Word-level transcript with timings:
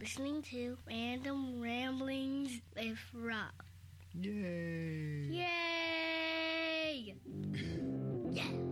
listening 0.00 0.40
to 0.40 0.78
Random 0.88 1.60
Ramblings 1.60 2.62
with 2.74 2.98
Rob. 3.12 3.52
Yay! 4.14 5.26
Yay! 5.28 7.14
yeah. 8.30 8.69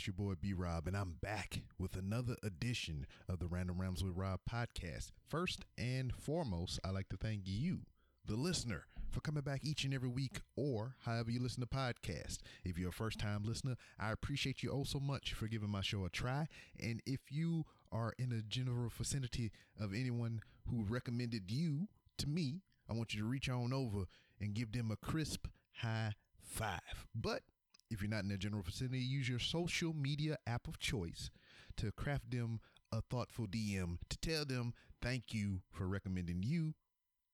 This 0.00 0.06
your 0.06 0.14
boy 0.14 0.32
B 0.40 0.54
Rob, 0.54 0.86
and 0.86 0.96
I'm 0.96 1.16
back 1.20 1.60
with 1.78 1.94
another 1.94 2.34
edition 2.42 3.06
of 3.28 3.38
the 3.38 3.46
Random 3.46 3.78
Rams 3.78 4.02
with 4.02 4.16
Rob 4.16 4.40
podcast. 4.50 5.10
First 5.28 5.66
and 5.76 6.10
foremost, 6.14 6.80
I'd 6.82 6.94
like 6.94 7.10
to 7.10 7.18
thank 7.18 7.42
you, 7.44 7.80
the 8.24 8.34
listener, 8.34 8.86
for 9.10 9.20
coming 9.20 9.42
back 9.42 9.60
each 9.62 9.84
and 9.84 9.92
every 9.92 10.08
week, 10.08 10.40
or 10.56 10.96
however 11.04 11.30
you 11.30 11.42
listen 11.42 11.60
to 11.60 11.66
podcasts. 11.66 12.38
If 12.64 12.78
you're 12.78 12.88
a 12.88 12.92
first 12.92 13.18
time 13.18 13.42
listener, 13.44 13.76
I 13.98 14.10
appreciate 14.10 14.62
you 14.62 14.70
oh 14.72 14.84
so 14.84 15.00
much 15.00 15.34
for 15.34 15.48
giving 15.48 15.68
my 15.68 15.82
show 15.82 16.06
a 16.06 16.08
try. 16.08 16.46
And 16.82 17.02
if 17.04 17.20
you 17.28 17.66
are 17.92 18.14
in 18.18 18.32
a 18.32 18.40
general 18.40 18.88
vicinity 18.88 19.52
of 19.78 19.92
anyone 19.92 20.40
who 20.70 20.82
recommended 20.82 21.50
you 21.50 21.88
to 22.16 22.26
me, 22.26 22.62
I 22.88 22.94
want 22.94 23.12
you 23.12 23.20
to 23.20 23.28
reach 23.28 23.50
on 23.50 23.74
over 23.74 24.06
and 24.40 24.54
give 24.54 24.72
them 24.72 24.90
a 24.90 24.96
crisp 24.96 25.46
high 25.74 26.14
five. 26.40 27.06
But 27.14 27.42
if 27.90 28.00
you're 28.00 28.10
not 28.10 28.22
in 28.22 28.28
their 28.28 28.38
general 28.38 28.62
vicinity, 28.62 29.00
use 29.00 29.28
your 29.28 29.38
social 29.38 29.92
media 29.92 30.36
app 30.46 30.68
of 30.68 30.78
choice 30.78 31.30
to 31.76 31.90
craft 31.92 32.30
them 32.30 32.60
a 32.92 33.00
thoughtful 33.00 33.46
DM 33.46 33.98
to 34.08 34.18
tell 34.18 34.44
them 34.44 34.74
thank 35.02 35.32
you 35.32 35.60
for 35.70 35.86
recommending 35.86 36.42
you 36.42 36.74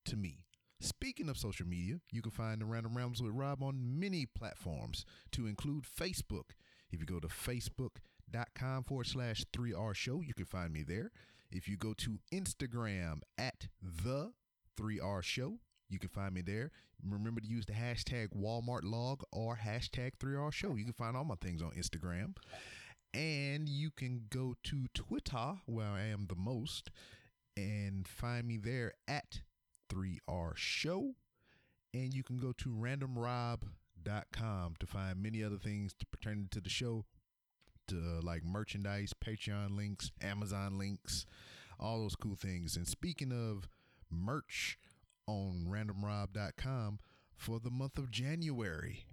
to 0.05 0.17
me. 0.17 0.41
Speaking 0.81 1.29
of 1.29 1.39
social 1.39 1.67
media, 1.67 2.01
you 2.13 2.21
can 2.21 2.31
find 2.31 2.61
the 2.61 2.67
Random 2.67 2.97
Rounds 2.97 3.23
with 3.23 3.33
Rob 3.33 3.63
on 3.63 3.99
many 3.99 4.27
platforms, 4.27 5.05
to 5.33 5.47
include 5.47 5.85
Facebook. 5.85 6.51
If 6.91 7.01
you 7.01 7.07
go 7.07 7.19
to 7.19 7.29
facebook.com 7.29 8.85
forward 8.85 9.07
slash 9.07 9.45
3R 9.53 9.95
show, 9.95 10.21
you 10.21 10.35
can 10.35 10.45
find 10.45 10.73
me 10.73 10.85
there. 10.87 11.11
If 11.51 11.67
you 11.69 11.77
go 11.77 11.95
to 11.95 12.19
Instagram 12.33 13.21
at 13.39 13.69
the 13.81 14.33
3R 14.79 15.23
show, 15.23 15.59
you 15.89 15.99
can 15.99 16.09
find 16.09 16.35
me 16.35 16.43
there. 16.43 16.71
Remember 17.07 17.41
to 17.41 17.47
use 17.47 17.67
the 17.67 17.73
hashtag 17.73 18.29
Walmart 18.37 18.85
log 18.85 19.23
or 19.33 19.57
hashtag 19.57 20.13
3R 20.19 20.53
show. 20.53 20.75
You 20.75 20.85
can 20.85 20.93
find 20.93 21.17
all 21.17 21.25
my 21.25 21.37
things 21.41 21.63
on 21.63 21.73
Instagram. 21.73 22.37
And 23.15 23.69
you 23.69 23.91
can 23.91 24.25
go 24.29 24.55
to 24.65 24.87
Twitter, 24.93 25.55
where 25.65 25.87
I 25.87 26.07
am 26.07 26.27
the 26.29 26.35
most, 26.35 26.91
and 27.57 28.07
find 28.07 28.47
me 28.47 28.59
there 28.59 28.93
at 29.09 29.41
3R 29.89 30.57
show. 30.57 31.15
And 31.95 32.13
you 32.13 32.23
can 32.23 32.37
go 32.37 32.53
to 32.59 32.69
randomrob.com 32.69 34.75
to 34.79 34.87
find 34.87 35.23
many 35.23 35.43
other 35.43 35.57
things 35.57 35.95
pertaining 36.11 36.49
to 36.51 36.61
the 36.61 36.69
show 36.69 37.07
to 37.89 38.21
like 38.23 38.45
merchandise, 38.45 39.15
Patreon 39.25 39.77
links, 39.77 40.11
Amazon 40.21 40.77
links, 40.77 41.25
all 41.79 42.01
those 42.01 42.17
cool 42.17 42.37
things. 42.37 42.77
And 42.77 42.87
speaking 42.87 43.33
of 43.33 43.69
merch 44.11 44.79
on 45.27 45.67
randomrob.com 45.69 46.99
for 47.37 47.61
the 47.61 47.71
month 47.71 47.99
of 47.99 48.11
January. 48.11 49.05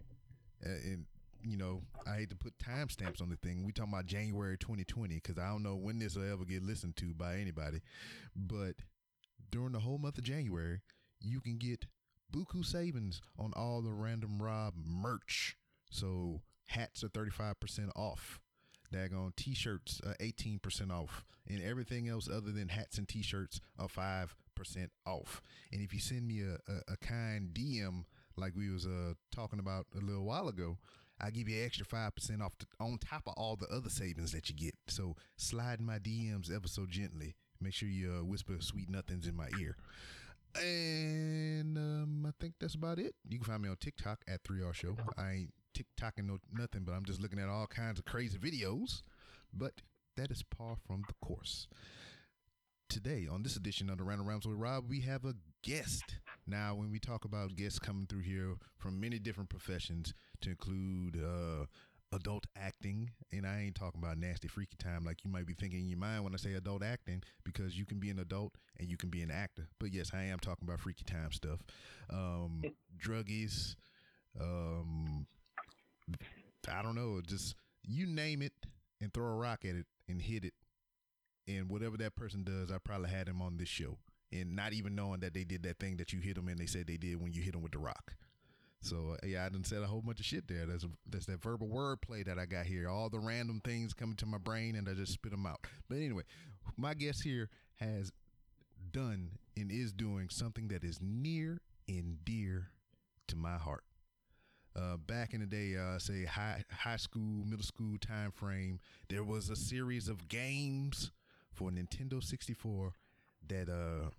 And 0.62 1.06
you 1.46 1.58
know, 1.58 1.82
I 2.08 2.18
hate 2.18 2.30
to 2.30 2.36
put 2.36 2.58
timestamps 2.58 3.22
on 3.22 3.30
the 3.30 3.36
thing. 3.36 3.66
We 3.66 3.74
talking 3.74 3.92
about 3.92 4.06
January 4.06 4.58
2020 4.58 5.16
because 5.16 5.38
I 5.38 5.50
don't 5.50 5.64
know 5.64 5.76
when 5.76 6.00
this 6.00 6.16
will 6.16 6.32
ever 6.32 6.46
get 6.46 6.64
listened 6.64 6.96
to 6.98 7.14
by 7.14 7.36
anybody. 7.36 7.82
But 8.36 8.76
during 9.52 9.74
the 9.74 9.80
whole 9.80 9.98
month 9.98 10.18
of 10.18 10.24
January, 10.24 10.80
you 11.20 11.42
can 11.42 11.58
get 11.58 11.86
buku 12.32 12.66
savings 12.66 13.22
on 13.38 13.54
all 13.56 13.82
the 13.82 13.92
Random 13.92 14.42
Rob 14.42 14.74
merch. 14.86 15.58
So 15.90 16.42
hats 16.68 17.04
are 17.04 17.10
35% 17.10 17.90
off. 17.96 18.40
Daggone 18.94 19.36
t-shirts 19.36 20.00
are 20.06 20.16
18% 20.22 20.92
off. 20.92 21.26
And 21.48 21.62
everything 21.62 22.08
else 22.08 22.30
other 22.30 22.52
than 22.52 22.70
hats 22.70 22.98
and 22.98 23.08
t-shirts 23.08 23.60
are 23.78 23.88
5% 23.88 24.30
off. 25.06 25.42
And 25.72 25.82
if 25.82 25.94
you 25.94 26.00
send 26.00 26.28
me 26.28 26.42
a, 26.42 26.56
a, 26.72 26.94
a 26.94 26.98
kind 26.98 27.50
DM 27.54 28.06
like 28.36 28.54
we 28.56 28.70
was 28.70 28.86
uh, 28.86 29.14
talking 29.34 29.60
about 29.60 29.86
a 29.96 30.04
little 30.04 30.26
while 30.26 30.48
ago, 30.48 30.78
I 31.20 31.30
give 31.30 31.48
you 31.48 31.64
extra 31.64 31.86
5% 31.86 32.42
off 32.42 32.58
to, 32.58 32.66
on 32.80 32.98
top 32.98 33.24
of 33.28 33.34
all 33.38 33.56
the 33.56 33.68
other 33.68 33.90
savings 33.90 34.32
that 34.32 34.50
you 34.50 34.56
get. 34.56 34.76
So 34.88 35.16
slide 35.38 35.80
my 35.80 36.00
DMs 36.00 36.54
ever 36.54 36.68
so 36.68 36.86
gently. 36.86 37.36
Make 37.62 37.74
sure 37.74 37.88
you 37.88 38.18
uh, 38.20 38.24
whisper 38.26 38.56
sweet 38.60 38.90
nothings 38.90 39.28
in 39.28 39.36
my 39.36 39.50
ear. 39.60 39.78
And 40.56 41.78
um, 41.78 42.26
I 42.28 42.32
think 42.40 42.56
that's 42.60 42.76
about 42.76 43.00
it. 43.00 43.16
You 43.28 43.40
can 43.40 43.46
find 43.46 43.62
me 43.62 43.70
on 43.70 43.78
TikTok 43.78 44.24
at 44.28 44.44
3R 44.44 44.74
Show. 44.74 44.96
I 45.18 45.32
ain't 45.32 45.54
TikToking 45.74 46.26
no 46.26 46.38
nothing, 46.52 46.84
but 46.84 46.94
I'm 46.94 47.06
just 47.06 47.22
looking 47.22 47.40
at 47.40 47.50
all 47.50 47.68
kinds 47.68 48.00
of 48.00 48.06
crazy 48.06 48.38
videos. 48.38 49.02
But 49.54 49.82
that 50.18 50.30
is 50.30 50.44
par 50.44 50.76
from 50.86 51.04
the 51.08 51.14
course. 51.26 51.68
Today, 52.90 53.28
on 53.32 53.42
this 53.42 53.56
edition 53.56 53.90
of 53.90 53.98
the 53.98 54.04
Random 54.04 54.28
Rounds 54.28 54.46
with 54.46 54.58
Rob, 54.58 54.86
we 54.88 55.02
have 55.02 55.26
a 55.26 55.34
guest. 55.64 56.20
Now, 56.46 56.76
when 56.76 56.92
we 56.92 57.00
talk 57.00 57.26
about 57.26 57.56
guests 57.56 57.80
coming 57.80 58.06
through 58.06 58.22
here 58.22 58.54
from 58.78 59.00
many 59.00 59.18
different 59.18 59.50
professions, 59.50 60.14
to 60.42 60.52
include 60.52 61.18
uh, 61.18 61.66
adult 62.16 62.46
acting, 62.56 63.10
and 63.32 63.48
I 63.48 63.62
ain't 63.62 63.76
talking 63.76 64.02
about 64.02 64.18
nasty 64.18 64.48
freaky 64.48 64.76
time 64.78 65.06
like 65.06 65.24
you 65.24 65.32
might 65.32 65.48
be 65.48 65.54
thinking 65.54 65.80
in 65.80 65.90
your 65.90 65.98
mind 65.98 66.24
when 66.24 66.34
I 66.34 66.38
say 66.38 66.54
adult 66.54 66.84
acting, 66.84 67.24
because 67.44 67.78
you 67.78 67.86
can 67.86 68.00
be 68.00 68.10
an 68.12 68.20
adult 68.20 68.54
and 68.80 68.90
you 68.90 68.98
can 68.98 69.10
be 69.10 69.22
an 69.24 69.32
actor. 69.32 69.68
But 69.80 69.92
yes, 69.92 70.12
I 70.14 70.26
am 70.26 70.40
talking 70.40 70.68
about 70.68 70.80
freaky 70.80 71.06
time 71.06 71.32
stuff. 71.32 71.62
Um, 72.12 72.62
druggies, 73.04 73.76
um, 74.40 75.26
I 76.72 76.84
don't 76.84 76.96
know, 76.96 77.22
just 77.26 77.56
you 77.84 78.06
name 78.06 78.42
it 78.42 78.54
and 79.02 79.14
throw 79.14 79.26
a 79.26 79.36
rock 79.36 79.66
at 79.66 79.76
it 79.76 79.88
and 80.08 80.22
hit 80.22 80.44
it. 80.46 80.54
And 81.48 81.70
whatever 81.70 81.98
that 81.98 82.16
person 82.16 82.44
does, 82.44 82.72
I 82.72 82.78
probably 82.78 83.10
had 83.10 83.28
them 83.28 83.42
on 83.42 83.58
this 83.58 83.68
show. 83.68 83.98
And 84.32 84.56
not 84.56 84.74
even 84.74 84.96
knowing 84.96 85.20
that 85.20 85.34
they 85.34 85.44
did 85.44 85.64
that 85.64 85.80
thing 85.80 85.98
that 85.98 86.12
you 86.14 86.20
hit 86.20 86.36
them 86.36 86.48
and 86.48 86.58
they 86.60 86.66
said 86.66 86.88
they 86.88 86.98
did 86.98 87.22
when 87.22 87.34
you 87.34 87.42
hit 87.42 87.54
them 87.54 87.62
with 87.62 87.74
the 87.74 87.80
rock. 87.80 88.16
So 88.82 89.16
uh, 89.24 89.26
yeah, 89.26 89.46
I 89.46 89.50
done 89.50 89.64
said 89.64 89.82
a 89.82 89.88
whole 89.88 90.02
bunch 90.02 90.20
of 90.20 90.26
shit 90.26 90.48
there. 90.48 90.66
That's 90.66 90.86
that's 91.10 91.26
that 91.28 91.42
verbal 91.42 91.68
wordplay 91.68 92.26
that 92.26 92.38
I 92.38 92.46
got 92.46 92.66
here. 92.66 92.90
All 92.90 93.10
the 93.10 93.20
random 93.20 93.62
things 93.64 93.94
coming 93.94 94.18
to 94.18 94.26
my 94.26 94.38
brain 94.38 94.76
and 94.76 94.90
I 94.90 94.94
just 94.94 95.14
spit 95.14 95.32
them 95.32 95.46
out. 95.46 95.66
But 95.88 96.00
anyway, 96.00 96.24
my 96.76 96.94
guest 96.94 97.24
here 97.24 97.50
has 97.76 98.12
done 98.92 99.38
and 99.56 99.72
is 99.72 99.94
doing 99.94 100.30
something 100.30 100.68
that 100.68 100.84
is 100.84 101.00
near 101.02 101.62
and 101.88 102.18
dear 102.26 102.72
to 103.28 103.36
my 103.38 103.58
heart. 103.58 103.84
Uh, 104.76 104.98
back 104.98 105.34
in 105.34 105.40
the 105.40 105.46
day, 105.46 105.78
uh, 105.78 106.00
say 106.00 106.26
high 106.26 106.64
high 106.72 106.98
school, 106.98 107.46
middle 107.46 107.64
school 107.64 107.96
time 108.00 108.32
frame, 108.32 108.80
there 109.08 109.24
was 109.24 109.50
a 109.50 109.56
series 109.56 110.10
of 110.10 110.28
games 110.28 111.12
for 111.54 111.70
Nintendo 111.70 112.24
64 112.24 112.94
that 113.48 113.70
uh 113.70 114.10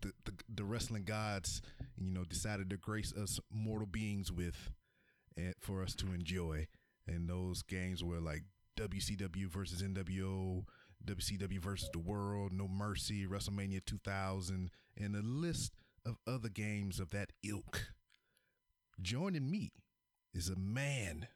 the, 0.00 0.12
the 0.24 0.32
the 0.56 0.64
wrestling 0.64 1.04
gods, 1.04 1.62
you 1.96 2.10
know, 2.10 2.24
decided 2.24 2.70
to 2.70 2.76
grace 2.76 3.12
us 3.14 3.38
mortal 3.52 3.86
beings 3.86 4.32
with, 4.32 4.70
and 5.36 5.54
for 5.60 5.82
us 5.82 5.94
to 5.96 6.12
enjoy. 6.12 6.66
And 7.06 7.28
those 7.28 7.62
games 7.62 8.02
were 8.02 8.20
like 8.20 8.42
WCW 8.76 9.46
versus 9.46 9.82
NWO, 9.82 10.64
WCW 11.04 11.58
versus 11.60 11.90
the 11.92 11.98
World, 11.98 12.52
No 12.52 12.68
Mercy, 12.68 13.26
WrestleMania 13.26 13.84
2000, 13.84 14.70
and 14.96 15.16
a 15.16 15.22
list 15.22 15.72
of 16.04 16.16
other 16.26 16.48
games 16.48 17.00
of 17.00 17.10
that 17.10 17.32
ilk. 17.44 17.92
Joining 19.00 19.50
me 19.50 19.72
is 20.34 20.48
a 20.48 20.56
man 20.56 21.28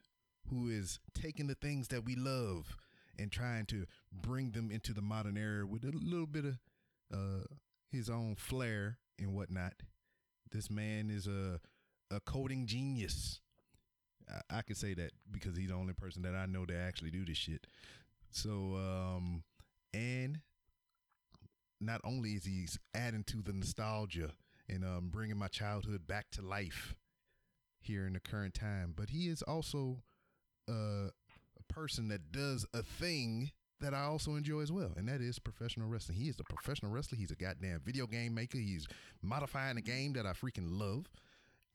who 0.49 0.69
is 0.69 0.99
taking 1.13 1.47
the 1.47 1.55
things 1.55 1.89
that 1.89 2.05
we 2.05 2.15
love 2.15 2.77
and 3.19 3.31
trying 3.31 3.65
to 3.67 3.85
bring 4.11 4.51
them 4.51 4.71
into 4.71 4.93
the 4.93 5.01
modern 5.01 5.37
era 5.37 5.65
with 5.65 5.83
a 5.83 5.91
little 5.91 6.27
bit 6.27 6.45
of 6.45 6.57
uh, 7.13 7.45
his 7.91 8.09
own 8.09 8.35
flair 8.35 8.97
and 9.19 9.33
whatnot. 9.33 9.73
This 10.51 10.69
man 10.69 11.09
is 11.09 11.27
a 11.27 11.59
a 12.09 12.19
coding 12.21 12.65
genius. 12.65 13.41
I, 14.29 14.59
I 14.59 14.61
could 14.61 14.77
say 14.77 14.93
that 14.93 15.11
because 15.29 15.57
he's 15.57 15.69
the 15.69 15.75
only 15.75 15.93
person 15.93 16.21
that 16.23 16.35
I 16.35 16.45
know 16.45 16.65
that 16.65 16.77
actually 16.77 17.11
do 17.11 17.25
this 17.25 17.37
shit. 17.37 17.67
So, 18.31 18.75
um, 18.75 19.43
and 19.93 20.39
not 21.79 22.01
only 22.03 22.31
is 22.31 22.45
he 22.45 22.67
adding 22.93 23.23
to 23.25 23.41
the 23.41 23.53
nostalgia 23.53 24.31
and 24.69 24.83
um, 24.83 25.09
bringing 25.11 25.37
my 25.37 25.47
childhood 25.47 26.07
back 26.07 26.27
to 26.31 26.41
life 26.41 26.95
here 27.79 28.05
in 28.05 28.13
the 28.13 28.19
current 28.19 28.53
time, 28.53 28.93
but 28.95 29.09
he 29.09 29.27
is 29.27 29.41
also 29.41 30.03
uh, 30.69 31.09
person 31.77 32.07
that 32.07 32.31
does 32.31 32.65
a 32.73 32.81
thing 32.81 33.51
that 33.79 33.93
I 33.93 34.03
also 34.03 34.35
enjoy 34.35 34.61
as 34.61 34.71
well, 34.71 34.93
and 34.97 35.07
that 35.07 35.21
is 35.21 35.37
professional 35.37 35.87
wrestling. 35.87 36.17
He 36.17 36.27
is 36.27 36.39
a 36.39 36.43
professional 36.43 36.91
wrestler. 36.91 37.17
He's 37.17 37.29
a 37.29 37.35
goddamn 37.35 37.81
video 37.85 38.07
game 38.07 38.33
maker. 38.33 38.57
He's 38.57 38.87
modifying 39.21 39.77
a 39.77 39.81
game 39.81 40.13
that 40.13 40.25
I 40.25 40.31
freaking 40.31 40.69
love, 40.71 41.05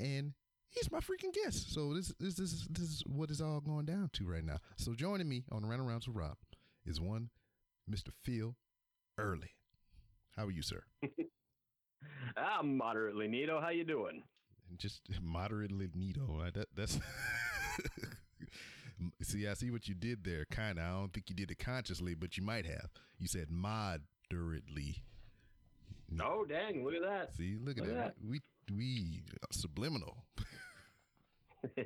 and 0.00 0.32
he's 0.70 0.90
my 0.90 0.98
freaking 0.98 1.32
guest. 1.32 1.72
So 1.72 1.94
this 1.94 2.12
this 2.18 2.34
this, 2.34 2.66
this 2.68 2.88
is 2.88 3.02
what 3.06 3.30
it's 3.30 3.40
all 3.40 3.60
going 3.60 3.86
down 3.86 4.10
to 4.14 4.26
right 4.26 4.44
now. 4.44 4.56
So 4.76 4.94
joining 4.94 5.28
me 5.28 5.44
on 5.52 5.62
the 5.62 5.68
Arounds 5.68 6.08
with 6.08 6.16
Rob 6.16 6.36
is 6.84 7.00
one 7.00 7.30
Mr. 7.88 8.08
Phil 8.24 8.56
Early. 9.18 9.54
How 10.36 10.46
are 10.46 10.50
you, 10.50 10.62
sir? 10.62 10.82
I'm 12.36 12.76
moderately 12.76 13.28
neato. 13.28 13.50
Oh, 13.50 13.60
how 13.60 13.68
you 13.68 13.84
doing? 13.84 14.24
Just 14.76 15.02
moderately 15.22 15.86
neato. 15.88 16.28
Oh, 16.28 16.50
that, 16.52 16.66
that's 16.74 16.98
see, 19.22 19.46
I 19.48 19.54
see 19.54 19.70
what 19.70 19.88
you 19.88 19.94
did 19.94 20.24
there. 20.24 20.44
Kind 20.50 20.78
of. 20.78 20.84
I 20.84 20.90
don't 20.90 21.12
think 21.12 21.28
you 21.28 21.34
did 21.34 21.50
it 21.50 21.58
consciously, 21.58 22.14
but 22.14 22.36
you 22.36 22.42
might 22.42 22.66
have. 22.66 22.90
You 23.18 23.28
said 23.28 23.50
moderately. 23.50 25.04
Oh 26.20 26.44
dang! 26.44 26.84
Look 26.84 26.94
at 26.94 27.02
that. 27.02 27.34
See, 27.36 27.56
look 27.62 27.78
at, 27.78 27.84
look 27.84 27.94
that. 27.94 28.14
that. 28.16 28.28
We 28.28 28.40
we 28.76 29.22
subliminal. 29.50 30.24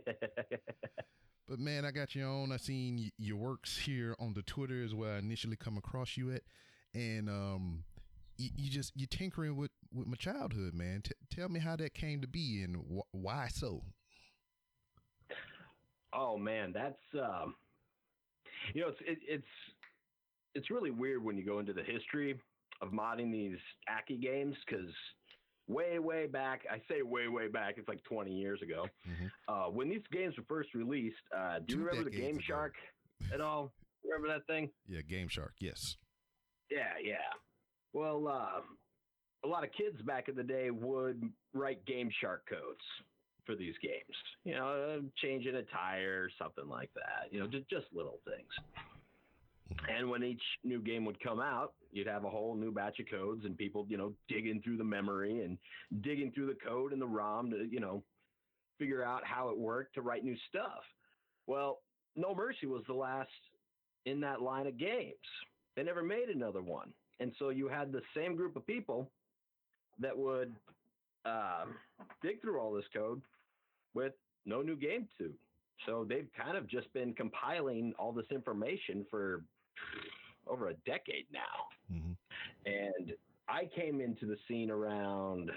but 1.49 1.59
man, 1.59 1.85
I 1.85 1.91
got 1.91 2.15
you 2.15 2.25
on. 2.25 2.53
I 2.53 2.57
seen 2.57 3.11
your 3.19 3.37
works 3.37 3.77
here 3.77 4.17
on 4.19 4.33
the 4.35 4.43
Twitter 4.43 4.83
is 4.83 4.95
where 4.95 5.15
I 5.15 5.19
initially 5.19 5.57
come 5.57 5.77
across 5.77 6.17
you 6.17 6.33
at, 6.33 6.43
and 6.95 7.29
um, 7.29 7.85
you, 8.37 8.51
you 8.57 8.71
just 8.71 8.93
you 8.97 9.07
tinkering 9.07 9.57
with 9.57 9.71
with 9.93 10.07
my 10.07 10.17
childhood, 10.17 10.75
man. 10.75 11.03
T- 11.03 11.13
tell 11.31 11.49
me 11.49 11.61
how 11.61 11.77
that 11.77 11.95
came 11.95 12.21
to 12.21 12.29
be 12.29 12.63
and 12.63 12.77
wh- 12.77 13.15
why 13.15 13.49
so. 13.53 13.83
Oh 16.17 16.39
man, 16.39 16.73
that's 16.73 16.97
um, 17.15 17.55
you 18.75 18.81
know 18.81 18.89
it's 18.89 19.01
it, 19.07 19.19
it's 19.29 19.47
it's 20.55 20.71
really 20.71 20.91
weird 20.91 21.23
when 21.23 21.37
you 21.37 21.45
go 21.45 21.59
into 21.59 21.73
the 21.73 21.83
history 21.83 22.41
of 22.81 22.91
modding 22.91 23.31
these 23.31 23.59
Aki 23.89 24.17
games 24.17 24.57
because 24.67 24.91
way, 25.69 25.99
way 25.99 26.27
back. 26.27 26.63
I 26.71 26.81
say 26.91 27.03
way, 27.03 27.29
way 27.29 27.49
back. 27.49 27.75
It's 27.77 27.89
like 27.89 28.03
20 28.05 28.33
years 28.33 28.63
ago. 28.63 28.87
Mm-hmm. 29.09 29.27
Uh, 29.49 29.71
when 29.71 29.89
these 29.89 30.03
games 30.13 30.35
were 30.37 30.45
first 30.49 30.75
released, 30.75 31.17
uh, 31.37 31.59
do 31.61 31.75
Two 31.75 31.81
you 31.81 31.87
remember 31.87 32.11
the 32.11 32.17
Game 32.17 32.37
ago. 32.37 32.45
Shark 32.47 32.75
at 33.33 33.41
all? 33.41 33.73
remember 34.05 34.29
that 34.29 34.47
thing? 34.47 34.71
Yeah, 34.89 35.01
Game 35.09 35.29
Shark. 35.29 35.55
Yes. 35.61 35.97
Yeah, 36.71 36.95
yeah. 37.03 37.17
Well, 37.93 38.29
uh, 38.29 38.61
a 39.45 39.49
lot 39.49 39.65
of 39.65 39.71
kids 39.73 40.01
back 40.03 40.29
in 40.29 40.35
the 40.35 40.43
day 40.43 40.71
would 40.71 41.23
write 41.55 41.85
Game 41.87 42.11
Shark 42.21 42.47
codes 42.49 42.85
for 43.47 43.55
these 43.55 43.75
games. 43.83 44.17
You 44.45 44.55
know, 44.55 45.01
changing 45.23 45.55
a 45.55 45.63
tire, 45.63 46.25
or 46.25 46.31
something 46.39 46.69
like 46.69 46.91
that. 46.95 47.33
You 47.33 47.41
know, 47.41 47.47
just 47.47 47.69
just 47.69 47.87
little 47.95 48.21
things. 48.25 48.51
And 49.89 50.09
when 50.09 50.23
each 50.23 50.43
new 50.65 50.81
game 50.81 51.05
would 51.05 51.21
come 51.23 51.41
out, 51.41 51.75
you'd 51.93 52.07
have 52.07 52.25
a 52.25 52.31
whole 52.31 52.55
new 52.55 52.71
batch 52.71 53.01
of 53.01 53.07
codes 53.11 53.45
and 53.45 53.57
people, 53.57 53.87
you 53.89 53.97
know, 53.97 54.13
digging 54.29 54.61
through 54.63 54.77
the 54.77 54.85
memory 54.85 55.45
and 55.45 55.59
digging 56.03 56.31
through 56.33 56.47
the 56.47 56.59
code 56.67 56.93
and 56.93 57.03
the 57.03 57.07
ROM 57.07 57.51
to, 57.51 57.67
you 57.69 57.81
know, 57.81 58.03
figure 58.79 59.03
out 59.03 59.23
how 59.25 59.49
it 59.49 59.59
worked 59.59 59.95
to 59.95 60.03
write 60.03 60.25
new 60.25 60.37
stuff. 60.49 60.83
Well, 61.47 61.81
No 62.15 62.35
Mercy 62.35 62.67
was 62.67 62.83
the 62.87 62.95
last 62.95 63.31
in 64.05 64.21
that 64.21 64.41
line 64.41 64.67
of 64.67 64.79
games. 64.79 65.15
They 65.75 65.83
never 65.83 66.03
made 66.03 66.29
another 66.29 66.63
one. 66.63 66.93
And 67.19 67.33
so 67.39 67.49
you 67.49 67.69
had 67.69 67.93
the 67.93 68.03
same 68.15 68.37
group 68.37 68.57
of 68.57 68.67
people 68.67 69.11
that 69.99 70.17
would 70.17 70.55
uh, 71.25 71.65
dig 72.23 72.41
through 72.41 72.61
all 72.61 72.73
this 72.73 72.85
code 72.95 73.21
with 73.97 74.13
no 74.45 74.63
new 74.63 74.77
game 74.77 75.09
to. 75.19 75.33
So 75.85 76.07
they've 76.09 76.29
kind 76.37 76.57
of 76.57 76.69
just 76.69 76.93
been 76.93 77.13
compiling 77.15 77.93
all 77.99 78.13
this 78.13 78.27
information 78.31 79.05
for 79.11 79.43
over 80.47 80.69
a 80.69 80.75
decade 80.87 81.27
now. 81.33 81.93
Mm-hmm. 81.93 82.13
And 82.67 83.13
I 83.49 83.69
came 83.75 84.01
into 84.01 84.27
the 84.27 84.37
scene 84.49 84.71
around, 84.71 85.51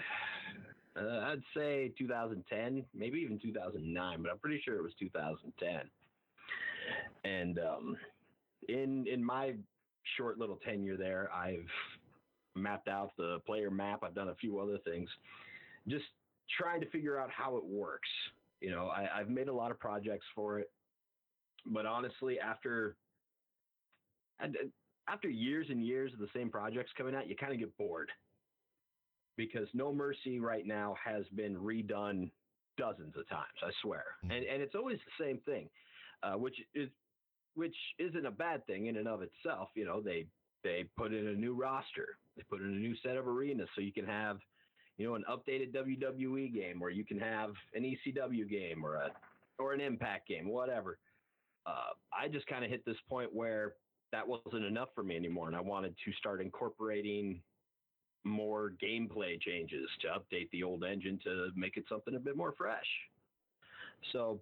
uh, 0.96 1.20
I'd 1.20 1.42
say 1.56 1.92
2010, 1.96 2.84
maybe 2.94 3.18
even 3.18 3.38
2009, 3.40 4.22
but 4.22 4.30
I'm 4.30 4.38
pretty 4.38 4.60
sure 4.64 4.76
it 4.76 4.82
was 4.82 4.92
2010. 4.98 5.80
And 7.24 7.58
um, 7.58 7.96
in 8.68 9.06
in 9.06 9.24
my 9.24 9.54
short 10.16 10.38
little 10.38 10.58
tenure 10.64 10.96
there, 10.96 11.30
I've 11.32 11.66
mapped 12.56 12.88
out 12.88 13.12
the 13.16 13.38
player 13.46 13.70
map. 13.70 14.00
I've 14.02 14.14
done 14.14 14.28
a 14.28 14.34
few 14.34 14.58
other 14.58 14.78
things, 14.84 15.08
just 15.88 16.04
trying 16.58 16.80
to 16.80 16.90
figure 16.90 17.18
out 17.18 17.30
how 17.30 17.56
it 17.56 17.64
works. 17.64 18.08
You 18.60 18.70
know, 18.70 18.88
I, 18.88 19.08
I've 19.20 19.28
made 19.28 19.48
a 19.48 19.52
lot 19.52 19.70
of 19.70 19.78
projects 19.78 20.26
for 20.34 20.58
it, 20.58 20.70
but 21.66 21.86
honestly, 21.86 22.38
after 22.38 22.96
after 25.08 25.28
years 25.28 25.66
and 25.70 25.84
years 25.84 26.12
of 26.12 26.18
the 26.18 26.28
same 26.34 26.50
projects 26.50 26.90
coming 26.96 27.14
out, 27.14 27.28
you 27.28 27.36
kind 27.36 27.52
of 27.52 27.58
get 27.58 27.76
bored 27.76 28.10
because 29.36 29.68
No 29.74 29.92
Mercy 29.92 30.40
right 30.40 30.66
now 30.66 30.94
has 31.02 31.24
been 31.34 31.56
redone 31.56 32.30
dozens 32.76 33.16
of 33.16 33.28
times. 33.28 33.46
I 33.62 33.70
swear, 33.82 34.04
mm-hmm. 34.24 34.32
and 34.32 34.44
and 34.44 34.62
it's 34.62 34.74
always 34.74 34.98
the 34.98 35.24
same 35.24 35.38
thing, 35.38 35.68
uh, 36.22 36.34
which 36.34 36.56
is 36.74 36.88
which 37.54 37.76
isn't 37.98 38.26
a 38.26 38.30
bad 38.30 38.66
thing 38.66 38.86
in 38.86 38.96
and 38.96 39.08
of 39.08 39.22
itself. 39.22 39.68
You 39.74 39.84
know, 39.84 40.00
they 40.00 40.26
they 40.62 40.84
put 40.96 41.12
in 41.12 41.28
a 41.28 41.34
new 41.34 41.54
roster, 41.54 42.18
they 42.36 42.42
put 42.42 42.60
in 42.60 42.66
a 42.66 42.70
new 42.70 42.94
set 43.02 43.16
of 43.16 43.26
arenas, 43.26 43.68
so 43.74 43.80
you 43.80 43.92
can 43.92 44.06
have 44.06 44.38
you 45.00 45.08
know 45.08 45.14
an 45.14 45.24
updated 45.30 45.74
WWE 45.74 46.52
game, 46.52 46.82
or 46.82 46.90
you 46.90 47.04
can 47.04 47.18
have 47.18 47.50
an 47.74 47.82
ECW 47.82 48.48
game, 48.48 48.84
or 48.84 48.96
a 48.96 49.10
or 49.58 49.72
an 49.72 49.80
Impact 49.80 50.28
game, 50.28 50.48
whatever. 50.48 50.98
Uh, 51.66 51.94
I 52.12 52.28
just 52.28 52.46
kind 52.46 52.64
of 52.64 52.70
hit 52.70 52.84
this 52.84 52.96
point 53.08 53.34
where 53.34 53.74
that 54.12 54.26
wasn't 54.26 54.64
enough 54.64 54.88
for 54.94 55.02
me 55.02 55.16
anymore. 55.16 55.46
And 55.46 55.56
I 55.56 55.60
wanted 55.60 55.94
to 56.04 56.12
start 56.12 56.40
incorporating 56.40 57.40
more 58.24 58.72
gameplay 58.82 59.40
changes 59.40 59.88
to 60.02 60.08
update 60.08 60.50
the 60.50 60.62
old 60.62 60.84
engine 60.84 61.18
to 61.24 61.48
make 61.54 61.76
it 61.76 61.84
something 61.88 62.14
a 62.14 62.18
bit 62.18 62.36
more 62.36 62.52
fresh. 62.56 62.86
So 64.12 64.40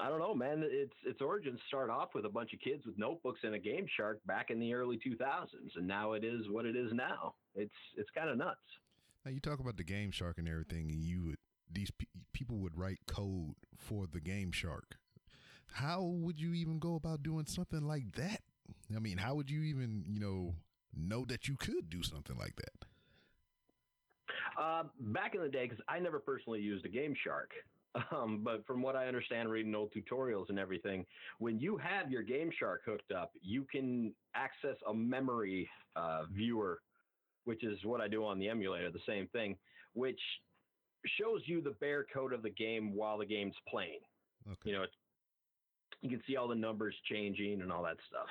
I 0.00 0.08
don't 0.08 0.18
know, 0.18 0.34
man. 0.34 0.62
Its 0.64 0.94
its 1.04 1.20
origins 1.20 1.60
start 1.68 1.90
off 1.90 2.10
with 2.14 2.24
a 2.24 2.30
bunch 2.30 2.54
of 2.54 2.60
kids 2.60 2.86
with 2.86 2.96
notebooks 2.96 3.40
and 3.42 3.54
a 3.54 3.58
Game 3.58 3.86
Shark 3.96 4.20
back 4.26 4.50
in 4.50 4.58
the 4.58 4.72
early 4.72 4.98
2000s, 4.98 5.76
and 5.76 5.86
now 5.86 6.12
it 6.12 6.24
is 6.24 6.48
what 6.48 6.64
it 6.64 6.76
is 6.76 6.90
now. 6.94 7.34
It's 7.54 7.70
it's 7.98 8.10
kind 8.14 8.30
of 8.30 8.38
nuts. 8.38 8.60
Now 9.24 9.30
you 9.30 9.40
talk 9.40 9.60
about 9.60 9.76
the 9.76 9.84
Game 9.84 10.10
Shark 10.10 10.38
and 10.38 10.48
everything, 10.48 10.90
and 10.90 11.04
you 11.04 11.22
would 11.24 11.36
these 11.70 11.90
pe- 11.90 12.06
people 12.32 12.58
would 12.58 12.76
write 12.76 12.98
code 13.06 13.54
for 13.76 14.06
the 14.06 14.20
Game 14.20 14.52
Shark. 14.52 14.96
How 15.74 16.02
would 16.02 16.40
you 16.40 16.52
even 16.52 16.78
go 16.78 16.96
about 16.96 17.22
doing 17.22 17.46
something 17.46 17.82
like 17.82 18.12
that? 18.16 18.40
I 18.94 18.98
mean, 18.98 19.18
how 19.18 19.34
would 19.34 19.50
you 19.50 19.62
even, 19.62 20.04
you 20.06 20.20
know, 20.20 20.54
know 20.94 21.24
that 21.26 21.48
you 21.48 21.56
could 21.56 21.88
do 21.88 22.02
something 22.02 22.36
like 22.36 22.56
that? 22.56 22.86
Uh, 24.60 24.82
back 25.00 25.34
in 25.34 25.40
the 25.40 25.48
day, 25.48 25.64
because 25.64 25.82
I 25.88 25.98
never 25.98 26.18
personally 26.18 26.60
used 26.60 26.84
a 26.84 26.88
Game 26.88 27.14
Shark. 27.24 27.50
Um, 28.10 28.40
but 28.42 28.66
from 28.66 28.80
what 28.80 28.96
I 28.96 29.06
understand, 29.06 29.50
reading 29.50 29.74
old 29.74 29.92
tutorials 29.92 30.48
and 30.48 30.58
everything, 30.58 31.04
when 31.40 31.58
you 31.58 31.76
have 31.76 32.10
your 32.10 32.22
Game 32.22 32.50
Shark 32.58 32.80
hooked 32.86 33.12
up, 33.12 33.32
you 33.42 33.66
can 33.70 34.14
access 34.34 34.76
a 34.88 34.94
memory 34.94 35.68
uh, 35.94 36.22
viewer, 36.32 36.80
which 37.44 37.64
is 37.64 37.78
what 37.84 38.00
I 38.00 38.08
do 38.08 38.24
on 38.24 38.38
the 38.38 38.48
emulator, 38.48 38.90
the 38.90 39.00
same 39.06 39.26
thing, 39.28 39.56
which 39.94 40.20
shows 41.18 41.42
you 41.46 41.60
the 41.60 41.74
bare 41.80 42.06
code 42.12 42.32
of 42.32 42.42
the 42.42 42.50
game 42.50 42.94
while 42.94 43.18
the 43.18 43.26
game's 43.26 43.56
playing. 43.68 44.00
Okay. 44.46 44.70
You 44.70 44.72
know, 44.72 44.84
you 46.00 46.10
can 46.10 46.22
see 46.26 46.36
all 46.36 46.48
the 46.48 46.54
numbers 46.54 46.94
changing 47.10 47.60
and 47.62 47.72
all 47.72 47.82
that 47.82 47.96
stuff. 48.08 48.26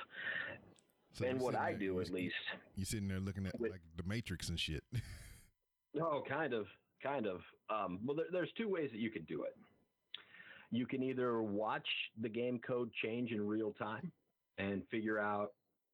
So 1.13 1.25
and 1.25 1.39
what 1.39 1.55
I 1.55 1.71
there, 1.71 1.79
do, 1.79 2.01
at 2.01 2.09
least, 2.09 2.35
you're 2.75 2.85
sitting 2.85 3.07
there 3.07 3.19
looking 3.19 3.45
at 3.45 3.59
with, 3.59 3.71
like 3.71 3.81
the 3.97 4.03
Matrix 4.03 4.49
and 4.49 4.59
shit. 4.59 4.83
oh, 6.01 6.23
kind 6.27 6.53
of, 6.53 6.67
kind 7.03 7.27
of. 7.27 7.41
Um, 7.69 7.99
well, 8.05 8.15
there, 8.15 8.27
there's 8.31 8.51
two 8.57 8.69
ways 8.69 8.89
that 8.91 8.99
you 8.99 9.09
can 9.09 9.23
do 9.23 9.43
it. 9.43 9.55
You 10.71 10.85
can 10.85 11.03
either 11.03 11.41
watch 11.41 11.87
the 12.21 12.29
game 12.29 12.59
code 12.65 12.91
change 13.03 13.31
in 13.31 13.45
real 13.45 13.73
time 13.73 14.09
and 14.57 14.83
figure 14.89 15.19
out 15.19 15.51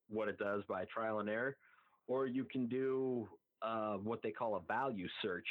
what 0.08 0.28
it 0.28 0.38
does 0.38 0.64
by 0.70 0.86
trial 0.86 1.20
and 1.20 1.30
error, 1.30 1.58
or 2.08 2.28
you 2.28 2.44
can 2.46 2.68
do 2.68 3.28
uh, 3.62 3.96
what 3.96 4.22
they 4.22 4.32
call 4.32 4.56
a 4.56 4.62
value 4.62 5.08
search, 5.22 5.48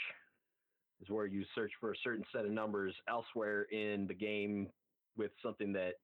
is 1.01 1.11
where 1.11 1.27
you 1.27 1.45
search 1.55 1.73
for 1.81 1.93
a 1.93 1.97
certain 2.03 2.25
set 2.33 2.45
of 2.45 2.51
numbers 2.51 2.95
elsewhere 3.09 3.63
in 3.65 4.07
the 4.07 4.15
game 4.15 4.69
with 5.17 5.31
something 5.43 5.73
that 5.73 5.95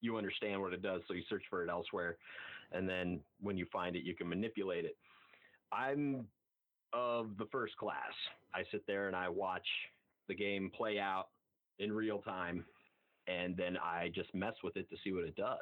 you 0.00 0.16
understand 0.16 0.60
what 0.60 0.72
it 0.72 0.82
does, 0.82 1.00
so 1.06 1.14
you 1.14 1.22
search 1.28 1.44
for 1.48 1.64
it 1.64 1.70
elsewhere, 1.70 2.16
and 2.72 2.88
then 2.88 3.20
when 3.40 3.56
you 3.56 3.66
find 3.72 3.96
it, 3.96 4.04
you 4.04 4.14
can 4.14 4.28
manipulate 4.28 4.84
it. 4.84 4.96
I'm 5.72 6.26
of 6.92 7.36
the 7.38 7.46
first 7.50 7.76
class. 7.76 8.12
I 8.54 8.62
sit 8.70 8.86
there 8.86 9.08
and 9.08 9.16
I 9.16 9.28
watch 9.28 9.66
the 10.28 10.34
game 10.34 10.70
play 10.76 10.98
out 10.98 11.28
in 11.78 11.92
real 11.92 12.18
time, 12.18 12.64
and 13.26 13.56
then 13.56 13.76
I 13.76 14.10
just 14.14 14.34
mess 14.34 14.54
with 14.62 14.76
it 14.76 14.88
to 14.90 14.96
see 15.02 15.12
what 15.12 15.24
it 15.24 15.36
does. 15.36 15.58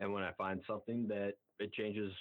And 0.00 0.12
when 0.12 0.22
I 0.22 0.32
find 0.32 0.60
something 0.66 1.06
that 1.08 1.34
it 1.60 1.72
changes 1.72 2.12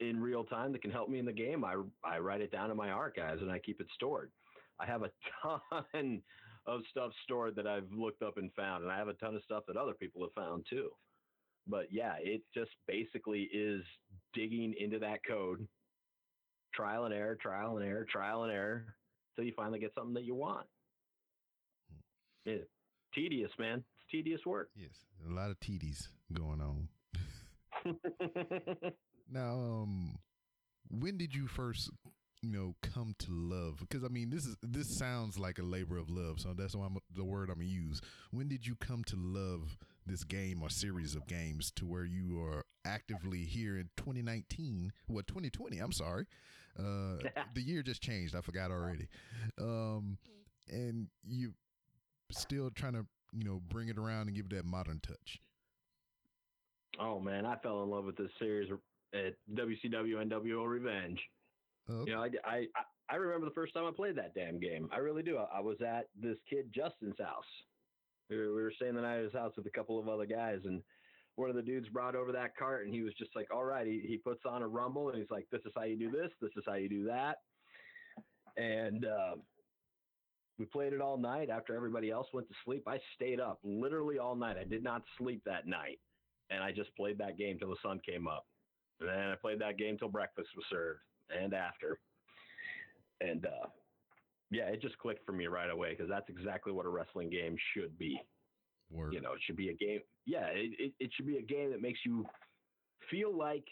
in 0.00 0.20
real 0.20 0.44
time 0.44 0.72
that 0.72 0.82
can 0.82 0.90
help 0.90 1.08
me 1.08 1.18
in 1.18 1.24
the 1.24 1.32
game, 1.32 1.64
I 1.64 1.76
I 2.04 2.18
write 2.18 2.40
it 2.40 2.52
down 2.52 2.70
in 2.70 2.76
my 2.76 2.90
archives 2.90 3.42
and 3.42 3.50
I 3.50 3.58
keep 3.58 3.80
it 3.80 3.86
stored. 3.94 4.30
I 4.80 4.86
have 4.86 5.02
a 5.02 5.10
ton 5.42 6.22
of 6.66 6.80
stuff 6.90 7.12
stored 7.22 7.56
that 7.56 7.66
I've 7.66 7.90
looked 7.92 8.22
up 8.22 8.38
and 8.38 8.50
found, 8.54 8.82
and 8.82 8.92
I 8.92 8.98
have 8.98 9.08
a 9.08 9.14
ton 9.14 9.36
of 9.36 9.42
stuff 9.44 9.64
that 9.68 9.76
other 9.76 9.94
people 9.94 10.22
have 10.22 10.32
found 10.32 10.66
too. 10.68 10.90
But 11.66 11.86
yeah, 11.90 12.14
it 12.20 12.42
just 12.54 12.72
basically 12.86 13.48
is 13.52 13.82
digging 14.34 14.74
into 14.78 14.98
that 14.98 15.20
code, 15.26 15.66
trial 16.74 17.04
and 17.04 17.14
error, 17.14 17.36
trial 17.36 17.78
and 17.78 17.86
error, 17.86 18.06
trial 18.10 18.44
and 18.44 18.52
error, 18.52 18.84
until 19.32 19.46
you 19.46 19.54
finally 19.56 19.78
get 19.78 19.94
something 19.94 20.14
that 20.14 20.24
you 20.24 20.34
want. 20.34 20.66
Hmm. 21.90 22.50
Yeah. 22.50 22.64
Tedious, 23.14 23.52
man. 23.58 23.78
It's 23.78 24.10
tedious 24.10 24.44
work. 24.44 24.70
Yes, 24.74 24.90
a 25.28 25.32
lot 25.32 25.50
of 25.50 25.60
TDs 25.60 26.08
going 26.32 26.60
on. 26.60 26.88
Now, 29.30 29.52
um, 29.52 30.18
when 30.90 31.16
did 31.16 31.34
you 31.34 31.46
first, 31.46 31.90
you 32.42 32.50
know, 32.50 32.74
come 32.82 33.14
to 33.20 33.30
love? 33.30 33.78
Because 33.80 34.04
I 34.04 34.08
mean, 34.08 34.30
this 34.30 34.46
is 34.46 34.56
this 34.62 34.96
sounds 34.98 35.38
like 35.38 35.58
a 35.58 35.62
labor 35.62 35.98
of 35.98 36.10
love, 36.10 36.40
so 36.40 36.52
that's 36.54 36.74
why 36.74 36.86
I'm, 36.86 36.98
the 37.14 37.24
word 37.24 37.50
I'm 37.50 37.56
gonna 37.56 37.68
use. 37.68 38.00
When 38.30 38.48
did 38.48 38.66
you 38.66 38.74
come 38.76 39.02
to 39.04 39.16
love 39.16 39.76
this 40.06 40.24
game 40.24 40.62
or 40.62 40.68
series 40.68 41.14
of 41.14 41.26
games 41.26 41.70
to 41.76 41.86
where 41.86 42.04
you 42.04 42.40
are 42.42 42.64
actively 42.84 43.44
here 43.44 43.78
in 43.78 43.88
2019? 43.96 44.92
What 45.06 45.26
2020? 45.26 45.78
I'm 45.78 45.92
sorry, 45.92 46.26
uh, 46.78 47.16
the 47.54 47.62
year 47.62 47.82
just 47.82 48.02
changed. 48.02 48.34
I 48.36 48.40
forgot 48.40 48.70
already. 48.70 49.08
Um, 49.60 50.18
and 50.68 51.08
you 51.26 51.54
still 52.30 52.70
trying 52.70 52.94
to, 52.94 53.06
you 53.32 53.44
know, 53.44 53.60
bring 53.68 53.88
it 53.88 53.98
around 53.98 54.28
and 54.28 54.36
give 54.36 54.46
it 54.46 54.56
that 54.56 54.64
modern 54.64 55.00
touch. 55.00 55.40
Oh 56.98 57.18
man, 57.18 57.44
I 57.44 57.56
fell 57.56 57.82
in 57.82 57.90
love 57.90 58.04
with 58.04 58.16
this 58.16 58.30
series 58.38 58.70
at 59.14 59.34
WCW 59.54 60.26
NWO 60.28 60.66
Revenge. 60.68 61.20
Okay. 61.90 62.10
You 62.10 62.16
know, 62.16 62.22
I, 62.22 62.30
I 62.44 62.56
I- 62.76 62.84
I 63.10 63.16
remember 63.16 63.44
the 63.44 63.52
first 63.54 63.74
time 63.74 63.84
I 63.84 63.90
played 63.94 64.16
that 64.16 64.34
damn 64.34 64.58
game. 64.58 64.88
I 64.90 64.96
really 64.96 65.22
do. 65.22 65.36
I, 65.36 65.58
I 65.58 65.60
was 65.60 65.76
at 65.82 66.08
this 66.18 66.38
kid 66.48 66.72
Justin's 66.74 67.18
house. 67.18 67.44
We 68.30 68.38
were, 68.38 68.54
we 68.54 68.62
were 68.62 68.72
staying 68.74 68.94
the 68.94 69.02
night 69.02 69.18
at 69.18 69.24
his 69.24 69.32
house 69.34 69.52
with 69.58 69.66
a 69.66 69.70
couple 69.70 70.00
of 70.00 70.08
other 70.08 70.24
guys, 70.24 70.60
and 70.64 70.82
one 71.36 71.50
of 71.50 71.54
the 71.56 71.60
dudes 71.60 71.86
brought 71.90 72.16
over 72.16 72.32
that 72.32 72.56
cart, 72.56 72.86
and 72.86 72.94
he 72.94 73.02
was 73.02 73.12
just 73.18 73.36
like, 73.36 73.52
"All 73.52 73.62
right." 73.62 73.86
He 73.86 74.00
he 74.08 74.16
puts 74.16 74.40
on 74.46 74.62
a 74.62 74.66
rumble, 74.66 75.10
and 75.10 75.18
he's 75.18 75.30
like, 75.30 75.46
"This 75.52 75.60
is 75.66 75.72
how 75.76 75.82
you 75.82 75.98
do 75.98 76.10
this. 76.10 76.30
This 76.40 76.52
is 76.56 76.62
how 76.66 76.76
you 76.76 76.88
do 76.88 77.04
that." 77.04 77.42
And 78.56 79.04
uh, 79.04 79.34
we 80.58 80.64
played 80.64 80.92
it 80.94 81.02
all 81.02 81.18
night. 81.18 81.50
After 81.50 81.76
everybody 81.76 82.10
else 82.10 82.28
went 82.32 82.48
to 82.48 82.54
sleep, 82.64 82.84
I 82.86 82.98
stayed 83.16 83.38
up 83.40 83.58
literally 83.64 84.18
all 84.18 84.34
night. 84.34 84.56
I 84.58 84.64
did 84.64 84.82
not 84.82 85.02
sleep 85.18 85.42
that 85.44 85.66
night, 85.66 85.98
and 86.50 86.62
I 86.62 86.72
just 86.72 86.94
played 86.96 87.18
that 87.18 87.36
game 87.36 87.58
till 87.58 87.68
the 87.68 87.76
sun 87.82 88.00
came 88.06 88.26
up. 88.26 88.46
And 89.08 89.32
I 89.32 89.36
played 89.36 89.60
that 89.60 89.78
game 89.78 89.98
till 89.98 90.08
breakfast 90.08 90.48
was 90.56 90.64
served 90.70 91.00
and 91.30 91.54
after. 91.54 91.98
And 93.20 93.46
uh, 93.46 93.68
yeah, 94.50 94.64
it 94.64 94.80
just 94.82 94.98
clicked 94.98 95.24
for 95.24 95.32
me 95.32 95.46
right 95.46 95.70
away 95.70 95.90
because 95.90 96.08
that's 96.08 96.28
exactly 96.28 96.72
what 96.72 96.86
a 96.86 96.90
wrestling 96.90 97.30
game 97.30 97.56
should 97.74 97.96
be. 97.98 98.20
Word. 98.90 99.14
You 99.14 99.20
know, 99.20 99.32
it 99.32 99.40
should 99.44 99.56
be 99.56 99.70
a 99.70 99.74
game. 99.74 100.00
Yeah, 100.26 100.46
it, 100.46 100.72
it, 100.78 100.92
it 101.00 101.10
should 101.14 101.26
be 101.26 101.38
a 101.38 101.42
game 101.42 101.70
that 101.70 101.80
makes 101.80 102.00
you 102.04 102.24
feel 103.10 103.36
like 103.36 103.64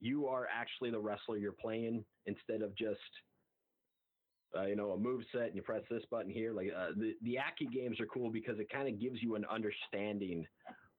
you 0.00 0.26
are 0.28 0.46
actually 0.52 0.90
the 0.90 1.00
wrestler 1.00 1.36
you're 1.36 1.52
playing 1.52 2.04
instead 2.26 2.62
of 2.62 2.76
just. 2.76 3.00
Uh, 4.56 4.64
you 4.64 4.76
know, 4.76 4.92
a 4.92 4.98
move 4.98 5.22
set 5.30 5.42
and 5.42 5.54
you 5.56 5.60
press 5.60 5.82
this 5.90 6.02
button 6.10 6.30
here. 6.30 6.54
Like 6.54 6.68
uh, 6.74 6.88
the 6.96 7.12
the 7.22 7.38
Aki 7.38 7.66
games 7.66 8.00
are 8.00 8.06
cool 8.06 8.30
because 8.30 8.58
it 8.58 8.70
kind 8.72 8.88
of 8.88 8.98
gives 8.98 9.22
you 9.22 9.34
an 9.34 9.44
understanding 9.44 10.46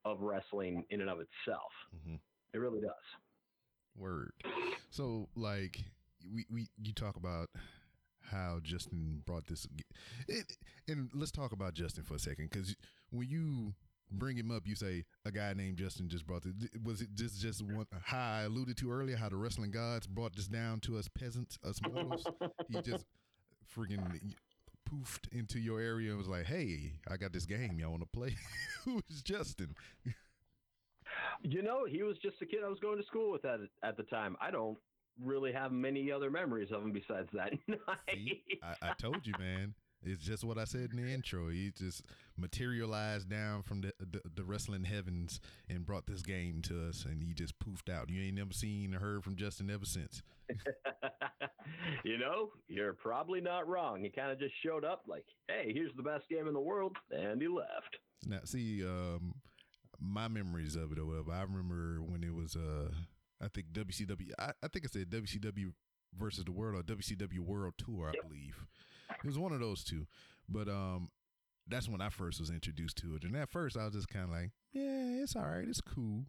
of 0.06 0.22
wrestling 0.22 0.86
in 0.92 1.02
and 1.02 1.10
of 1.10 1.18
itself. 1.20 1.72
hmm 2.06 2.16
It 2.54 2.60
really 2.60 2.80
does. 2.80 2.92
Word. 4.00 4.32
So, 4.90 5.30
like, 5.36 5.84
we, 6.34 6.46
we 6.52 6.68
you 6.82 6.94
talk 6.94 7.16
about 7.16 7.50
how 8.32 8.60
Justin 8.64 9.22
brought 9.26 9.48
this, 9.48 9.68
and, 10.28 10.46
and 10.88 11.10
let's 11.14 11.32
talk 11.32 11.52
about 11.52 11.74
Justin 11.74 12.04
for 12.04 12.16
a 12.16 12.20
second, 12.20 12.50
because 12.52 12.76
when 13.12 13.28
you 13.28 13.74
bring 14.12 14.38
him 14.38 14.52
up, 14.52 14.64
you 14.66 14.76
say 14.76 15.06
a 15.26 15.32
guy 15.32 15.54
named 15.54 15.78
Justin 15.78 16.10
just 16.10 16.26
brought 16.26 16.44
this. 16.44 16.54
Was 16.84 17.02
it 17.02 17.10
just 17.16 17.40
just 17.40 17.62
one 17.62 17.86
how 18.04 18.18
I 18.18 18.42
alluded 18.44 18.78
to 18.78 18.92
earlier? 18.92 19.18
How 19.18 19.30
the 19.30 19.38
wrestling 19.38 19.72
gods 19.72 20.08
brought 20.08 20.36
this 20.36 20.48
down 20.48 20.80
to 20.82 20.98
us 20.98 21.08
peasants, 21.08 21.58
us 21.64 21.80
mortals. 21.92 22.26
he 22.68 22.82
just 22.82 23.06
freaking 23.76 24.20
poofed 24.90 25.32
into 25.32 25.60
your 25.60 25.80
area 25.80 26.10
and 26.10 26.18
was 26.18 26.28
like, 26.28 26.46
"Hey, 26.46 26.94
I 27.08 27.18
got 27.18 27.34
this 27.34 27.46
game. 27.46 27.80
Y'all 27.80 27.92
want 27.92 28.02
to 28.02 28.08
play?" 28.08 28.36
Who 28.86 29.02
is 29.10 29.22
Justin? 29.22 29.76
You 31.42 31.62
know, 31.62 31.86
he 31.86 32.04
was 32.04 32.18
just 32.18 32.42
a 32.42 32.46
kid 32.46 32.60
I 32.66 32.70
was 32.70 32.80
going 32.80 32.98
to 32.98 33.06
school 33.06 33.32
with 33.32 33.46
at 33.46 33.60
at 33.84 33.98
the 33.98 34.04
time. 34.04 34.36
I 34.42 34.52
don't 34.52 34.78
really 35.24 35.52
have 35.52 35.72
many 35.72 36.12
other 36.12 36.30
memories 36.30 36.72
of 36.72 36.82
him 36.84 36.92
besides 36.92 37.30
that 37.34 37.54
night. 37.68 37.78
See, 38.14 38.44
I, 38.64 38.90
I 38.90 38.94
told 38.94 39.26
you, 39.26 39.34
man. 39.40 39.74
It's 40.02 40.24
just 40.24 40.46
what 40.46 40.58
I 40.58 40.64
said 40.64 40.92
in 40.94 41.04
the 41.04 41.12
intro. 41.12 41.50
He 41.50 41.72
just 41.76 42.06
materialized 42.38 43.30
down 43.30 43.64
from 43.64 43.82
the, 43.82 43.94
the 44.00 44.22
the 44.34 44.44
wrestling 44.46 44.86
heavens 44.86 45.42
and 45.68 45.86
brought 45.86 46.08
this 46.08 46.22
game 46.22 46.62
to 46.64 46.88
us, 46.88 47.06
and 47.06 47.22
he 47.22 47.34
just 47.34 47.60
poofed 47.60 47.94
out. 47.94 48.10
You 48.10 48.24
ain't 48.24 48.38
never 48.38 48.54
seen 48.54 48.96
or 48.96 49.00
heard 49.00 49.26
from 49.26 49.36
Justin 49.36 49.70
ever 49.70 49.84
since. 49.84 50.22
you 52.06 52.18
know, 52.18 52.52
you're 52.70 52.94
probably 52.94 53.42
not 53.42 53.68
wrong. 53.68 54.02
He 54.02 54.10
kind 54.10 54.32
of 54.32 54.40
just 54.40 54.54
showed 54.64 54.86
up 54.86 55.04
like, 55.06 55.26
"Hey, 55.50 55.74
here's 55.74 55.94
the 55.98 56.04
best 56.04 56.30
game 56.30 56.48
in 56.48 56.54
the 56.54 56.62
world," 56.62 56.96
and 57.12 57.42
he 57.42 57.50
left. 57.50 57.98
Now, 58.26 58.40
see, 58.46 58.86
um, 58.86 59.36
my 60.00 60.28
memories 60.28 60.76
of 60.76 60.92
it 60.92 61.00
or 61.00 61.06
whatever. 61.06 61.32
I 61.32 61.42
remember 61.42 62.02
when 62.02 62.24
it 62.24 62.34
was, 62.34 62.56
uh, 62.56 62.90
I 63.42 63.48
think 63.48 63.68
WCW. 63.72 64.32
I, 64.40 64.52
I 64.64 64.68
think 64.68 64.86
I 64.86 64.88
said 64.92 65.10
WCW 65.10 65.74
versus 66.18 66.46
the 66.46 66.52
World 66.52 66.80
or 66.80 66.84
WCW 66.96 67.40
World 67.40 67.74
Tour. 67.78 68.08
I 68.08 68.12
Yep. 68.16 68.24
believe 68.28 68.66
it 69.12 69.26
was 69.26 69.38
one 69.38 69.52
of 69.52 69.60
those 69.60 69.84
two. 69.84 70.06
But 70.48 70.68
um, 70.70 71.10
that's 71.68 71.88
when 71.90 72.02
I 72.02 72.10
first 72.10 72.40
was 72.40 72.50
introduced 72.50 72.98
to 72.98 73.16
it. 73.16 73.24
And 73.24 73.36
at 73.36 73.50
first, 73.50 73.78
I 73.78 73.86
was 73.86 73.94
just 73.94 74.10
kind 74.10 74.26
of 74.26 74.32
like, 74.32 74.52
yeah, 74.74 75.22
it's 75.22 75.36
all 75.36 75.44
right, 75.44 75.68
it's 75.68 75.82
cool. 75.82 76.26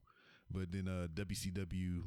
But 0.50 0.72
then 0.72 0.88
uh, 0.88 1.06
WCW 1.14 2.02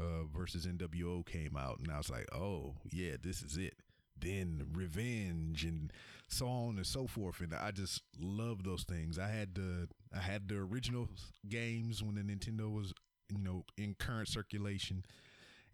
uh, 0.00 0.24
versus 0.36 0.66
NWO 0.66 1.24
came 1.26 1.56
out, 1.56 1.78
and 1.80 1.92
I 1.92 1.98
was 1.98 2.10
like, 2.10 2.26
oh 2.34 2.74
yeah, 2.90 3.12
this 3.22 3.42
is 3.42 3.56
it. 3.56 3.74
Then 4.18 4.66
Revenge 4.72 5.64
and 5.64 5.92
so 6.28 6.46
on 6.48 6.76
and 6.76 6.86
so 6.86 7.06
forth, 7.06 7.40
and 7.40 7.52
I 7.54 7.70
just 7.72 8.02
love 8.18 8.62
those 8.64 8.84
things. 8.84 9.18
I 9.18 9.28
had 9.28 9.54
the 9.54 9.88
I 10.14 10.20
had 10.20 10.48
the 10.48 10.56
original 10.56 11.08
games 11.48 12.02
when 12.02 12.14
the 12.14 12.22
Nintendo 12.22 12.72
was 12.72 12.92
you 13.28 13.38
know 13.38 13.64
in 13.76 13.94
current 13.98 14.28
circulation, 14.28 15.04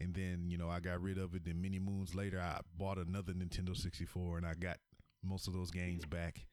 and 0.01 0.15
then 0.15 0.47
you 0.49 0.59
know 0.59 0.69
I 0.69 0.81
got 0.81 1.03
rid 1.03 1.19
of 1.19 1.35
it. 1.35 1.45
Then 1.45 1.61
many 1.61 1.79
moons 1.79 2.15
later, 2.15 2.41
I 2.41 2.61
bought 2.77 2.99
another 2.99 3.33
Nintendo 3.33 3.77
64, 3.77 4.39
and 4.39 4.47
I 4.47 4.55
got 4.55 4.79
most 5.23 5.47
of 5.47 5.55
those 5.55 5.71
games 5.71 6.05
back. 6.05 6.47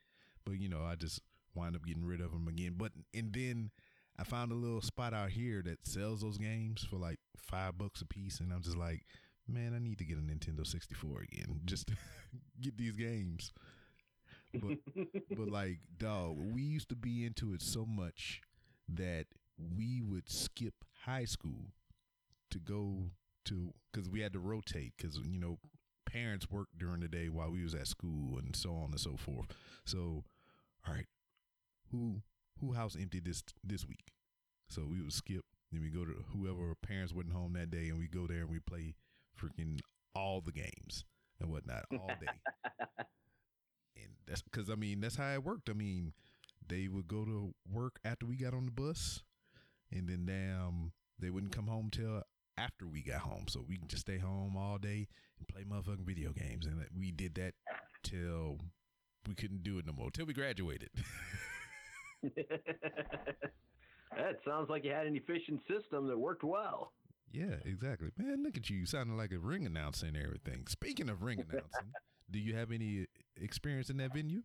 But 0.46 0.60
you 0.60 0.70
know, 0.70 0.82
I 0.84 0.96
just 0.96 1.22
wind 1.56 1.76
up 1.76 1.86
getting 1.86 2.06
rid 2.06 2.22
of 2.22 2.32
them 2.32 2.48
again. 2.48 2.76
But 2.78 2.92
and 3.14 3.34
then 3.34 3.72
I 4.20 4.24
found 4.24 4.52
a 4.52 4.56
little 4.56 4.82
spot 4.82 5.14
out 5.14 5.30
here 5.30 5.62
that 5.64 5.88
sells 5.88 6.22
those 6.22 6.38
games 6.38 6.84
for 6.84 6.98
like 6.98 7.20
five 7.38 7.78
bucks 7.78 8.02
a 8.02 8.06
piece, 8.06 8.40
and 8.40 8.52
I'm 8.52 8.62
just 8.62 8.78
like, 8.78 9.06
man, 9.48 9.74
I 9.76 9.80
need 9.80 9.98
to 10.00 10.06
get 10.06 10.18
a 10.18 10.22
Nintendo 10.22 10.66
64 10.66 11.26
again, 11.32 11.62
just 11.66 11.88
to 11.88 11.94
get 12.62 12.78
these 12.78 12.96
games. 12.96 13.52
But 14.62 14.78
but 15.36 15.50
like, 15.50 15.80
dog, 15.98 16.38
we 16.38 16.62
used 16.62 16.90
to 16.90 16.96
be 16.96 17.26
into 17.26 17.54
it 17.54 17.62
so 17.62 17.86
much 17.86 18.42
that 18.90 19.26
we 19.58 20.02
would 20.02 20.30
skip 20.30 20.74
high 21.06 21.26
school 21.26 21.72
to 22.52 22.60
go 22.60 23.12
to 23.46 23.74
because 23.92 24.10
we 24.10 24.22
had 24.22 24.34
to 24.34 24.40
rotate 24.40 24.94
because 24.98 25.18
you 25.20 25.40
know 25.40 25.58
parents 26.06 26.50
worked 26.50 26.78
during 26.78 27.02
the 27.02 27.08
day 27.08 27.30
while 27.30 27.52
we 27.52 27.64
was 27.64 27.76
at 27.76 27.88
school 27.88 28.38
and 28.38 28.56
so 28.56 28.72
on 28.72 28.92
and 28.92 29.00
so 29.00 29.16
forth. 29.18 29.48
So, 29.86 30.24
all 30.88 30.94
right, 30.94 31.08
who 31.92 32.22
who 32.60 32.74
house 32.74 32.96
empty 33.00 33.20
this 33.20 33.44
this 33.64 33.88
week? 33.88 34.12
So 34.70 34.84
we 34.90 35.02
would 35.02 35.14
skip. 35.14 35.46
Then 35.72 35.82
we 35.82 35.90
go 35.90 36.06
to 36.06 36.14
whoever 36.34 36.74
parents 36.76 37.14
wasn't 37.14 37.34
home 37.34 37.54
that 37.54 37.72
day, 37.72 37.90
and 37.90 37.98
we 38.00 38.08
go 38.08 38.28
there 38.28 38.42
and 38.42 38.50
we 38.50 38.60
play 38.60 38.96
freaking 39.40 39.80
all 40.16 40.42
the 40.42 40.52
games 40.52 41.06
and 41.40 41.50
whatnot 41.52 41.86
all 41.98 42.18
day. 42.20 42.42
and 44.04 44.14
that's 44.28 44.42
because 44.42 44.70
I 44.70 44.76
mean 44.76 45.02
that's 45.02 45.16
how 45.16 45.32
it 45.34 45.44
worked. 45.44 45.70
I 45.70 45.74
mean, 45.74 46.14
they 46.68 46.88
would 46.88 47.08
go 47.08 47.26
to 47.26 47.54
work 47.72 48.00
after 48.04 48.26
we 48.26 48.38
got 48.38 48.54
on 48.54 48.66
the 48.66 48.72
bus, 48.72 49.24
and 49.92 50.08
then 50.08 50.26
damn, 50.26 50.68
um, 50.68 50.92
they 51.20 51.30
wouldn't 51.30 51.56
come 51.56 51.68
home 51.68 51.90
till 51.92 52.24
after 52.58 52.88
we 52.88 53.04
got 53.04 53.22
home, 53.22 53.46
so 53.48 53.64
we 53.68 53.78
can 53.78 53.88
just 53.88 54.02
stay 54.02 54.18
home 54.18 54.56
all 54.58 54.78
day 54.78 55.08
and 55.38 55.48
play 55.48 55.64
motherfucking 55.64 56.06
video 56.06 56.32
games. 56.32 56.66
And 56.66 56.84
we 56.98 57.12
did 57.12 57.36
that 57.36 57.54
till 58.04 58.58
we 59.28 59.36
couldn't 59.36 59.64
do 59.64 59.78
it 59.78 59.86
no 59.86 59.94
more 59.94 60.10
till 60.12 60.26
we 60.26 60.34
graduated. 60.34 60.90
that 62.24 64.40
sounds 64.46 64.70
like 64.70 64.84
you 64.84 64.92
had 64.92 65.06
an 65.06 65.16
efficient 65.16 65.62
system 65.68 66.08
that 66.08 66.18
worked 66.18 66.44
well. 66.44 66.94
yeah, 67.32 67.56
exactly. 67.66 68.10
Man, 68.18 68.44
look 68.44 68.58
at 68.58 68.70
you 68.70 68.86
sounding 68.86 69.18
like 69.18 69.32
a 69.32 69.40
ring 69.40 69.66
announcer 69.66 70.08
and 70.08 70.18
everything. 70.18 70.66
Speaking 70.68 71.10
of 71.10 71.24
ring 71.24 71.40
announcing, 71.50 71.94
do 72.30 72.40
you 72.40 72.56
have 72.56 72.72
any 72.72 73.08
experience 73.36 73.90
in 73.90 73.98
that 73.98 74.14
venue? 74.14 74.42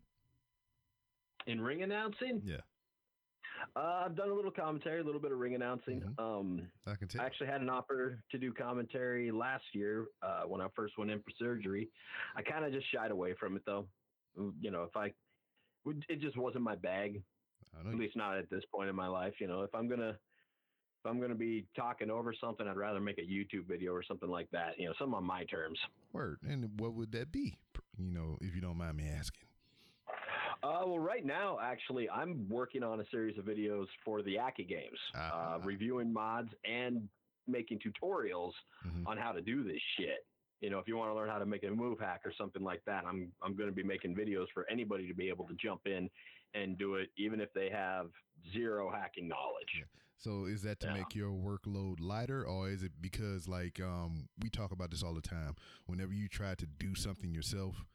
In 1.47 1.59
ring 1.61 1.83
announcing, 1.83 2.41
Yeah. 2.45 2.57
Uh, 3.77 4.03
I've 4.05 4.15
done 4.15 4.29
a 4.29 4.33
little 4.33 4.51
commentary, 4.51 4.99
a 4.99 5.03
little 5.03 5.21
bit 5.21 5.31
of 5.31 5.37
ring 5.39 5.55
announcing. 5.55 6.01
Mhm. 6.01 6.19
Um, 6.19 6.71
I 6.85 6.95
can 6.95 7.07
tell. 7.07 7.21
I 7.21 7.25
actually 7.25 7.47
had 7.47 7.61
an 7.61 7.69
offer 7.69 8.21
to 8.31 8.37
do 8.37 8.51
commentary 8.51 9.31
last 9.31 9.63
year 9.73 10.07
uh, 10.21 10.43
when 10.43 10.59
I 10.59 10.67
first 10.75 10.97
went 10.97 11.11
in 11.11 11.21
for 11.21 11.31
surgery. 11.39 11.89
I 12.35 12.41
kind 12.41 12.65
of 12.65 12.73
just 12.73 12.87
shied 12.91 13.11
away 13.11 13.33
from 13.35 13.55
it 13.55 13.63
though. 13.65 13.87
You 14.59 14.71
know, 14.71 14.83
if 14.83 14.97
I, 14.97 15.13
it 16.09 16.19
just 16.19 16.35
wasn't 16.37 16.63
my 16.63 16.75
bag. 16.75 17.23
At 17.79 17.95
least 17.95 18.15
not 18.15 18.37
at 18.37 18.49
this 18.49 18.63
point 18.65 18.89
in 18.89 18.95
my 18.95 19.07
life. 19.07 19.33
You 19.39 19.47
know, 19.47 19.61
if 19.63 19.73
I'm 19.73 19.87
gonna, 19.87 20.09
if 20.09 21.05
I'm 21.05 21.19
gonna 21.21 21.33
be 21.33 21.65
talking 21.75 22.09
over 22.11 22.33
something, 22.33 22.67
I'd 22.67 22.75
rather 22.77 22.99
make 22.99 23.17
a 23.17 23.21
YouTube 23.21 23.65
video 23.67 23.93
or 23.93 24.03
something 24.03 24.29
like 24.29 24.49
that. 24.51 24.77
You 24.77 24.87
know, 24.87 24.93
something 24.99 25.15
on 25.15 25.23
my 25.23 25.45
terms. 25.45 25.79
word. 26.11 26.39
And 26.43 26.79
what 26.79 26.93
would 26.93 27.11
that 27.13 27.31
be? 27.31 27.57
You 27.97 28.11
know, 28.11 28.37
if 28.41 28.55
you 28.55 28.61
don't 28.61 28.77
mind 28.77 28.97
me 28.97 29.07
asking. 29.07 29.47
Uh, 30.63 30.81
well, 30.85 30.99
right 30.99 31.25
now, 31.25 31.59
actually, 31.61 32.09
I'm 32.09 32.47
working 32.49 32.83
on 32.83 32.99
a 33.01 33.05
series 33.11 33.37
of 33.37 33.45
videos 33.45 33.87
for 34.03 34.21
the 34.21 34.39
Aki 34.39 34.63
games, 34.63 34.97
Ah. 35.13 35.55
uh, 35.55 35.59
reviewing 35.59 36.11
mods 36.11 36.49
and 36.63 37.07
making 37.47 37.79
tutorials 37.79 38.53
Mhm. 38.85 39.05
on 39.05 39.17
how 39.17 39.31
to 39.33 39.41
do 39.41 39.63
this 39.63 39.81
shit. 39.97 40.25
You 40.61 40.69
know, 40.69 40.79
if 40.79 40.87
you 40.87 40.95
want 40.95 41.09
to 41.11 41.13
learn 41.15 41.27
how 41.29 41.39
to 41.39 41.45
make 41.45 41.63
a 41.63 41.69
move 41.71 41.99
hack 41.99 42.21
or 42.25 42.31
something 42.31 42.63
like 42.63 42.83
that, 42.85 43.05
I'm 43.05 43.33
I'm 43.41 43.55
going 43.55 43.69
to 43.69 43.75
be 43.75 43.83
making 43.83 44.15
videos 44.15 44.49
for 44.53 44.65
anybody 44.69 45.07
to 45.07 45.13
be 45.13 45.27
able 45.27 45.45
to 45.49 45.53
jump 45.55 45.85
in 45.85 46.09
and 46.53 46.77
do 46.77 46.95
it, 46.95 47.11
even 47.17 47.41
if 47.41 47.51
they 47.53 47.69
have 47.69 48.11
zero 48.53 48.89
hacking 48.89 49.27
knowledge. 49.27 49.73
Yeah. 49.77 49.85
So 50.17 50.45
is 50.45 50.61
that 50.63 50.79
to 50.81 50.87
Yeah. 50.87 50.93
make 50.93 51.15
your 51.15 51.31
workload 51.31 51.99
lighter, 51.99 52.45
or 52.45 52.69
is 52.69 52.81
it 52.83 52.93
because 53.01 53.47
like 53.47 53.79
um 53.81 54.29
we 54.41 54.49
talk 54.49 54.71
about 54.71 54.91
this 54.91 55.03
all 55.03 55.13
the 55.13 55.21
time? 55.21 55.55
Whenever 55.85 56.13
you 56.13 56.27
try 56.29 56.55
to 56.55 56.65
do 56.65 56.95
something 56.95 57.33
yourself, 57.33 57.85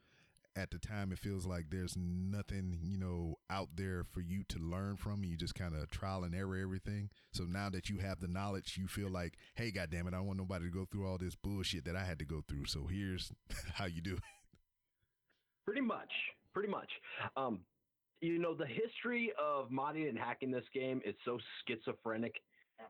at 0.56 0.70
the 0.70 0.78
time 0.78 1.12
it 1.12 1.18
feels 1.18 1.46
like 1.46 1.70
there's 1.70 1.96
nothing 1.96 2.78
you 2.82 2.98
know 2.98 3.36
out 3.48 3.68
there 3.76 4.04
for 4.04 4.20
you 4.20 4.42
to 4.48 4.58
learn 4.58 4.96
from. 4.96 5.24
You 5.24 5.36
just 5.36 5.54
kind 5.54 5.74
of 5.74 5.88
trial 5.90 6.24
and 6.24 6.34
error 6.34 6.56
everything. 6.56 7.10
So 7.32 7.44
now 7.44 7.70
that 7.70 7.88
you 7.88 7.98
have 7.98 8.20
the 8.20 8.28
knowledge, 8.28 8.76
you 8.76 8.88
feel 8.88 9.08
like, 9.10 9.38
hey, 9.54 9.70
goddamn 9.70 10.06
it, 10.08 10.14
I 10.14 10.18
don't 10.18 10.26
want 10.26 10.38
nobody 10.38 10.66
to 10.66 10.70
go 10.70 10.84
through 10.90 11.06
all 11.06 11.18
this 11.18 11.36
bullshit 11.36 11.84
that 11.86 11.96
I 11.96 12.04
had 12.04 12.18
to 12.18 12.24
go 12.26 12.42
through. 12.46 12.66
So 12.66 12.86
here's 12.86 13.32
how 13.74 13.86
you 13.86 14.02
do 14.02 14.14
it. 14.14 14.22
Pretty 15.64 15.80
much, 15.82 16.10
pretty 16.54 16.68
much. 16.68 16.88
Um, 17.36 17.60
you 18.20 18.38
know, 18.38 18.54
the 18.54 18.66
history 18.66 19.32
of 19.40 19.70
modding 19.70 20.08
and 20.08 20.18
hacking 20.18 20.50
this 20.50 20.64
game 20.74 21.00
is 21.04 21.14
so 21.24 21.38
schizophrenic. 21.66 22.34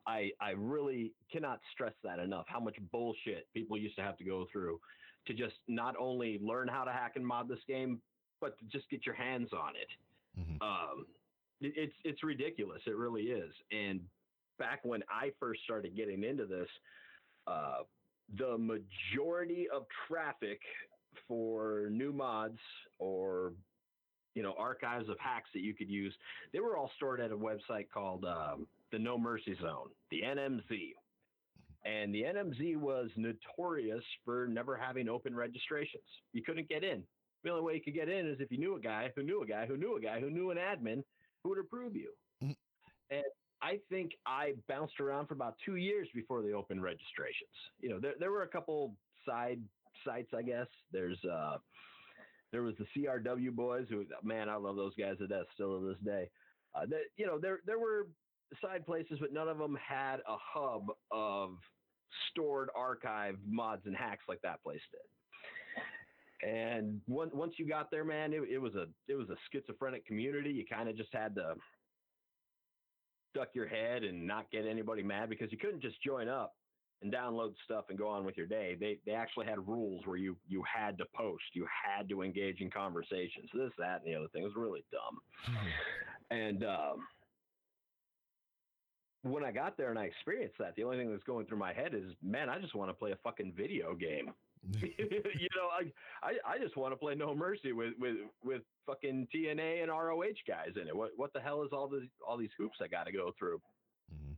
I 0.07 0.31
I 0.41 0.51
really 0.51 1.13
cannot 1.33 1.61
stress 1.73 1.95
that 2.05 2.19
enough. 2.19 2.45
How 2.49 2.61
much 2.61 2.77
bullshit 2.93 3.47
people 3.55 3.77
used 3.79 3.97
to 3.97 4.03
have 4.03 4.17
to 4.19 4.25
go 4.25 4.47
through 4.53 4.81
to 5.27 5.35
just 5.35 5.57
not 5.67 5.95
only 5.99 6.39
learn 6.41 6.69
how 6.69 6.85
to 6.85 6.93
hack 6.93 7.13
and 7.17 7.27
mod 7.27 7.49
this 7.49 7.59
game, 7.67 8.01
but 8.41 8.59
to 8.59 8.65
just 8.67 8.89
get 8.91 9.05
your 9.05 9.15
hands 9.15 9.53
on 9.53 9.75
it. 9.77 9.89
Mhm. 10.39 10.63
Um, 10.63 11.07
it- 11.61 11.77
it's 11.77 11.97
it's 12.05 12.23
ridiculous. 12.23 12.83
It 12.87 12.97
really 12.97 13.31
is. 13.33 13.55
And 13.71 14.09
back 14.59 14.85
when 14.85 15.03
I 15.09 15.31
first 15.41 15.63
started 15.65 15.95
getting 15.97 16.23
into 16.23 16.47
this, 16.47 16.69
uh, 17.47 17.85
the 18.35 18.59
majority 18.59 19.69
of 19.71 19.87
traffic 20.07 20.61
for 21.27 21.89
new 21.91 22.13
mods 22.13 22.61
or 22.99 23.55
you 24.35 24.43
know 24.43 24.55
archives 24.59 25.09
of 25.09 25.19
hacks 25.19 25.49
that 25.55 25.61
you 25.61 25.75
could 25.75 25.89
use, 25.89 26.15
they 26.53 26.61
were 26.61 26.77
all 26.77 26.91
stored 26.97 27.21
at 27.21 27.33
a 27.33 27.37
website 27.37 27.89
called 27.93 28.25
um, 28.25 28.67
the 28.93 28.99
No 28.99 29.19
Mercy 29.19 29.57
Zone, 29.61 29.89
the 30.11 30.23
NMZ. 30.23 30.95
And 31.85 32.13
the 32.13 32.23
NMZ 32.23 32.77
was 32.77 33.09
notorious 33.17 34.05
for 34.25 34.47
never 34.49 34.77
having 34.77 35.09
open 35.09 35.35
registrations. 35.35 36.03
You 36.33 36.43
couldn't 36.43 36.69
get 36.69 36.83
in. 36.85 37.03
The 37.45 37.51
only 37.51 37.63
way 37.63 37.75
you 37.75 37.81
could 37.83 37.95
get 37.95 38.09
in 38.09 38.27
is 38.27 38.41
if 38.41 38.51
you 38.51 38.59
knew 38.59 38.75
a 38.75 38.81
guy 38.81 39.13
who 39.15 39.23
knew 39.23 39.43
a 39.43 39.47
guy 39.47 39.65
who 39.67 39.77
knew 39.77 39.97
a 39.97 40.01
guy 40.01 40.21
who 40.21 40.29
knew 40.29 40.51
an 40.51 40.59
admin 40.59 41.03
who 41.43 41.51
would 41.51 41.59
approve 41.59 41.95
you. 41.95 42.13
Mhm. 42.43 42.57
And 43.11 43.25
I 43.63 43.79
think 43.89 44.13
I 44.27 44.55
bounced 44.67 45.01
around 45.01 45.29
for 45.29 45.35
about 45.35 45.57
two 45.65 45.77
years 45.77 46.09
before 46.15 46.43
they 46.43 46.53
opened 46.53 46.83
registrations. 46.83 47.51
You 47.81 47.91
know, 47.91 48.01
there, 48.01 48.15
there 48.19 48.31
were 48.33 48.43
a 48.43 48.49
couple 48.49 48.97
side 49.25 49.61
sites, 50.05 50.33
I 50.35 50.43
guess. 50.43 50.67
There's 50.93 51.19
uh, 51.25 51.59
there 52.53 52.63
was 52.63 52.75
the 52.79 52.87
CRW 52.97 53.53
boys 53.53 53.87
who, 53.89 54.05
man, 54.23 54.49
I 54.49 54.57
love 54.57 54.77
those 54.77 54.95
guys 54.99 55.19
to 55.19 55.27
death 55.27 55.47
still 55.55 55.79
to 55.79 55.87
this 55.87 55.99
day. 56.05 56.31
Uh, 56.75 56.87
that 56.87 57.03
you 57.17 57.27
know, 57.27 57.39
there 57.39 57.61
there 57.67 57.79
were 57.79 58.09
side 58.63 58.87
places, 58.87 59.19
but 59.21 59.33
none 59.33 59.49
of 59.49 59.59
them 59.59 59.77
had 59.77 60.17
a 60.17 60.37
hub 60.39 60.89
of 61.11 61.57
stored 62.31 62.71
archive 62.75 63.37
mods 63.47 63.83
and 63.87 63.97
hacks 63.97 64.25
like 64.29 64.41
that 64.43 64.63
place 64.63 64.81
did. 64.91 65.01
And 66.41 67.01
once 67.09 67.33
once 67.35 67.55
you 67.59 67.67
got 67.67 67.91
there, 67.91 68.05
man, 68.05 68.33
it, 68.33 68.43
it 68.51 68.59
was 68.59 68.75
a 68.75 68.87
it 69.09 69.17
was 69.17 69.29
a 69.29 69.37
schizophrenic 69.51 70.07
community. 70.07 70.51
You 70.51 70.65
kind 70.71 70.89
of 70.89 70.97
just 70.97 71.13
had 71.13 71.35
to 71.35 71.55
duck 73.35 73.49
your 73.55 73.67
head 73.67 74.05
and 74.05 74.27
not 74.27 74.51
get 74.51 74.65
anybody 74.65 75.03
mad 75.03 75.29
because 75.31 75.51
you 75.53 75.59
couldn't 75.59 75.83
just 75.83 76.03
join 76.03 76.29
up 76.29 76.55
and 77.03 77.13
download 77.13 77.55
stuff 77.65 77.87
and 77.89 77.99
go 77.99 78.09
on 78.09 78.25
with 78.25 78.37
your 78.37 78.47
day. 78.47 78.77
They 78.79 78.99
they 79.07 79.13
actually 79.13 79.47
had 79.47 79.67
rules 79.67 80.07
where 80.07 80.17
you 80.17 80.37
you 80.49 80.63
had 80.63 80.99
to 80.99 81.05
post, 81.15 81.45
you 81.53 81.67
had 81.67 82.09
to 82.09 82.23
engage 82.23 82.61
in 82.61 82.71
conversations, 82.71 83.49
this, 83.55 83.71
that, 83.79 84.03
and 84.05 84.13
the 84.13 84.19
other 84.19 84.29
thing. 84.29 84.43
It 84.43 84.47
was 84.47 84.57
really 84.57 84.85
dumb. 84.91 85.21
And 86.31 86.65
um, 86.65 87.07
when 89.23 89.45
I 89.45 89.53
got 89.53 89.77
there 89.77 89.91
and 89.91 89.99
I 89.99 90.05
experienced 90.05 90.57
that, 90.59 90.75
the 90.77 90.85
only 90.85 90.99
thing 90.99 91.11
that's 91.11 91.25
going 91.25 91.47
through 91.47 91.59
my 91.59 91.73
head 91.73 91.95
is, 91.95 92.13
man, 92.23 92.49
I 92.49 92.59
just 92.59 92.75
want 92.75 92.91
to 92.91 92.95
play 92.95 93.13
a 93.13 93.19
fucking 93.23 93.53
video 93.57 93.95
game. 93.95 94.33
you 94.83 95.49
know, 95.57 95.69
I, 95.73 95.93
I 96.23 96.55
I 96.55 96.59
just 96.59 96.77
want 96.77 96.93
to 96.93 96.97
play 96.97 97.15
No 97.15 97.35
Mercy 97.35 97.73
with 97.73 97.95
with 97.99 98.17
with 98.43 98.63
fucking 98.87 99.29
TNA 99.35 99.83
and 99.83 99.91
ROH 99.91 100.43
guys 100.47 100.73
in 100.81 100.89
it. 100.89 100.97
What 100.97 101.11
what 101.17 101.33
the 101.33 101.41
hell 101.41 101.63
is 101.63 101.71
all 101.73 101.89
the 101.89 102.09
all 102.27 102.37
these 102.37 102.51
hoops 102.59 102.79
I 102.83 102.89
got 102.89 103.05
to 103.05 103.13
go 103.13 103.33
through? 103.39 103.61
Mhm. 104.13 104.35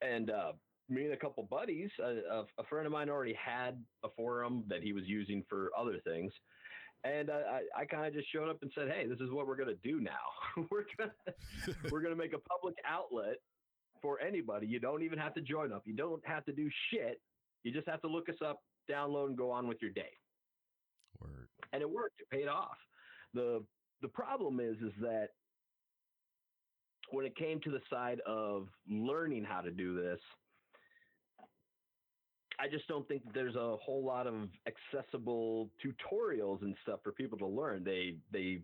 And 0.00 0.30
uh, 0.30 0.52
me 0.92 1.04
and 1.04 1.14
a 1.14 1.16
couple 1.16 1.42
buddies, 1.44 1.90
a, 2.00 2.44
a, 2.58 2.64
friend 2.68 2.86
of 2.86 2.92
mine 2.92 3.08
already 3.08 3.34
had 3.34 3.82
a 4.04 4.08
forum 4.16 4.64
that 4.68 4.82
he 4.82 4.92
was 4.92 5.04
using 5.06 5.44
for 5.48 5.70
other 5.78 5.98
things. 6.04 6.32
And 7.04 7.30
uh, 7.30 7.40
I, 7.50 7.82
I 7.82 7.84
kind 7.84 8.06
of 8.06 8.14
just 8.14 8.30
showed 8.32 8.48
up 8.48 8.58
and 8.62 8.70
said, 8.74 8.88
"Hey, 8.88 9.06
this 9.08 9.18
is 9.18 9.30
what 9.30 9.46
we're 9.46 9.56
gonna 9.56 9.74
do 9.82 10.00
now. 10.00 10.12
we're 10.70 10.84
gonna 10.96 11.12
we're 11.90 12.00
gonna 12.00 12.16
make 12.16 12.32
a 12.32 12.38
public 12.38 12.76
outlet 12.86 13.36
for 14.00 14.20
anybody. 14.20 14.66
You 14.66 14.78
don't 14.78 15.02
even 15.02 15.18
have 15.18 15.34
to 15.34 15.40
join 15.40 15.72
up. 15.72 15.82
You 15.84 15.96
don't 15.96 16.24
have 16.24 16.44
to 16.44 16.52
do 16.52 16.68
shit. 16.90 17.20
You 17.64 17.72
just 17.72 17.88
have 17.88 18.00
to 18.02 18.08
look 18.08 18.28
us 18.28 18.36
up, 18.44 18.60
download, 18.90 19.28
and 19.28 19.36
go 19.36 19.50
on 19.50 19.66
with 19.66 19.78
your 19.80 19.90
day." 19.90 20.10
Word. 21.20 21.48
and 21.72 21.82
it 21.82 21.90
worked. 21.90 22.20
It 22.20 22.30
paid 22.30 22.48
off. 22.48 22.76
the 23.34 23.64
The 24.00 24.08
problem 24.08 24.60
is, 24.60 24.76
is 24.76 24.92
that 25.00 25.28
when 27.10 27.26
it 27.26 27.36
came 27.36 27.60
to 27.60 27.70
the 27.70 27.80
side 27.90 28.20
of 28.26 28.68
learning 28.88 29.44
how 29.44 29.60
to 29.60 29.70
do 29.70 29.94
this, 29.94 30.20
I 32.58 32.68
just 32.68 32.86
don't 32.88 33.06
think 33.08 33.22
there's 33.34 33.56
a 33.56 33.76
whole 33.76 34.04
lot 34.04 34.26
of 34.26 34.34
accessible 34.66 35.70
tutorials 35.84 36.62
and 36.62 36.74
stuff 36.82 37.00
for 37.02 37.12
people 37.12 37.38
to 37.38 37.46
learn. 37.46 37.82
They 37.84 38.16
they 38.32 38.60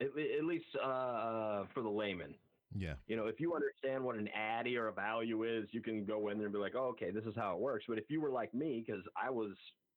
at, 0.00 0.08
at 0.08 0.44
least 0.44 0.66
uh, 0.82 1.64
for 1.74 1.82
the 1.82 1.88
layman. 1.88 2.34
Yeah. 2.76 2.94
You 3.06 3.16
know, 3.16 3.26
if 3.26 3.40
you 3.40 3.54
understand 3.54 4.04
what 4.04 4.16
an 4.16 4.28
addy 4.28 4.76
or 4.76 4.88
a 4.88 4.92
value 4.92 5.44
is, 5.44 5.68
you 5.72 5.80
can 5.80 6.04
go 6.04 6.28
in 6.28 6.38
there 6.38 6.46
and 6.46 6.52
be 6.52 6.60
like, 6.60 6.74
oh, 6.76 6.88
okay, 6.88 7.10
this 7.10 7.24
is 7.24 7.34
how 7.34 7.54
it 7.54 7.60
works. 7.60 7.84
But 7.88 7.98
if 7.98 8.04
you 8.08 8.20
were 8.20 8.30
like 8.30 8.52
me, 8.54 8.84
because 8.86 9.02
I 9.20 9.30
was, 9.30 9.52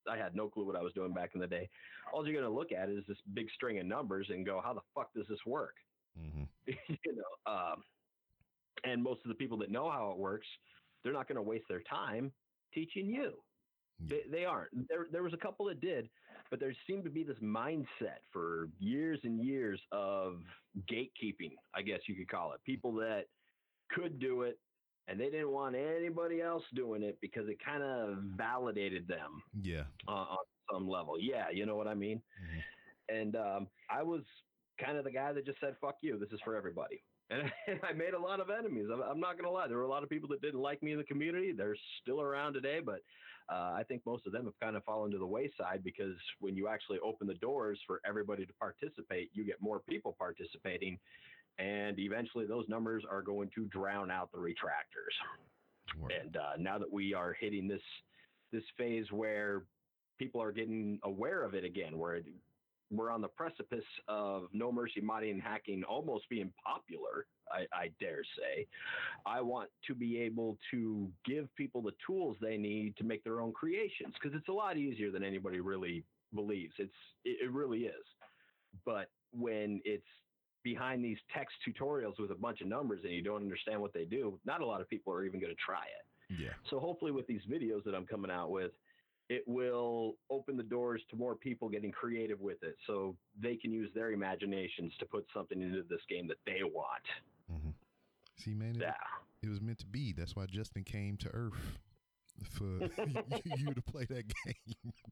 I 0.09 0.17
had 0.17 0.35
no 0.35 0.47
clue 0.47 0.65
what 0.65 0.75
I 0.75 0.81
was 0.81 0.93
doing 0.93 1.13
back 1.13 1.31
in 1.35 1.41
the 1.41 1.47
day, 1.47 1.69
all 2.13 2.25
you're 2.25 2.39
going 2.39 2.49
to 2.49 2.57
look 2.57 2.71
at 2.71 2.89
is 2.89 3.03
this 3.07 3.17
big 3.33 3.47
string 3.55 3.79
of 3.79 3.85
numbers 3.85 4.27
and 4.29 4.45
go, 4.45 4.61
how 4.63 4.73
the 4.73 4.81
fuck 4.95 5.13
does 5.13 5.25
this 5.27 5.39
work? 5.45 5.75
Mm-hmm. 6.19 6.43
you 6.67 7.15
know, 7.15 7.51
um, 7.51 7.83
and 8.83 9.03
most 9.03 9.19
of 9.25 9.29
the 9.29 9.35
people 9.35 9.57
that 9.57 9.69
know 9.69 9.89
how 9.91 10.11
it 10.11 10.17
works, 10.17 10.47
they're 11.03 11.13
not 11.13 11.27
going 11.27 11.35
to 11.35 11.41
waste 11.41 11.65
their 11.67 11.81
time 11.81 12.31
teaching 12.73 13.07
you. 13.07 13.43
They, 13.99 14.21
they 14.31 14.45
aren't. 14.45 14.87
There, 14.87 15.07
there 15.11 15.23
was 15.23 15.33
a 15.33 15.37
couple 15.37 15.65
that 15.67 15.79
did, 15.79 16.09
but 16.49 16.59
there 16.59 16.73
seemed 16.87 17.03
to 17.03 17.09
be 17.11 17.23
this 17.23 17.37
mindset 17.41 18.19
for 18.31 18.69
years 18.79 19.19
and 19.23 19.39
years 19.45 19.79
of 19.91 20.41
gatekeeping, 20.91 21.51
I 21.75 21.81
guess 21.83 21.99
you 22.07 22.15
could 22.15 22.27
call 22.29 22.53
it. 22.53 22.63
People 22.63 22.93
that 22.95 23.25
could 23.91 24.19
do 24.19 24.41
it 24.43 24.59
and 25.07 25.19
they 25.19 25.29
didn't 25.29 25.51
want 25.51 25.75
anybody 25.75 26.41
else 26.41 26.63
doing 26.73 27.03
it 27.03 27.19
because 27.21 27.47
it 27.47 27.57
kind 27.63 27.83
of 27.83 28.17
validated 28.37 29.07
them 29.07 29.43
Yeah. 29.61 29.83
uh, 30.07 30.11
on 30.11 30.37
some 30.71 30.87
level. 30.87 31.19
Yeah, 31.19 31.49
you 31.51 31.65
know 31.65 31.75
what 31.75 31.87
I 31.87 31.93
mean? 31.95 32.21
Mhm. 32.41 32.63
And 33.09 33.35
um, 33.35 33.67
I 33.89 34.03
was 34.03 34.21
kind 34.79 34.97
of 34.97 35.03
the 35.03 35.11
guy 35.11 35.33
that 35.33 35.45
just 35.45 35.59
said, 35.59 35.75
fuck 35.81 35.97
you, 36.01 36.17
this 36.17 36.29
is 36.31 36.39
for 36.43 36.55
everybody. 36.55 37.03
And 37.67 37.79
I 37.87 37.93
made 37.93 38.13
a 38.13 38.19
lot 38.19 38.39
of 38.39 38.49
enemies. 38.49 38.87
I'm, 38.93 39.01
I'm 39.01 39.19
not 39.19 39.33
going 39.33 39.45
to 39.45 39.51
lie. 39.51 39.67
There 39.67 39.77
were 39.77 39.83
a 39.83 39.89
lot 39.89 40.03
of 40.03 40.09
people 40.09 40.27
that 40.29 40.41
didn't 40.41 40.59
like 40.59 40.83
me 40.83 40.91
in 40.91 40.97
the 40.97 41.03
community. 41.03 41.53
They're 41.53 41.77
still 42.01 42.21
around 42.21 42.53
today, 42.53 42.79
but 42.83 43.01
uh, 43.49 43.73
I 43.73 43.83
think 43.87 44.01
most 44.05 44.25
of 44.27 44.33
them 44.33 44.45
have 44.45 44.59
kind 44.59 44.75
of 44.75 44.83
fallen 44.83 45.11
to 45.11 45.17
the 45.17 45.25
wayside 45.25 45.81
because 45.83 46.15
when 46.39 46.55
you 46.55 46.67
actually 46.67 46.99
open 46.99 47.27
the 47.27 47.35
doors 47.35 47.79
for 47.87 48.01
everybody 48.05 48.45
to 48.45 48.53
participate, 48.53 49.29
you 49.33 49.45
get 49.45 49.61
more 49.61 49.79
people 49.79 50.15
participating. 50.17 50.99
And 51.59 51.99
eventually 51.99 52.45
those 52.45 52.65
numbers 52.67 53.03
are 53.09 53.21
going 53.21 53.49
to 53.55 53.65
drown 53.65 54.09
out 54.09 54.31
the 54.31 54.37
retractors. 54.37 55.15
And 56.21 56.37
uh, 56.37 56.57
now 56.57 56.77
that 56.77 56.91
we 56.91 57.13
are 57.13 57.33
hitting 57.33 57.67
this 57.67 57.81
this 58.51 58.63
phase 58.77 59.05
where 59.11 59.63
people 60.17 60.41
are 60.41 60.51
getting 60.51 60.99
aware 61.03 61.43
of 61.43 61.53
it 61.53 61.63
again, 61.63 61.97
where 61.97 62.15
it, 62.15 62.25
we're 62.91 63.09
on 63.09 63.21
the 63.21 63.27
precipice 63.27 63.85
of 64.07 64.47
No 64.53 64.71
Mercy 64.71 65.01
modding 65.01 65.31
and 65.31 65.41
hacking 65.41 65.83
almost 65.83 66.29
being 66.29 66.51
popular, 66.63 67.25
I, 67.51 67.65
I 67.75 67.91
dare 67.99 68.21
say. 68.37 68.67
I 69.25 69.41
want 69.41 69.69
to 69.87 69.95
be 69.95 70.19
able 70.19 70.57
to 70.71 71.09
give 71.25 71.53
people 71.55 71.81
the 71.81 71.93
tools 72.05 72.37
they 72.41 72.57
need 72.57 72.97
to 72.97 73.03
make 73.03 73.23
their 73.23 73.39
own 73.39 73.53
creations 73.53 74.13
because 74.21 74.37
it's 74.37 74.49
a 74.49 74.53
lot 74.53 74.77
easier 74.77 75.11
than 75.11 75.23
anybody 75.23 75.59
really 75.61 76.03
believes. 76.33 76.73
It's 76.77 76.91
it, 77.23 77.45
it 77.45 77.51
really 77.51 77.81
is. 77.81 78.05
But 78.85 79.09
when 79.33 79.81
it's 79.85 80.03
behind 80.63 81.03
these 81.03 81.17
text 81.33 81.55
tutorials 81.67 82.19
with 82.19 82.31
a 82.31 82.35
bunch 82.35 82.61
of 82.61 82.67
numbers 82.67 83.01
and 83.03 83.13
you 83.13 83.23
don't 83.23 83.41
understand 83.41 83.81
what 83.81 83.93
they 83.93 84.05
do, 84.05 84.39
not 84.45 84.61
a 84.61 84.65
lot 84.65 84.81
of 84.81 84.89
people 84.89 85.13
are 85.13 85.25
even 85.25 85.39
going 85.39 85.53
to 85.53 85.61
try 85.65 85.83
it. 85.83 86.39
Yeah. 86.39 86.53
So 86.69 86.79
hopefully 86.79 87.11
with 87.11 87.27
these 87.27 87.41
videos 87.49 87.83
that 87.85 87.95
I'm 87.95 88.05
coming 88.05 88.31
out 88.31 88.51
with, 88.51 88.71
it 89.31 89.43
will 89.47 90.17
open 90.29 90.57
the 90.57 90.63
doors 90.63 91.01
to 91.09 91.15
more 91.15 91.35
people 91.35 91.69
getting 91.69 91.89
creative 91.91 92.41
with 92.41 92.61
it 92.63 92.75
so 92.85 93.15
they 93.41 93.55
can 93.55 93.71
use 93.71 93.89
their 93.95 94.11
imaginations 94.11 94.91
to 94.99 95.05
put 95.05 95.25
something 95.33 95.61
into 95.61 95.83
this 95.89 96.01
game 96.09 96.27
that 96.27 96.35
they 96.45 96.63
want. 96.63 97.03
hmm 97.49 97.69
See, 98.35 98.53
man, 98.53 98.75
it, 98.75 98.81
Yeah. 98.81 98.93
it 99.41 99.47
was 99.49 99.61
meant 99.61 99.79
to 99.79 99.85
be. 99.85 100.11
That's 100.11 100.35
why 100.35 100.47
Justin 100.47 100.83
came 100.83 101.15
to 101.17 101.29
Earth 101.29 101.79
for 102.49 102.89
you 103.45 103.73
to 103.73 103.81
play 103.81 104.05
that 104.05 104.25
game. 104.45 104.93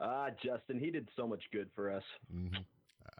Ah, 0.00 0.28
Justin, 0.44 0.78
he 0.78 0.92
did 0.92 1.08
so 1.16 1.26
much 1.26 1.42
good 1.52 1.68
for 1.74 1.90
us. 1.90 2.04
hmm 2.30 2.58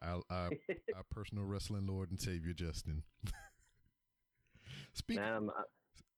Our, 0.00 0.22
our, 0.30 0.50
our 0.94 1.02
personal 1.10 1.42
wrestling 1.44 1.88
lord 1.88 2.10
and 2.12 2.20
savior, 2.20 2.52
Justin. 2.52 3.02
speaking, 4.92 5.50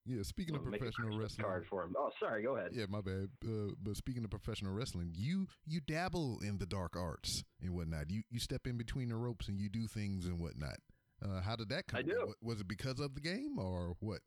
yeah, 0.06 0.22
speaking 0.22 0.54
of 0.54 0.62
I'm 0.62 0.70
making 0.70 0.88
a 0.88 0.90
professional 0.90 1.18
wrestling, 1.18 1.44
card 1.44 1.66
for 1.68 1.84
him. 1.84 1.94
Oh, 1.96 2.10
sorry. 2.18 2.42
Go 2.42 2.56
ahead. 2.56 2.70
Yeah, 2.72 2.86
my 2.88 3.00
bad. 3.00 3.28
Uh, 3.44 3.72
but 3.82 3.96
speaking 3.96 4.24
of 4.24 4.30
professional 4.30 4.72
wrestling, 4.72 5.12
you 5.14 5.46
you 5.66 5.80
dabble 5.80 6.40
in 6.42 6.58
the 6.58 6.66
dark 6.66 6.96
arts 6.96 7.44
and 7.62 7.74
whatnot. 7.74 8.10
You 8.10 8.22
you 8.30 8.40
step 8.40 8.66
in 8.66 8.78
between 8.78 9.08
the 9.10 9.16
ropes 9.16 9.48
and 9.48 9.58
you 9.58 9.68
do 9.68 9.86
things 9.86 10.26
and 10.26 10.40
whatnot. 10.40 10.78
Uh, 11.22 11.40
how 11.42 11.54
did 11.54 11.68
that 11.68 11.86
come? 11.86 11.98
I 11.98 12.02
do. 12.02 12.22
about? 12.22 12.36
Was 12.42 12.60
it 12.60 12.68
because 12.68 12.98
of 12.98 13.14
the 13.14 13.20
game 13.20 13.58
or 13.58 13.94
what? 14.00 14.20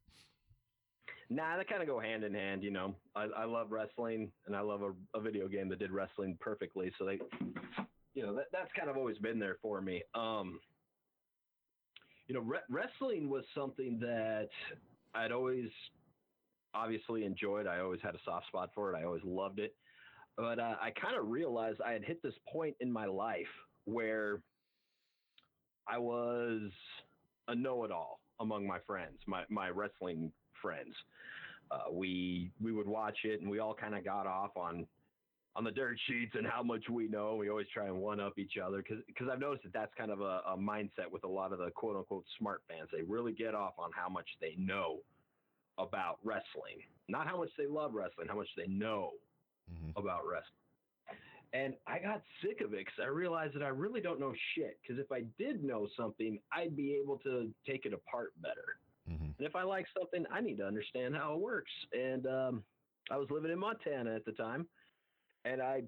Nah, 1.29 1.57
they 1.57 1.63
kind 1.63 1.81
of 1.81 1.87
go 1.87 1.99
hand 1.99 2.23
in 2.23 2.33
hand. 2.33 2.63
You 2.63 2.71
know, 2.71 2.95
I, 3.15 3.25
I 3.35 3.45
love 3.45 3.71
wrestling, 3.71 4.31
and 4.45 4.55
I 4.55 4.61
love 4.61 4.81
a, 4.83 5.17
a 5.17 5.21
video 5.21 5.47
game 5.47 5.69
that 5.69 5.79
did 5.79 5.91
wrestling 5.91 6.37
perfectly. 6.39 6.91
So 6.99 7.05
they, 7.05 7.19
you 8.13 8.23
know, 8.23 8.35
that, 8.35 8.45
that's 8.51 8.69
kind 8.77 8.89
of 8.89 8.97
always 8.97 9.17
been 9.17 9.39
there 9.39 9.57
for 9.61 9.81
me. 9.81 10.03
Um, 10.13 10.59
you 12.27 12.35
know, 12.35 12.41
re- 12.41 12.59
wrestling 12.69 13.29
was 13.29 13.43
something 13.55 13.97
that 13.99 14.49
I'd 15.15 15.31
always 15.31 15.69
obviously 16.73 17.25
enjoyed. 17.25 17.67
I 17.67 17.79
always 17.79 18.01
had 18.01 18.15
a 18.15 18.19
soft 18.25 18.47
spot 18.47 18.69
for 18.73 18.93
it. 18.93 18.97
I 18.97 19.03
always 19.03 19.23
loved 19.23 19.59
it. 19.59 19.75
But 20.35 20.59
uh, 20.59 20.75
I 20.81 20.91
kind 20.99 21.15
of 21.15 21.29
realized 21.29 21.79
I 21.81 21.91
had 21.91 22.03
hit 22.03 22.21
this 22.23 22.33
point 22.51 22.75
in 22.79 22.91
my 22.91 23.05
life 23.05 23.45
where 23.85 24.41
I 25.87 25.97
was 25.97 26.71
a 27.47 27.55
know-it-all 27.55 28.19
among 28.39 28.65
my 28.65 28.79
friends, 28.87 29.19
my 29.27 29.43
my 29.49 29.69
wrestling 29.69 30.31
friends. 30.61 30.95
Uh, 31.69 31.91
we 31.91 32.51
we 32.61 32.71
would 32.71 32.87
watch 32.87 33.17
it, 33.25 33.41
and 33.41 33.49
we 33.49 33.59
all 33.59 33.75
kind 33.75 33.95
of 33.95 34.03
got 34.03 34.25
off 34.25 34.55
on 34.55 34.87
on 35.55 35.63
the 35.63 35.71
dirt 35.71 35.97
sheets 36.07 36.33
and 36.35 36.47
how 36.47 36.63
much 36.63 36.83
we 36.89 37.07
know. 37.07 37.35
We 37.35 37.49
always 37.49 37.67
try 37.73 37.85
and 37.85 37.97
one 37.97 38.19
up 38.19 38.39
each 38.39 38.57
other 38.63 38.83
because 38.83 39.27
I've 39.31 39.39
noticed 39.39 39.63
that 39.63 39.73
that's 39.73 39.93
kind 39.95 40.11
of 40.11 40.21
a, 40.21 40.41
a 40.47 40.57
mindset 40.57 41.09
with 41.11 41.23
a 41.23 41.27
lot 41.27 41.53
of 41.53 41.59
the 41.59 41.69
quote 41.71 41.95
unquote 41.95 42.25
smart 42.39 42.63
fans. 42.67 42.89
They 42.91 43.03
really 43.03 43.33
get 43.33 43.53
off 43.53 43.73
on 43.77 43.91
how 43.95 44.09
much 44.09 44.27
they 44.41 44.55
know 44.57 44.99
about 45.77 46.17
wrestling, 46.23 46.81
not 47.07 47.27
how 47.27 47.37
much 47.37 47.49
they 47.57 47.67
love 47.67 47.93
wrestling, 47.93 48.27
how 48.27 48.35
much 48.35 48.49
they 48.57 48.67
know 48.67 49.11
hmm 49.69 49.91
about 49.95 50.27
wrestling. 50.27 50.57
And 51.53 51.75
I 51.85 51.99
got 51.99 52.23
sick 52.41 52.61
of 52.61 52.73
it 52.73 52.79
because 52.79 52.99
I 53.01 53.07
realized 53.07 53.55
that 53.55 53.61
I 53.61 53.67
really 53.67 54.01
don't 54.01 54.19
know 54.19 54.33
shit. 54.55 54.79
Because 54.81 54.99
if 54.99 55.11
I 55.11 55.21
did 55.37 55.63
know 55.63 55.87
something, 55.95 56.39
I'd 56.51 56.75
be 56.75 56.99
able 57.01 57.19
to 57.19 57.51
take 57.65 57.85
it 57.85 57.93
apart 57.93 58.33
better. 58.41 58.79
hmm 59.07 59.31
And 59.37 59.47
if 59.47 59.55
I 59.55 59.61
like 59.61 59.85
something, 59.97 60.25
I 60.31 60.41
need 60.41 60.57
to 60.57 60.65
understand 60.65 61.15
how 61.15 61.35
it 61.35 61.39
works. 61.39 61.71
And 61.91 62.25
um, 62.25 62.63
I 63.11 63.17
was 63.17 63.29
living 63.29 63.51
in 63.51 63.59
Montana 63.59 64.15
at 64.15 64.25
the 64.25 64.31
time, 64.31 64.67
and 65.45 65.61
I 65.61 65.83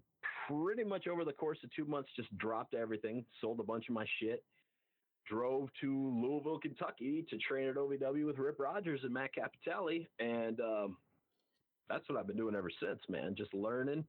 pretty 0.48 0.84
much 0.84 1.08
over 1.08 1.26
the 1.26 1.34
course 1.34 1.58
of 1.63 1.70
two 1.76 1.86
months 1.86 2.10
just 2.15 2.36
dropped 2.38 2.74
everything, 2.74 3.26
sold 3.41 3.60
a 3.60 3.63
bunch 3.63 3.88
of 3.89 3.96
my 3.96 4.06
shit, 4.20 4.44
drove 5.28 5.70
to 5.82 5.91
Louisville, 6.22 6.60
Kentucky 6.60 7.26
to 7.30 7.38
train 7.38 7.68
at 7.70 7.76
OVW 7.76 8.26
with 8.26 8.38
Rip 8.38 8.60
Rogers 8.60 9.02
and 9.04 9.13
Matt 9.13 9.32
Cappotelli, 9.36 10.08
and 10.20 10.60
um, 10.60 10.98
that's 11.89 12.08
what 12.10 12.20
I've 12.20 12.28
been 12.28 12.38
doing 12.38 12.56
ever 12.56 12.70
since, 12.82 13.00
man. 13.10 13.36
Just 13.38 13.54
learning 13.54 14.06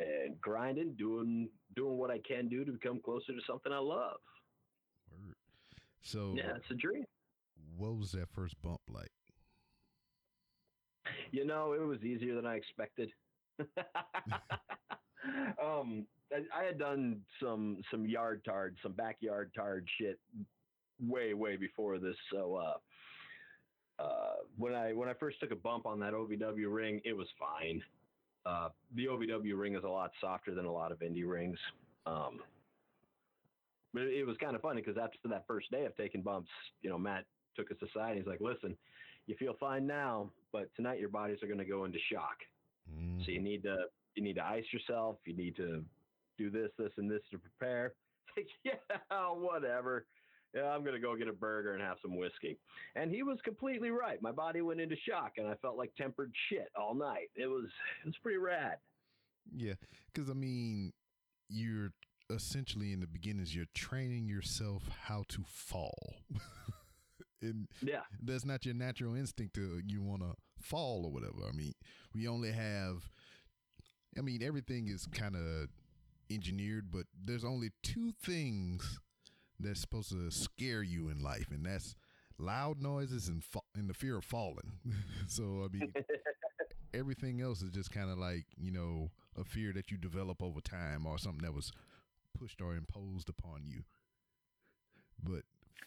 and 0.00 0.40
grinding, 0.40 0.94
doing 0.94 1.48
doing 1.76 1.96
what 1.98 2.10
I 2.10 2.18
can 2.26 2.48
do 2.48 2.64
to 2.64 2.72
become 2.72 3.00
closer 3.04 3.32
to 3.32 3.40
something 3.46 3.72
I 3.72 3.78
love. 3.78 4.16
Word. 5.10 5.34
So, 6.00 6.34
Yeah, 6.36 6.56
it's 6.56 6.70
a 6.70 6.74
dream. 6.74 7.04
what 7.76 7.96
was 7.96 8.12
that 8.12 8.28
first 8.30 8.54
bump 8.62 8.80
like? 8.88 9.10
You 11.30 11.44
know, 11.44 11.72
it 11.72 11.80
was 11.84 12.02
easier 12.02 12.34
than 12.34 12.46
I 12.46 12.54
expected. 12.56 13.10
um, 15.62 16.06
I, 16.32 16.60
I 16.60 16.64
had 16.64 16.78
done 16.78 17.20
some 17.42 17.78
some 17.90 18.06
yard 18.06 18.44
tard, 18.44 18.76
some 18.82 18.92
backyard 18.92 19.52
tard 19.54 19.86
shit 19.98 20.18
way 21.00 21.34
way 21.34 21.56
before 21.56 21.98
this. 21.98 22.16
So 22.32 22.56
uh, 22.56 24.02
uh, 24.02 24.36
when 24.56 24.74
I 24.74 24.92
when 24.92 25.08
I 25.08 25.14
first 25.14 25.40
took 25.40 25.50
a 25.50 25.56
bump 25.56 25.86
on 25.86 26.00
that 26.00 26.12
OVW 26.12 26.72
ring, 26.72 27.00
it 27.04 27.16
was 27.16 27.28
fine. 27.38 27.82
Uh, 28.46 28.68
the 28.94 29.06
OVW 29.06 29.58
ring 29.58 29.74
is 29.74 29.84
a 29.84 29.88
lot 29.88 30.10
softer 30.20 30.54
than 30.54 30.64
a 30.64 30.72
lot 30.72 30.92
of 30.92 31.00
indie 31.00 31.28
rings. 31.28 31.58
Um, 32.06 32.40
but 33.92 34.02
it, 34.02 34.20
it 34.20 34.26
was 34.26 34.36
kind 34.38 34.54
of 34.54 34.62
funny 34.62 34.80
because 34.80 35.00
after 35.02 35.18
that 35.28 35.44
first 35.46 35.70
day 35.70 35.84
of 35.84 35.96
taking 35.96 36.22
bumps, 36.22 36.50
you 36.82 36.88
know, 36.88 36.98
Matt 36.98 37.24
took 37.56 37.70
us 37.70 37.76
aside. 37.82 38.10
And 38.10 38.18
he's 38.18 38.26
like, 38.26 38.40
"Listen, 38.40 38.76
you 39.26 39.36
feel 39.38 39.54
fine 39.60 39.86
now, 39.86 40.30
but 40.52 40.74
tonight 40.74 40.98
your 40.98 41.10
bodies 41.10 41.38
are 41.42 41.46
going 41.46 41.58
to 41.58 41.64
go 41.64 41.84
into 41.84 41.98
shock. 42.10 42.38
Mm, 42.90 43.24
So 43.24 43.30
you 43.30 43.40
need 43.40 43.62
to 43.64 43.76
you 44.18 44.24
need 44.24 44.36
to 44.36 44.44
ice 44.44 44.64
yourself. 44.72 45.16
You 45.24 45.36
need 45.36 45.56
to 45.56 45.84
do 46.36 46.50
this, 46.50 46.70
this, 46.78 46.92
and 46.96 47.10
this 47.10 47.22
to 47.30 47.38
prepare." 47.38 47.94
It's 48.36 48.48
like, 48.64 48.76
yeah, 48.90 49.30
whatever. 49.32 50.06
Yeah, 50.54 50.64
I'm 50.64 50.84
gonna 50.84 50.98
go 50.98 51.14
get 51.14 51.28
a 51.28 51.32
burger 51.32 51.74
and 51.74 51.82
have 51.82 51.98
some 52.02 52.16
whiskey. 52.16 52.58
And 52.96 53.10
he 53.10 53.22
was 53.22 53.38
completely 53.44 53.90
right. 53.90 54.20
My 54.20 54.32
body 54.32 54.60
went 54.60 54.80
into 54.80 54.96
shock, 55.08 55.32
and 55.36 55.46
I 55.46 55.54
felt 55.62 55.76
like 55.76 55.94
tempered 55.96 56.32
shit 56.48 56.68
all 56.74 56.94
night. 56.94 57.30
It 57.36 57.46
was 57.46 57.66
it 58.02 58.06
was 58.06 58.16
pretty 58.22 58.38
rad. 58.38 58.78
Yeah, 59.54 59.74
because 60.12 60.28
I 60.28 60.34
mean, 60.34 60.92
you're 61.48 61.90
essentially 62.30 62.92
in 62.92 63.00
the 63.00 63.06
beginnings, 63.06 63.54
you're 63.54 63.66
training 63.74 64.28
yourself 64.28 64.82
how 65.04 65.24
to 65.28 65.44
fall. 65.46 66.16
and 67.42 67.68
Yeah, 67.82 68.02
that's 68.22 68.44
not 68.44 68.66
your 68.66 68.74
natural 68.74 69.14
instinct 69.14 69.54
to 69.54 69.80
you 69.86 70.02
want 70.02 70.22
to 70.22 70.34
fall 70.60 71.04
or 71.04 71.12
whatever. 71.12 71.46
I 71.48 71.56
mean, 71.56 71.72
we 72.14 72.28
only 72.28 72.52
have, 72.52 73.10
I 74.16 74.22
mean, 74.22 74.42
everything 74.42 74.88
is 74.88 75.06
kind 75.06 75.36
of 75.36 75.68
engineered, 76.30 76.90
but 76.90 77.04
there's 77.24 77.44
only 77.44 77.70
two 77.82 78.12
things 78.22 79.00
that's 79.60 79.80
supposed 79.80 80.10
to 80.10 80.30
scare 80.30 80.82
you 80.82 81.08
in 81.08 81.22
life, 81.22 81.48
and 81.50 81.64
that's 81.64 81.94
loud 82.38 82.80
noises 82.80 83.28
and 83.28 83.42
fa- 83.42 83.60
and 83.74 83.88
the 83.88 83.94
fear 83.94 84.18
of 84.18 84.24
falling. 84.24 84.72
so 85.26 85.64
I 85.64 85.76
mean, 85.76 85.92
everything 86.94 87.40
else 87.40 87.62
is 87.62 87.70
just 87.70 87.90
kind 87.90 88.10
of 88.10 88.18
like 88.18 88.46
you 88.56 88.70
know 88.70 89.10
a 89.38 89.44
fear 89.44 89.72
that 89.72 89.90
you 89.90 89.96
develop 89.96 90.42
over 90.42 90.60
time 90.60 91.06
or 91.06 91.18
something 91.18 91.44
that 91.44 91.54
was 91.54 91.72
pushed 92.38 92.60
or 92.60 92.74
imposed 92.74 93.28
upon 93.28 93.62
you. 93.66 93.82
But 95.22 95.42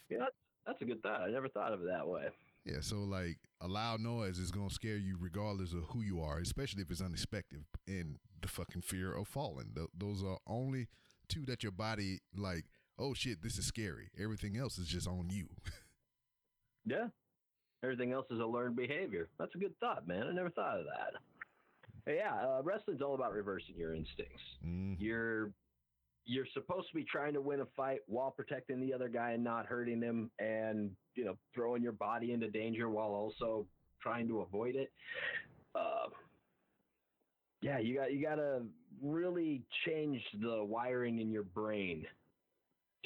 yeah, 0.08 0.18
that's, 0.20 0.36
that's 0.66 0.82
a 0.82 0.84
good 0.84 1.02
thought. 1.02 1.22
I 1.22 1.30
never 1.30 1.48
thought 1.48 1.72
of 1.72 1.80
it 1.80 1.86
that 1.86 2.06
way. 2.06 2.28
Yeah, 2.64 2.80
so 2.80 2.96
like 2.98 3.38
a 3.60 3.66
loud 3.68 4.00
noise 4.00 4.38
is 4.38 4.50
gonna 4.52 4.70
scare 4.70 4.96
you 4.96 5.16
regardless 5.20 5.72
of 5.72 5.84
who 5.90 6.00
you 6.02 6.20
are, 6.20 6.38
especially 6.38 6.82
if 6.82 6.90
it's 6.90 7.00
unexpected. 7.02 7.64
And 7.86 8.18
the 8.40 8.48
fucking 8.48 8.82
fear 8.82 9.12
of 9.12 9.28
falling. 9.28 9.72
Th- 9.74 9.88
those 9.96 10.22
are 10.22 10.38
only 10.46 10.88
two 11.28 11.44
that 11.46 11.62
your 11.62 11.72
body 11.72 12.20
like. 12.36 12.64
Oh 12.98 13.14
shit, 13.14 13.42
this 13.42 13.58
is 13.58 13.66
scary. 13.66 14.10
Everything 14.22 14.56
else 14.56 14.78
is 14.78 14.86
just 14.86 15.06
on 15.08 15.28
you. 15.30 15.48
Yeah. 16.84 17.06
Everything 17.84 18.10
else 18.12 18.26
is 18.30 18.40
a 18.40 18.44
learned 18.44 18.74
behavior. 18.74 19.28
That's 19.38 19.54
a 19.54 19.58
good 19.58 19.78
thought, 19.78 20.08
man. 20.08 20.26
I 20.28 20.32
never 20.32 20.50
thought 20.50 20.80
of 20.80 20.86
that. 20.86 22.12
Yeah, 22.12 22.34
uh, 22.34 22.60
wrestling's 22.64 23.00
all 23.02 23.14
about 23.14 23.32
reversing 23.32 23.76
your 23.76 23.94
instincts. 23.94 24.42
Mhm. 24.66 24.96
You're 24.98 25.52
you're 26.24 26.46
supposed 26.54 26.88
to 26.88 26.94
be 26.94 27.04
trying 27.04 27.32
to 27.34 27.40
win 27.40 27.60
a 27.60 27.66
fight 27.76 28.00
while 28.06 28.30
protecting 28.30 28.80
the 28.80 28.92
other 28.92 29.08
guy 29.08 29.32
and 29.32 29.42
not 29.42 29.66
hurting 29.66 30.00
him, 30.00 30.30
and 30.38 30.90
you 31.14 31.24
know 31.24 31.36
throwing 31.54 31.82
your 31.82 31.92
body 31.92 32.32
into 32.32 32.48
danger 32.48 32.88
while 32.88 33.08
also 33.10 33.66
trying 34.00 34.28
to 34.28 34.40
avoid 34.40 34.74
it. 34.76 34.92
Uh, 35.74 36.08
yeah, 37.60 37.78
you 37.78 37.96
got 37.96 38.12
you 38.12 38.22
got 38.22 38.36
to 38.36 38.62
really 39.02 39.62
change 39.86 40.20
the 40.40 40.62
wiring 40.64 41.20
in 41.20 41.30
your 41.30 41.44
brain 41.44 42.04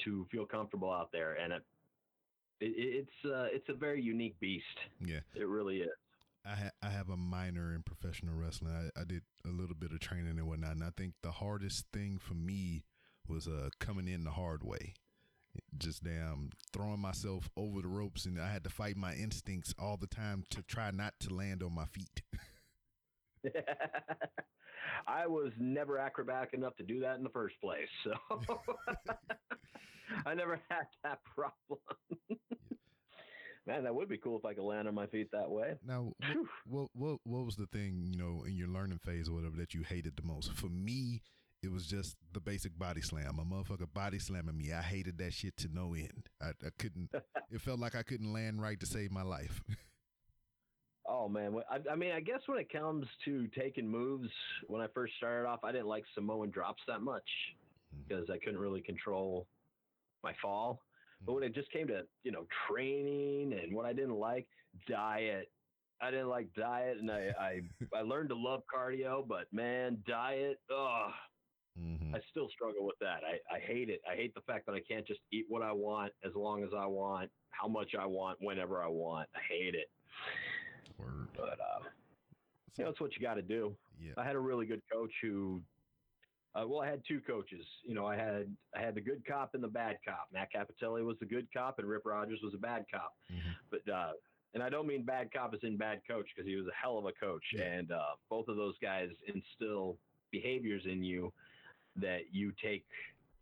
to 0.03 0.27
feel 0.31 0.45
comfortable 0.45 0.91
out 0.91 1.11
there, 1.11 1.33
and 1.33 1.53
it, 1.53 1.63
it 2.59 2.73
it's 2.77 3.25
uh, 3.25 3.47
it's 3.51 3.67
a 3.69 3.73
very 3.73 4.01
unique 4.01 4.39
beast. 4.39 4.65
Yeah, 5.03 5.19
It 5.35 5.47
really 5.47 5.77
is. 5.77 5.89
I 6.45 6.55
ha- 6.55 6.71
I 6.81 6.89
have 6.89 7.09
a 7.09 7.17
minor 7.17 7.73
in 7.73 7.83
professional 7.83 8.35
wrestling. 8.35 8.73
I, 8.73 9.01
I 9.01 9.03
did 9.03 9.23
a 9.45 9.49
little 9.49 9.75
bit 9.75 9.91
of 9.91 9.99
training 9.99 10.37
and 10.37 10.47
whatnot, 10.47 10.73
and 10.73 10.83
I 10.83 10.91
think 10.95 11.13
the 11.23 11.31
hardest 11.31 11.85
thing 11.91 12.19
for 12.19 12.35
me 12.35 12.83
was 13.29 13.47
uh 13.47 13.69
coming 13.79 14.07
in 14.07 14.23
the 14.23 14.31
hard 14.31 14.63
way. 14.63 14.93
Just 15.77 16.03
damn 16.03 16.51
throwing 16.71 16.99
myself 16.99 17.49
over 17.57 17.81
the 17.81 17.87
ropes, 17.87 18.25
and 18.25 18.39
I 18.39 18.51
had 18.51 18.63
to 18.65 18.69
fight 18.69 18.95
my 18.95 19.13
instincts 19.15 19.73
all 19.79 19.97
the 19.97 20.07
time 20.07 20.43
to 20.51 20.61
try 20.61 20.91
not 20.91 21.13
to 21.21 21.33
land 21.33 21.63
on 21.63 21.73
my 21.73 21.85
feet. 21.85 22.21
I 25.07 25.27
was 25.27 25.51
never 25.59 25.97
acrobatic 25.97 26.53
enough 26.53 26.75
to 26.77 26.83
do 26.83 26.99
that 27.01 27.17
in 27.17 27.23
the 27.23 27.29
first 27.29 27.55
place, 27.61 27.87
so 28.03 28.13
I 30.25 30.33
never 30.33 30.59
had 30.69 30.85
that 31.03 31.19
problem. 31.35 31.79
Man, 33.65 33.83
that 33.83 33.93
would 33.93 34.07
be 34.07 34.17
cool 34.17 34.37
if 34.37 34.45
I 34.45 34.53
could 34.53 34.63
land 34.63 34.87
on 34.87 34.95
my 34.95 35.07
feet 35.07 35.29
that 35.33 35.49
way. 35.49 35.73
Now, 35.85 36.13
Phew. 36.31 36.47
what, 36.65 36.87
what 36.93 37.19
what 37.25 37.45
was 37.45 37.57
the 37.57 37.67
thing 37.67 38.07
you 38.09 38.17
know 38.17 38.43
in 38.45 38.55
your 38.55 38.69
learning 38.69 38.99
phase 38.99 39.27
or 39.27 39.33
whatever 39.33 39.57
that 39.57 39.73
you 39.73 39.83
hated 39.83 40.15
the 40.15 40.23
most? 40.23 40.53
For 40.53 40.67
me, 40.67 41.21
it 41.63 41.71
was 41.71 41.87
just 41.87 42.15
the 42.33 42.39
basic 42.39 42.77
body 42.77 43.01
slam. 43.01 43.39
A 43.39 43.43
motherfucker 43.43 43.91
body 43.93 44.19
slamming 44.19 44.57
me. 44.57 44.71
I 44.71 44.81
hated 44.81 45.17
that 45.19 45.33
shit 45.33 45.57
to 45.57 45.67
no 45.73 45.93
end. 45.93 46.29
I, 46.41 46.49
I 46.49 46.69
couldn't. 46.77 47.09
it 47.51 47.61
felt 47.61 47.79
like 47.79 47.95
I 47.95 48.03
couldn't 48.03 48.31
land 48.31 48.61
right 48.61 48.79
to 48.79 48.85
save 48.85 49.11
my 49.11 49.23
life. 49.23 49.61
Oh 51.09 51.29
man, 51.29 51.55
I, 51.71 51.79
I 51.89 51.95
mean, 51.95 52.11
I 52.11 52.19
guess 52.19 52.41
when 52.47 52.59
it 52.59 52.69
comes 52.69 53.05
to 53.23 53.47
taking 53.57 53.87
moves, 53.87 54.29
when 54.67 54.81
I 54.81 54.87
first 54.93 55.13
started 55.15 55.47
off, 55.47 55.61
I 55.63 55.71
didn't 55.71 55.87
like 55.87 56.03
Samoan 56.13 56.49
drops 56.49 56.83
that 56.87 57.01
much 57.01 57.23
mm-hmm. 57.95 58.03
because 58.07 58.29
I 58.29 58.37
couldn't 58.37 58.59
really 58.59 58.81
control 58.81 59.47
my 60.21 60.33
fall. 60.41 60.81
But 61.25 61.33
when 61.33 61.43
mm-hmm. 61.43 61.51
it 61.51 61.55
just 61.55 61.71
came 61.71 61.87
to 61.87 62.01
you 62.23 62.33
know 62.33 62.45
training 62.69 63.53
and 63.53 63.73
what 63.73 63.85
I 63.85 63.93
didn't 63.93 64.15
like, 64.19 64.47
diet. 64.87 65.49
I 66.01 66.11
didn't 66.11 66.27
like 66.27 66.53
diet, 66.55 66.97
and 66.99 67.09
I 67.09 67.31
I, 67.39 67.61
I 67.97 68.01
learned 68.01 68.29
to 68.29 68.35
love 68.35 68.63
cardio, 68.73 69.25
but 69.25 69.45
man, 69.53 69.99
diet, 70.05 70.59
ugh, 70.69 71.11
hmm 71.77 72.15
I 72.15 72.19
still 72.31 72.49
struggle 72.49 72.85
with 72.85 72.97
that. 72.99 73.21
I, 73.23 73.55
I 73.55 73.59
hate 73.59 73.89
it. 73.89 74.01
I 74.11 74.15
hate 74.15 74.33
the 74.33 74.41
fact 74.41 74.65
that 74.65 74.73
I 74.73 74.79
can't 74.79 75.05
just 75.05 75.19
eat 75.31 75.45
what 75.49 75.61
I 75.61 75.71
want 75.71 76.13
as 76.25 76.33
long 76.35 76.63
as 76.63 76.69
I 76.77 76.85
want, 76.85 77.29
how 77.49 77.67
much 77.67 77.93
I 77.99 78.05
want, 78.05 78.37
whenever 78.41 78.81
I 78.81 78.87
want. 78.87 79.29
I 79.35 79.39
hate 79.47 79.75
it. 79.75 79.89
Word. 80.97 81.27
But 81.35 81.59
uh, 81.59 81.83
you 82.77 82.83
know, 82.83 82.89
it's 82.89 82.99
what 83.01 83.15
you 83.15 83.21
got 83.21 83.35
to 83.35 83.41
do. 83.41 83.75
Yeah. 84.01 84.13
I 84.17 84.23
had 84.23 84.35
a 84.35 84.39
really 84.39 84.65
good 84.65 84.81
coach 84.91 85.11
who, 85.21 85.61
uh, 86.55 86.67
well, 86.67 86.81
I 86.81 86.87
had 86.89 87.01
two 87.07 87.19
coaches. 87.21 87.65
You 87.83 87.93
know, 87.95 88.05
I 88.05 88.15
had 88.15 88.47
I 88.75 88.81
had 88.81 88.95
the 88.95 89.01
good 89.01 89.23
cop 89.27 89.53
and 89.53 89.63
the 89.63 89.67
bad 89.67 89.97
cop. 90.07 90.29
Matt 90.33 90.49
Cappotelli 90.55 91.05
was 91.05 91.17
the 91.19 91.25
good 91.25 91.47
cop, 91.53 91.79
and 91.79 91.87
Rip 91.87 92.05
Rogers 92.05 92.39
was 92.43 92.53
a 92.53 92.57
bad 92.59 92.85
cop. 92.91 93.15
Mhm. 93.31 93.53
But 93.69 93.91
uh, 93.91 94.11
and 94.53 94.63
I 94.63 94.69
don't 94.69 94.87
mean 94.87 95.03
bad 95.03 95.31
cop 95.31 95.53
as 95.53 95.59
in 95.63 95.77
bad 95.77 96.01
coach 96.09 96.27
because 96.35 96.47
he 96.47 96.55
was 96.55 96.65
a 96.67 96.73
hell 96.81 96.97
of 96.97 97.05
a 97.05 97.11
coach, 97.11 97.43
Yeah. 97.53 97.63
and 97.63 97.91
uh, 97.91 98.15
both 98.29 98.47
of 98.47 98.55
those 98.55 98.75
guys 98.81 99.09
instill 99.27 99.97
behaviors 100.31 100.85
in 100.85 101.03
you 101.03 101.31
that 101.97 102.31
you 102.31 102.53
take 102.63 102.85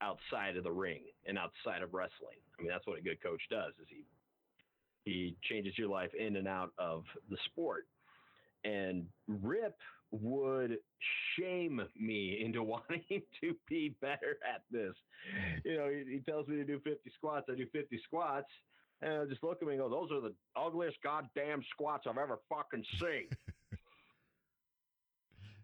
outside 0.01 0.57
of 0.57 0.63
the 0.63 0.71
ring 0.71 1.01
and 1.25 1.37
outside 1.37 1.81
of 1.81 1.93
wrestling. 1.93 2.39
I 2.57 2.61
mean, 2.61 2.71
that's 2.71 2.85
what 2.87 2.99
a 2.99 3.01
good 3.01 3.21
coach 3.21 3.41
does. 3.49 3.73
Is 3.81 3.87
he 3.89 4.05
he 5.05 5.37
changes 5.43 5.77
your 5.77 5.87
life 5.87 6.09
in 6.19 6.35
and 6.35 6.47
out 6.47 6.71
of 6.77 7.03
the 7.29 7.37
sport. 7.45 7.85
And 8.63 9.05
Rip 9.27 9.77
would 10.11 10.77
shame 11.37 11.81
me 11.95 12.41
into 12.43 12.63
wanting 12.63 13.21
to 13.41 13.55
be 13.69 13.95
better 14.01 14.37
at 14.43 14.63
this. 14.71 14.93
You 15.63 15.77
know, 15.77 15.89
he, 15.89 16.13
he 16.15 16.19
tells 16.19 16.47
me 16.47 16.55
to 16.57 16.65
do 16.65 16.79
50 16.83 17.11
squats. 17.15 17.45
I 17.49 17.55
do 17.55 17.67
50 17.71 17.99
squats. 18.03 18.47
And 19.01 19.13
I 19.13 19.25
just 19.25 19.43
look 19.43 19.59
at 19.61 19.67
me 19.67 19.73
and 19.73 19.81
go, 19.81 19.89
those 19.89 20.09
are 20.11 20.21
the 20.21 20.33
ugliest 20.55 20.97
goddamn 21.03 21.61
squats 21.71 22.05
I've 22.09 22.17
ever 22.17 22.39
fucking 22.49 22.83
seen. 22.99 23.27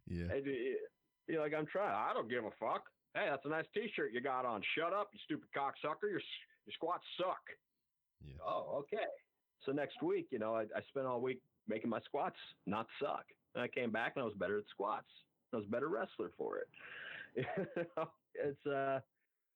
Yeah. 0.08 0.26
uh, 0.26 0.40
you 1.28 1.36
know, 1.36 1.42
like 1.42 1.54
I'm 1.58 1.66
trying. 1.66 1.92
I 1.94 2.14
don't 2.14 2.30
give 2.30 2.44
a 2.46 2.52
fuck. 2.60 2.84
Hey, 3.14 3.28
that's 3.30 3.46
a 3.46 3.50
nice 3.50 3.66
T-shirt 3.74 4.12
you 4.14 4.22
got 4.22 4.46
on. 4.46 4.62
Shut 4.78 4.94
up, 4.94 5.10
you 5.14 5.20
stupid 5.26 5.50
cocksucker. 5.56 6.10
Your 6.10 6.22
your 6.66 6.74
squats 6.74 7.04
suck. 7.18 7.42
Yeah. 8.26 8.36
Oh, 8.46 8.78
okay. 8.80 9.06
So 9.66 9.72
next 9.72 10.02
week, 10.02 10.28
you 10.32 10.40
know, 10.40 10.56
I, 10.56 10.62
I 10.76 10.82
spent 10.90 11.06
all 11.06 11.20
week 11.22 11.42
making 11.68 11.90
my 11.90 12.00
squats 12.02 12.38
not 12.66 12.88
suck. 13.02 13.26
And 13.56 13.64
I 13.64 13.68
came 13.68 13.92
back 13.92 14.14
and 14.16 14.22
I 14.24 14.26
was 14.26 14.34
better 14.36 14.58
at 14.60 14.64
squats. 14.70 15.08
I 15.54 15.58
was 15.58 15.66
a 15.66 15.70
better 15.70 15.90
wrestler 15.90 16.32
for 16.38 16.60
it. 16.60 17.46
It's 18.34 18.66
uh, 18.66 19.00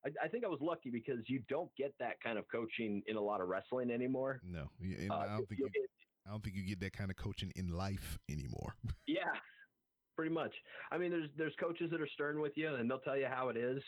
I, 0.05 0.09
I 0.25 0.27
think 0.27 0.43
I 0.43 0.47
was 0.49 0.59
lucky 0.61 0.89
because 0.89 1.19
you 1.27 1.41
don't 1.47 1.73
get 1.77 1.93
that 1.99 2.21
kind 2.21 2.37
of 2.37 2.45
coaching 2.51 3.01
in 3.07 3.15
a 3.15 3.21
lot 3.21 3.39
of 3.39 3.47
wrestling 3.47 3.89
anymore. 3.89 4.41
No. 4.43 4.69
Yeah, 4.81 5.07
Uh, 5.09 5.15
I 5.15 5.25
don't 5.27 5.47
think 5.47 5.59
you, 5.61 5.69
get- 5.69 5.89
I 6.27 6.31
don't 6.31 6.43
think 6.43 6.55
you 6.57 6.63
get 6.67 6.81
that 6.81 6.91
kind 6.91 7.09
of 7.09 7.15
coaching 7.17 7.51
in 7.55 7.69
life 7.69 8.17
anymore. 8.29 8.75
Yeah, 9.07 9.21
pretty 10.15 10.33
much. 10.33 10.53
I 10.91 10.97
mean, 10.97 11.11
there's 11.11 11.29
there's 11.37 11.55
coaches 11.59 11.89
that 11.91 12.01
are 12.01 12.07
stern 12.13 12.39
with 12.39 12.53
you, 12.55 12.75
and 12.75 12.89
they'll 12.89 12.99
tell 12.99 13.17
you 13.17 13.27
how 13.29 13.49
it 13.49 13.57
is. 13.57 13.81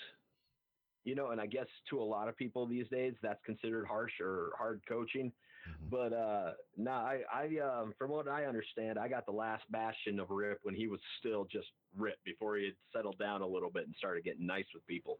You 1.03 1.15
know, 1.15 1.29
and 1.29 1.39
I 1.39 1.45
guess 1.45 1.67
to 1.89 2.01
a 2.01 2.03
lot 2.03 2.27
of 2.27 2.35
people 2.35 2.65
these 2.67 2.87
days, 2.89 3.13
that's 3.21 3.39
considered 3.45 3.85
harsh 3.85 4.11
or 4.19 4.49
hard 4.57 4.81
coaching. 4.89 5.31
Mhm. 5.67 5.89
But 5.89 6.13
uh, 6.13 6.53
no, 6.75 6.91
I, 6.91 7.21
I 7.33 7.45
um, 7.59 7.93
from 7.97 8.11
what 8.11 8.27
I 8.27 8.45
understand, 8.45 8.99
I 8.99 9.07
got 9.07 9.25
the 9.25 9.31
last 9.31 9.63
bastion 9.71 10.19
of 10.19 10.29
Rip 10.29 10.59
when 10.63 10.75
he 10.75 10.87
was 10.87 10.99
still 11.19 11.45
just 11.45 11.67
Rip 11.97 12.17
before 12.25 12.57
he 12.57 12.65
had 12.65 12.75
settled 12.93 13.17
down 13.19 13.41
a 13.41 13.47
little 13.47 13.69
bit 13.69 13.85
and 13.85 13.95
started 13.97 14.23
getting 14.25 14.45
nice 14.45 14.65
with 14.73 14.85
people, 14.85 15.19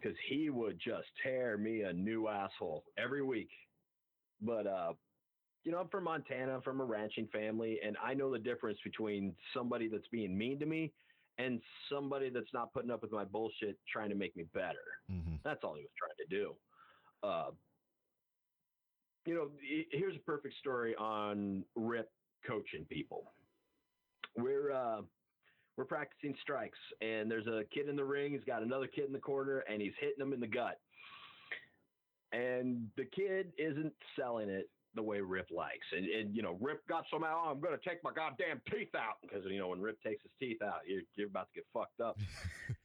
because 0.00 0.16
he 0.28 0.50
would 0.50 0.78
just 0.78 1.08
tear 1.22 1.56
me 1.56 1.82
a 1.82 1.92
new 1.92 2.26
asshole 2.28 2.84
every 2.98 3.22
week. 3.22 3.50
But 4.40 4.66
uh, 4.66 4.94
you 5.64 5.72
know, 5.72 5.78
I'm 5.78 5.88
from 5.88 6.04
Montana, 6.04 6.54
I'm 6.54 6.62
from 6.62 6.80
a 6.80 6.84
ranching 6.84 7.26
family, 7.28 7.78
and 7.84 7.96
I 8.02 8.14
know 8.14 8.30
the 8.32 8.38
difference 8.38 8.78
between 8.82 9.34
somebody 9.52 9.88
that's 9.88 10.08
being 10.08 10.36
mean 10.36 10.58
to 10.60 10.66
me 10.66 10.92
and 11.38 11.60
somebody 11.90 12.30
that's 12.30 12.52
not 12.52 12.72
putting 12.72 12.90
up 12.90 13.02
with 13.02 13.12
my 13.12 13.24
bullshit, 13.24 13.78
trying 13.90 14.08
to 14.10 14.14
make 14.14 14.36
me 14.36 14.44
better. 14.54 14.84
Mhm. 15.10 15.42
That's 15.42 15.62
all 15.64 15.74
he 15.74 15.82
was 15.82 15.92
trying 15.96 16.16
to 16.16 16.26
do. 16.26 16.56
Uh, 17.22 17.50
you 19.26 19.34
know, 19.34 19.50
here's 19.90 20.16
a 20.16 20.20
perfect 20.20 20.54
story 20.56 20.96
on 20.96 21.64
Rip 21.74 22.10
coaching 22.42 22.86
people. 22.86 23.32
We're 24.36 24.72
uh, 24.72 25.02
we're 25.76 25.84
practicing 25.84 26.34
strikes, 26.40 26.78
and 27.00 27.30
there's 27.30 27.46
a 27.46 27.64
kid 27.70 27.88
in 27.88 27.96
the 27.96 28.04
ring. 28.04 28.32
He's 28.32 28.44
got 28.44 28.62
another 28.62 28.86
kid 28.86 29.04
in 29.04 29.12
the 29.12 29.18
corner, 29.18 29.58
and 29.60 29.80
he's 29.80 29.94
hitting 29.98 30.20
him 30.20 30.32
in 30.32 30.40
the 30.40 30.46
gut. 30.46 30.80
And 32.32 32.90
the 32.96 33.04
kid 33.04 33.52
isn't 33.58 33.94
selling 34.16 34.48
it 34.48 34.70
the 34.94 35.02
way 35.02 35.20
Rip 35.20 35.48
likes. 35.50 35.86
And, 35.96 36.06
and 36.06 36.34
you 36.34 36.42
know, 36.42 36.58
Rip 36.60 36.86
got 36.88 37.04
some 37.10 37.24
out. 37.24 37.42
Oh, 37.44 37.50
I'm 37.50 37.60
going 37.60 37.78
to 37.78 37.88
take 37.88 38.02
my 38.02 38.12
goddamn 38.12 38.60
teeth 38.70 38.94
out 38.94 39.16
because 39.22 39.44
you 39.46 39.58
know 39.58 39.68
when 39.68 39.80
Rip 39.80 40.02
takes 40.02 40.22
his 40.22 40.32
teeth 40.38 40.62
out, 40.62 40.80
you're, 40.86 41.02
you're 41.16 41.28
about 41.28 41.48
to 41.54 41.60
get 41.60 41.66
fucked 41.72 42.00
up 42.00 42.18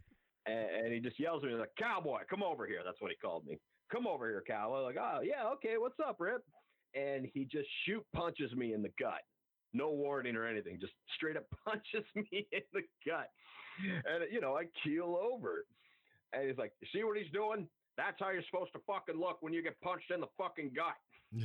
and, 0.45 0.85
and 0.85 0.93
he 0.93 0.99
just 0.99 1.19
yells 1.19 1.43
at 1.43 1.49
me 1.49 1.55
like, 1.55 1.75
"Cowboy, 1.77 2.21
come 2.29 2.43
over 2.43 2.67
here." 2.67 2.81
That's 2.85 3.01
what 3.01 3.11
he 3.11 3.17
called 3.17 3.45
me. 3.45 3.59
Come 3.91 4.07
over 4.07 4.27
here, 4.27 4.43
cowboy. 4.45 4.81
Like, 4.81 4.97
oh 4.99 5.21
yeah, 5.23 5.47
okay, 5.53 5.77
what's 5.77 5.99
up, 6.05 6.17
Rip? 6.19 6.43
And 6.93 7.27
he 7.33 7.45
just 7.45 7.67
shoot 7.85 8.05
punches 8.13 8.53
me 8.53 8.73
in 8.73 8.81
the 8.81 8.91
gut, 8.99 9.21
no 9.73 9.91
warning 9.91 10.35
or 10.35 10.45
anything, 10.47 10.79
just 10.79 10.93
straight 11.15 11.37
up 11.37 11.45
punches 11.65 12.05
me 12.15 12.47
in 12.51 12.61
the 12.73 12.81
gut, 13.05 13.29
and 13.83 14.31
you 14.31 14.41
know 14.41 14.55
I 14.57 14.65
keel 14.83 15.17
over, 15.21 15.65
and 16.33 16.47
he's 16.47 16.57
like, 16.57 16.73
"You 16.81 16.87
see 16.93 17.03
what 17.03 17.17
he's 17.17 17.31
doing? 17.31 17.67
That's 17.97 18.17
how 18.19 18.31
you're 18.31 18.43
supposed 18.51 18.73
to 18.73 18.79
fucking 18.85 19.19
look 19.19 19.37
when 19.41 19.53
you 19.53 19.63
get 19.63 19.79
punched 19.81 20.11
in 20.11 20.21
the 20.21 20.27
fucking 20.37 20.71
gut." 20.75 20.95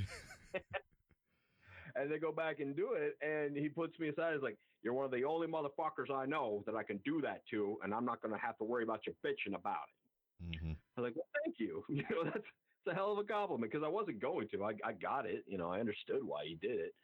and 1.96 2.10
they 2.10 2.18
go 2.18 2.32
back 2.32 2.60
and 2.60 2.76
do 2.76 2.92
it, 2.94 3.16
and 3.22 3.56
he 3.56 3.68
puts 3.68 3.98
me 3.98 4.08
aside. 4.08 4.34
He's 4.34 4.42
like, 4.42 4.58
"You're 4.82 4.94
one 4.94 5.04
of 5.04 5.10
the 5.10 5.24
only 5.24 5.46
motherfuckers 5.46 6.10
I 6.14 6.26
know 6.26 6.62
that 6.66 6.74
I 6.74 6.82
can 6.82 6.98
do 7.04 7.20
that 7.22 7.42
to, 7.50 7.78
and 7.82 7.94
I'm 7.94 8.04
not 8.04 8.22
going 8.22 8.34
to 8.34 8.40
have 8.40 8.58
to 8.58 8.64
worry 8.64 8.84
about 8.84 9.06
you 9.06 9.14
bitching 9.24 9.54
about 9.54 9.86
it." 9.88 10.56
Mm-hmm. 10.56 10.72
I 10.96 11.00
was 11.00 11.08
like, 11.08 11.16
"Well, 11.16 11.26
thank 11.44 11.56
you. 11.58 11.84
You 11.88 12.02
know, 12.10 12.24
that's 12.24 12.44
it's 12.86 12.92
a 12.92 12.94
hell 12.94 13.12
of 13.12 13.18
a 13.18 13.24
compliment 13.24 13.70
because 13.70 13.84
I 13.84 13.90
wasn't 13.90 14.20
going 14.20 14.48
to. 14.52 14.64
I, 14.64 14.72
I 14.84 14.92
got 14.92 15.26
it. 15.26 15.44
You 15.46 15.58
know, 15.58 15.70
I 15.70 15.80
understood 15.80 16.24
why 16.24 16.44
he 16.46 16.54
did 16.54 16.80
it, 16.80 16.94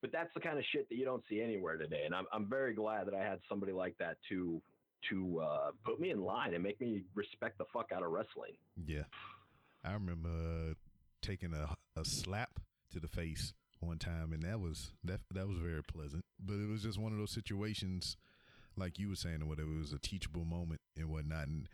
but 0.00 0.12
that's 0.12 0.32
the 0.34 0.40
kind 0.40 0.58
of 0.58 0.64
shit 0.70 0.88
that 0.88 0.94
you 0.94 1.04
don't 1.04 1.24
see 1.28 1.40
anywhere 1.40 1.76
today. 1.76 2.02
And 2.04 2.14
I'm 2.14 2.26
I'm 2.32 2.48
very 2.48 2.74
glad 2.74 3.06
that 3.06 3.14
I 3.14 3.22
had 3.22 3.40
somebody 3.48 3.72
like 3.72 3.96
that 3.98 4.16
to 4.28 4.60
to 5.10 5.40
uh, 5.40 5.70
put 5.84 6.00
me 6.00 6.10
in 6.10 6.22
line 6.22 6.54
and 6.54 6.62
make 6.62 6.80
me 6.80 7.02
respect 7.14 7.58
the 7.58 7.64
fuck 7.72 7.90
out 7.94 8.02
of 8.02 8.10
wrestling. 8.10 8.52
Yeah. 8.86 9.02
I 9.84 9.92
remember 9.92 10.30
uh, 10.70 10.74
taking 11.20 11.52
a, 11.52 11.76
a 12.00 12.04
slap 12.04 12.58
to 12.94 13.00
the 13.00 13.08
face 13.08 13.52
one 13.80 13.98
time 13.98 14.32
and 14.32 14.42
that 14.44 14.60
was 14.60 14.92
that 15.04 15.20
that 15.32 15.46
was 15.46 15.58
very 15.58 15.82
pleasant. 15.82 16.24
But 16.42 16.54
it 16.54 16.68
was 16.68 16.82
just 16.82 16.98
one 16.98 17.12
of 17.12 17.18
those 17.18 17.32
situations 17.32 18.16
like 18.76 18.98
you 18.98 19.08
were 19.08 19.16
saying 19.16 19.42
or 19.42 19.46
whatever, 19.46 19.70
it 19.72 19.78
was 19.78 19.92
a 19.92 19.98
teachable 19.98 20.44
moment 20.44 20.80
and 20.96 21.08
whatnot 21.08 21.46
and 21.46 21.68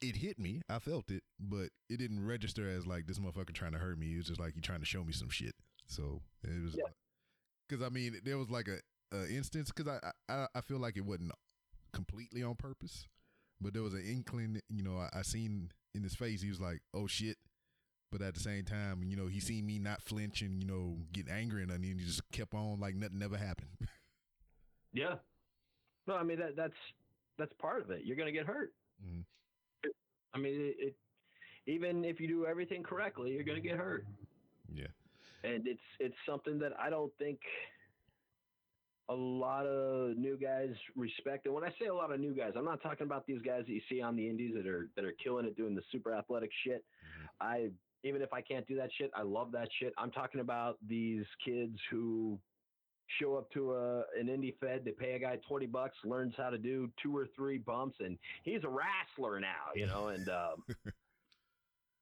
it 0.00 0.16
hit 0.16 0.38
me. 0.38 0.62
I 0.68 0.78
felt 0.78 1.10
it, 1.10 1.22
but 1.40 1.70
it 1.90 1.98
didn't 1.98 2.24
register 2.26 2.68
as 2.68 2.86
like 2.86 3.06
this 3.06 3.18
motherfucker 3.18 3.52
trying 3.52 3.72
to 3.72 3.78
hurt 3.78 3.98
me. 3.98 4.14
It 4.14 4.18
was 4.18 4.26
just 4.26 4.40
like 4.40 4.54
he 4.54 4.60
trying 4.60 4.80
to 4.80 4.86
show 4.86 5.02
me 5.04 5.12
some 5.12 5.28
shit. 5.28 5.54
So 5.86 6.20
it 6.44 6.62
was 6.62 6.74
Yeah. 6.76 6.84
because 7.68 7.84
I 7.84 7.88
mean 7.90 8.20
there 8.24 8.38
was 8.38 8.48
like 8.50 8.68
a, 8.68 8.78
a 9.16 9.28
instance 9.28 9.70
because 9.74 9.92
I, 10.02 10.12
I 10.32 10.46
I 10.54 10.60
feel 10.60 10.78
like 10.78 10.96
it 10.96 11.04
wasn't 11.04 11.32
completely 11.92 12.42
on 12.42 12.54
purpose, 12.54 13.06
but 13.60 13.72
there 13.72 13.82
was 13.82 13.94
an 13.94 14.04
inkling. 14.08 14.60
You 14.68 14.82
know, 14.84 14.98
I, 14.98 15.08
I 15.18 15.22
seen 15.22 15.70
in 15.94 16.02
his 16.02 16.14
face 16.14 16.42
he 16.42 16.48
was 16.48 16.60
like, 16.60 16.80
"Oh 16.94 17.06
shit," 17.06 17.36
but 18.10 18.22
at 18.22 18.34
the 18.34 18.40
same 18.40 18.64
time, 18.64 19.02
you 19.04 19.16
know, 19.16 19.26
he 19.26 19.40
seen 19.40 19.66
me 19.66 19.78
not 19.78 20.02
flinch 20.02 20.42
and 20.42 20.62
you 20.62 20.68
know 20.68 20.98
get 21.12 21.28
angry 21.28 21.62
and 21.62 21.84
he 21.84 21.94
just 21.94 22.22
kept 22.32 22.54
on 22.54 22.80
like 22.80 22.94
nothing 22.94 23.22
ever 23.22 23.36
happened. 23.36 23.70
Yeah. 24.94 25.16
No, 26.06 26.14
I 26.14 26.22
mean 26.22 26.38
that 26.38 26.56
that's 26.56 26.72
that's 27.36 27.52
part 27.60 27.82
of 27.82 27.90
it. 27.90 28.00
You're 28.04 28.16
gonna 28.16 28.32
get 28.32 28.46
hurt. 28.46 28.72
Mhm. 29.06 29.24
I 30.34 30.38
mean, 30.38 30.54
it, 30.54 30.76
it 30.78 30.96
even 31.66 32.04
if 32.06 32.18
you 32.20 32.26
do 32.26 32.46
everything 32.46 32.82
correctly, 32.82 33.32
you're 33.32 33.44
going 33.44 33.60
to 33.62 33.66
get 33.68 33.76
hurt. 33.76 34.06
Yeah. 34.72 34.86
And 35.44 35.68
it's 35.68 35.80
it's 36.00 36.16
something 36.26 36.58
that 36.60 36.72
I 36.80 36.88
don't 36.88 37.12
think 37.18 37.38
a 39.10 39.14
lot 39.14 39.66
of 39.66 40.16
new 40.16 40.36
guys 40.36 40.70
respect. 40.96 41.46
And 41.46 41.54
when 41.54 41.64
I 41.64 41.70
say 41.80 41.86
a 41.86 41.94
lot 41.94 42.12
of 42.12 42.20
new 42.20 42.34
guys, 42.34 42.52
I'm 42.56 42.64
not 42.64 42.82
talking 42.82 43.06
about 43.06 43.26
these 43.26 43.40
guys 43.42 43.64
that 43.66 43.72
you 43.72 43.80
see 43.88 44.00
on 44.02 44.16
the 44.16 44.28
indies 44.28 44.54
that 44.54 44.66
are 44.66 44.88
that 44.96 45.04
are 45.04 45.14
killing 45.22 45.46
it 45.46 45.56
doing 45.56 45.74
the 45.74 45.82
super 45.92 46.14
athletic 46.14 46.50
shit. 46.64 46.84
Mhm. 47.04 47.28
I 47.40 47.70
even 48.04 48.22
if 48.22 48.32
I 48.32 48.40
can't 48.40 48.66
do 48.66 48.76
that 48.76 48.90
shit, 48.96 49.10
I 49.14 49.22
love 49.22 49.52
that 49.52 49.68
shit. 49.78 49.92
I'm 49.98 50.10
talking 50.10 50.40
about 50.40 50.78
these 50.86 51.24
kids 51.44 51.78
who 51.90 52.38
show 53.20 53.36
up 53.36 53.50
to 53.52 53.74
a 53.74 53.98
an 54.18 54.26
indie 54.26 54.54
fed, 54.60 54.82
they 54.84 54.90
pay 54.90 55.12
a 55.14 55.18
guy 55.18 55.38
20 55.48 55.66
bucks, 55.66 55.96
learns 56.04 56.34
how 56.36 56.50
to 56.50 56.58
do 56.58 56.90
two 57.02 57.16
or 57.16 57.26
three 57.34 57.58
bumps 57.58 57.96
and 58.00 58.18
he's 58.42 58.64
a 58.64 58.68
wrestler 58.68 59.40
now, 59.40 59.72
you 59.74 59.86
know, 59.86 60.08
and 60.08 60.28
um 60.28 60.76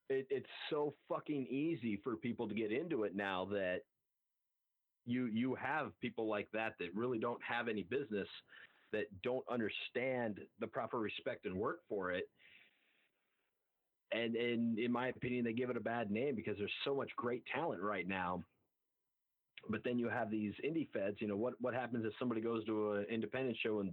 it, 0.08 0.26
it's 0.30 0.50
so 0.70 0.94
fucking 1.08 1.46
easy 1.46 2.00
for 2.02 2.16
people 2.16 2.48
to 2.48 2.54
get 2.54 2.72
into 2.72 3.04
it 3.04 3.14
now 3.16 3.46
that 3.50 3.80
you 5.04 5.26
you 5.26 5.54
have 5.54 5.92
people 6.00 6.28
like 6.28 6.48
that 6.52 6.74
that 6.78 6.94
really 6.94 7.18
don't 7.18 7.40
have 7.42 7.68
any 7.68 7.82
business 7.82 8.28
that 8.92 9.04
don't 9.22 9.44
understand 9.50 10.40
the 10.60 10.66
proper 10.66 10.98
respect 10.98 11.46
and 11.46 11.56
work 11.56 11.80
for 11.88 12.10
it 12.10 12.28
and 14.12 14.36
and 14.36 14.78
in 14.78 14.92
my 14.92 15.08
opinion 15.08 15.44
they 15.44 15.52
give 15.52 15.70
it 15.70 15.76
a 15.76 15.80
bad 15.80 16.10
name 16.10 16.34
because 16.34 16.56
there's 16.58 16.72
so 16.84 16.94
much 16.94 17.10
great 17.16 17.42
talent 17.52 17.80
right 17.82 18.06
now 18.08 18.42
but 19.68 19.82
then 19.84 19.98
you 19.98 20.08
have 20.08 20.30
these 20.30 20.52
indie 20.64 20.88
feds 20.92 21.16
you 21.20 21.26
know 21.26 21.36
what 21.36 21.54
what 21.60 21.74
happens 21.74 22.04
if 22.04 22.12
somebody 22.18 22.40
goes 22.40 22.64
to 22.64 22.92
an 22.92 23.06
independent 23.10 23.56
show 23.62 23.80
and 23.80 23.92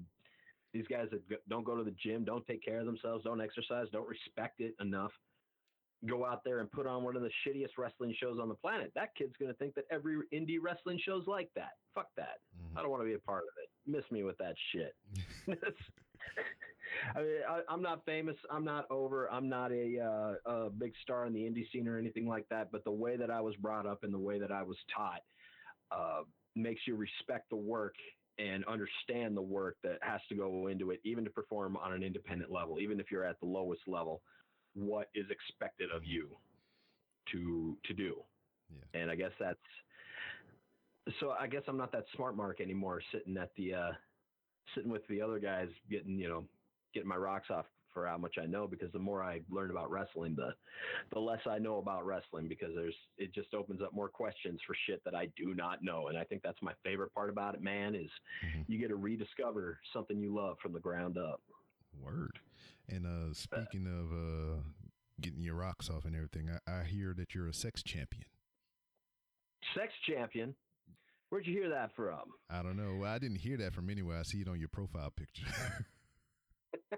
these 0.73 0.85
guys 0.89 1.07
that 1.11 1.21
don't 1.49 1.63
go 1.65 1.75
to 1.75 1.83
the 1.83 1.95
gym 2.03 2.23
don't 2.23 2.45
take 2.45 2.63
care 2.63 2.79
of 2.79 2.85
themselves 2.85 3.23
don't 3.23 3.41
exercise 3.41 3.87
don't 3.91 4.07
respect 4.07 4.59
it 4.59 4.75
enough 4.79 5.11
go 6.07 6.25
out 6.25 6.43
there 6.43 6.59
and 6.59 6.69
put 6.71 6.85
on 6.85 7.01
one 7.03 7.15
of 7.15 7.21
the 7.21 7.31
shittiest 7.47 7.77
wrestling 7.77 8.13
shows 8.19 8.37
on 8.39 8.49
the 8.49 8.55
planet 8.55 8.91
that 8.93 9.15
kid's 9.15 9.35
going 9.39 9.51
to 9.51 9.57
think 9.57 9.73
that 9.73 9.85
every 9.89 10.17
indie 10.33 10.57
wrestling 10.61 10.99
show's 11.03 11.25
like 11.27 11.49
that 11.55 11.71
fuck 11.95 12.09
that 12.17 12.37
Mhm. 12.55 12.77
I 12.77 12.81
don't 12.81 12.91
want 12.91 13.01
to 13.01 13.07
be 13.07 13.13
a 13.13 13.19
part 13.19 13.43
of 13.43 13.53
it. 13.63 13.69
Miss 13.89 14.03
me 14.11 14.23
with 14.23 14.37
that 14.37 14.55
shit. 14.71 14.95
I 17.15 17.19
mean, 17.19 17.37
I, 17.49 17.61
I'm 17.69 17.81
not 17.81 18.05
famous. 18.05 18.35
I'm 18.49 18.63
not 18.65 18.89
over. 18.89 19.31
I'm 19.31 19.49
not 19.49 19.71
a, 19.71 19.99
uh, 19.99 20.51
a 20.51 20.69
big 20.69 20.93
star 21.01 21.25
in 21.25 21.33
the 21.33 21.41
indie 21.41 21.69
scene 21.71 21.87
or 21.87 21.97
anything 21.97 22.27
like 22.27 22.47
that. 22.49 22.71
But 22.71 22.83
the 22.83 22.91
way 22.91 23.17
that 23.17 23.29
I 23.29 23.41
was 23.41 23.55
brought 23.55 23.85
up 23.85 24.03
and 24.03 24.13
the 24.13 24.19
way 24.19 24.39
that 24.39 24.51
I 24.51 24.63
was 24.63 24.77
taught 24.95 25.21
uh, 25.91 26.21
makes 26.55 26.81
you 26.87 26.95
respect 26.95 27.49
the 27.49 27.55
work 27.55 27.95
and 28.39 28.63
understand 28.65 29.37
the 29.37 29.41
work 29.41 29.77
that 29.83 29.99
has 30.01 30.21
to 30.29 30.35
go 30.35 30.67
into 30.67 30.91
it, 30.91 30.99
even 31.03 31.23
to 31.23 31.29
perform 31.29 31.77
on 31.77 31.93
an 31.93 32.03
independent 32.03 32.51
level, 32.51 32.79
even 32.79 32.99
if 32.99 33.11
you're 33.11 33.25
at 33.25 33.39
the 33.39 33.45
lowest 33.45 33.81
level. 33.87 34.21
What 34.75 35.09
is 35.13 35.25
expected 35.29 35.89
of 35.95 36.03
you 36.03 36.29
to 37.31 37.77
to 37.85 37.93
do? 37.93 38.15
Yeah. 38.71 39.01
And 39.01 39.11
I 39.11 39.15
guess 39.15 39.31
that's 39.39 39.59
so 41.19 41.31
I 41.31 41.47
guess 41.47 41.61
I'm 41.67 41.77
not 41.77 41.91
that 41.91 42.05
smart 42.15 42.35
mark 42.35 42.59
anymore, 42.61 43.01
sitting 43.11 43.37
at 43.37 43.51
the 43.55 43.73
uh, 43.73 43.91
sitting 44.75 44.91
with 44.91 45.05
the 45.07 45.21
other 45.21 45.39
guys, 45.39 45.69
getting 45.89 46.17
you 46.17 46.27
know, 46.29 46.43
getting 46.93 47.09
my 47.09 47.15
rocks 47.17 47.49
off 47.49 47.65
for 47.93 48.07
how 48.07 48.17
much 48.17 48.35
I 48.41 48.45
know. 48.47 48.67
Because 48.67 48.91
the 48.91 48.99
more 48.99 49.23
I 49.23 49.41
learn 49.49 49.69
about 49.71 49.91
wrestling, 49.91 50.35
the 50.35 50.53
the 51.13 51.19
less 51.19 51.41
I 51.49 51.59
know 51.59 51.77
about 51.77 52.05
wrestling. 52.05 52.47
Because 52.47 52.69
there's 52.75 52.95
it 53.17 53.33
just 53.33 53.53
opens 53.53 53.81
up 53.81 53.93
more 53.93 54.09
questions 54.09 54.59
for 54.65 54.75
shit 54.87 55.03
that 55.05 55.15
I 55.15 55.27
do 55.37 55.53
not 55.53 55.83
know. 55.83 56.07
And 56.07 56.17
I 56.17 56.23
think 56.23 56.41
that's 56.43 56.61
my 56.61 56.73
favorite 56.83 57.13
part 57.13 57.29
about 57.29 57.55
it, 57.55 57.61
man. 57.61 57.95
Is 57.95 58.09
Mhm. 58.45 58.65
you 58.67 58.79
get 58.79 58.89
to 58.89 58.95
rediscover 58.95 59.79
something 59.93 60.19
you 60.19 60.33
love 60.33 60.57
from 60.59 60.73
the 60.73 60.79
ground 60.79 61.17
up. 61.17 61.41
Word. 62.01 62.39
And 62.89 63.05
uh 63.05 63.33
speaking 63.33 63.85
of 63.87 64.11
uh 64.11 64.63
getting 65.21 65.43
your 65.43 65.55
rocks 65.55 65.89
off 65.89 66.05
and 66.05 66.15
everything, 66.15 66.49
I, 66.49 66.79
I 66.79 66.83
hear 66.85 67.13
that 67.13 67.35
you're 67.35 67.47
a 67.47 67.53
sex 67.53 67.83
champion. 67.83 68.25
Sex 69.75 69.93
champion. 70.07 70.55
Where'd 71.33 71.47
you 71.47 71.53
hear 71.59 71.69
that 71.71 71.95
from? 71.95 72.19
I 72.51 72.61
don't 72.61 72.77
know. 72.77 73.03
I 73.03 73.17
didn't 73.17 73.37
hear 73.37 73.57
that 73.57 73.73
from 73.73 73.89
anywhere. 73.89 74.19
I 74.19 74.21
see 74.21 74.41
it 74.41 74.47
on 74.47 74.59
your 74.59 74.67
profile 74.67 75.09
picture. 75.09 75.47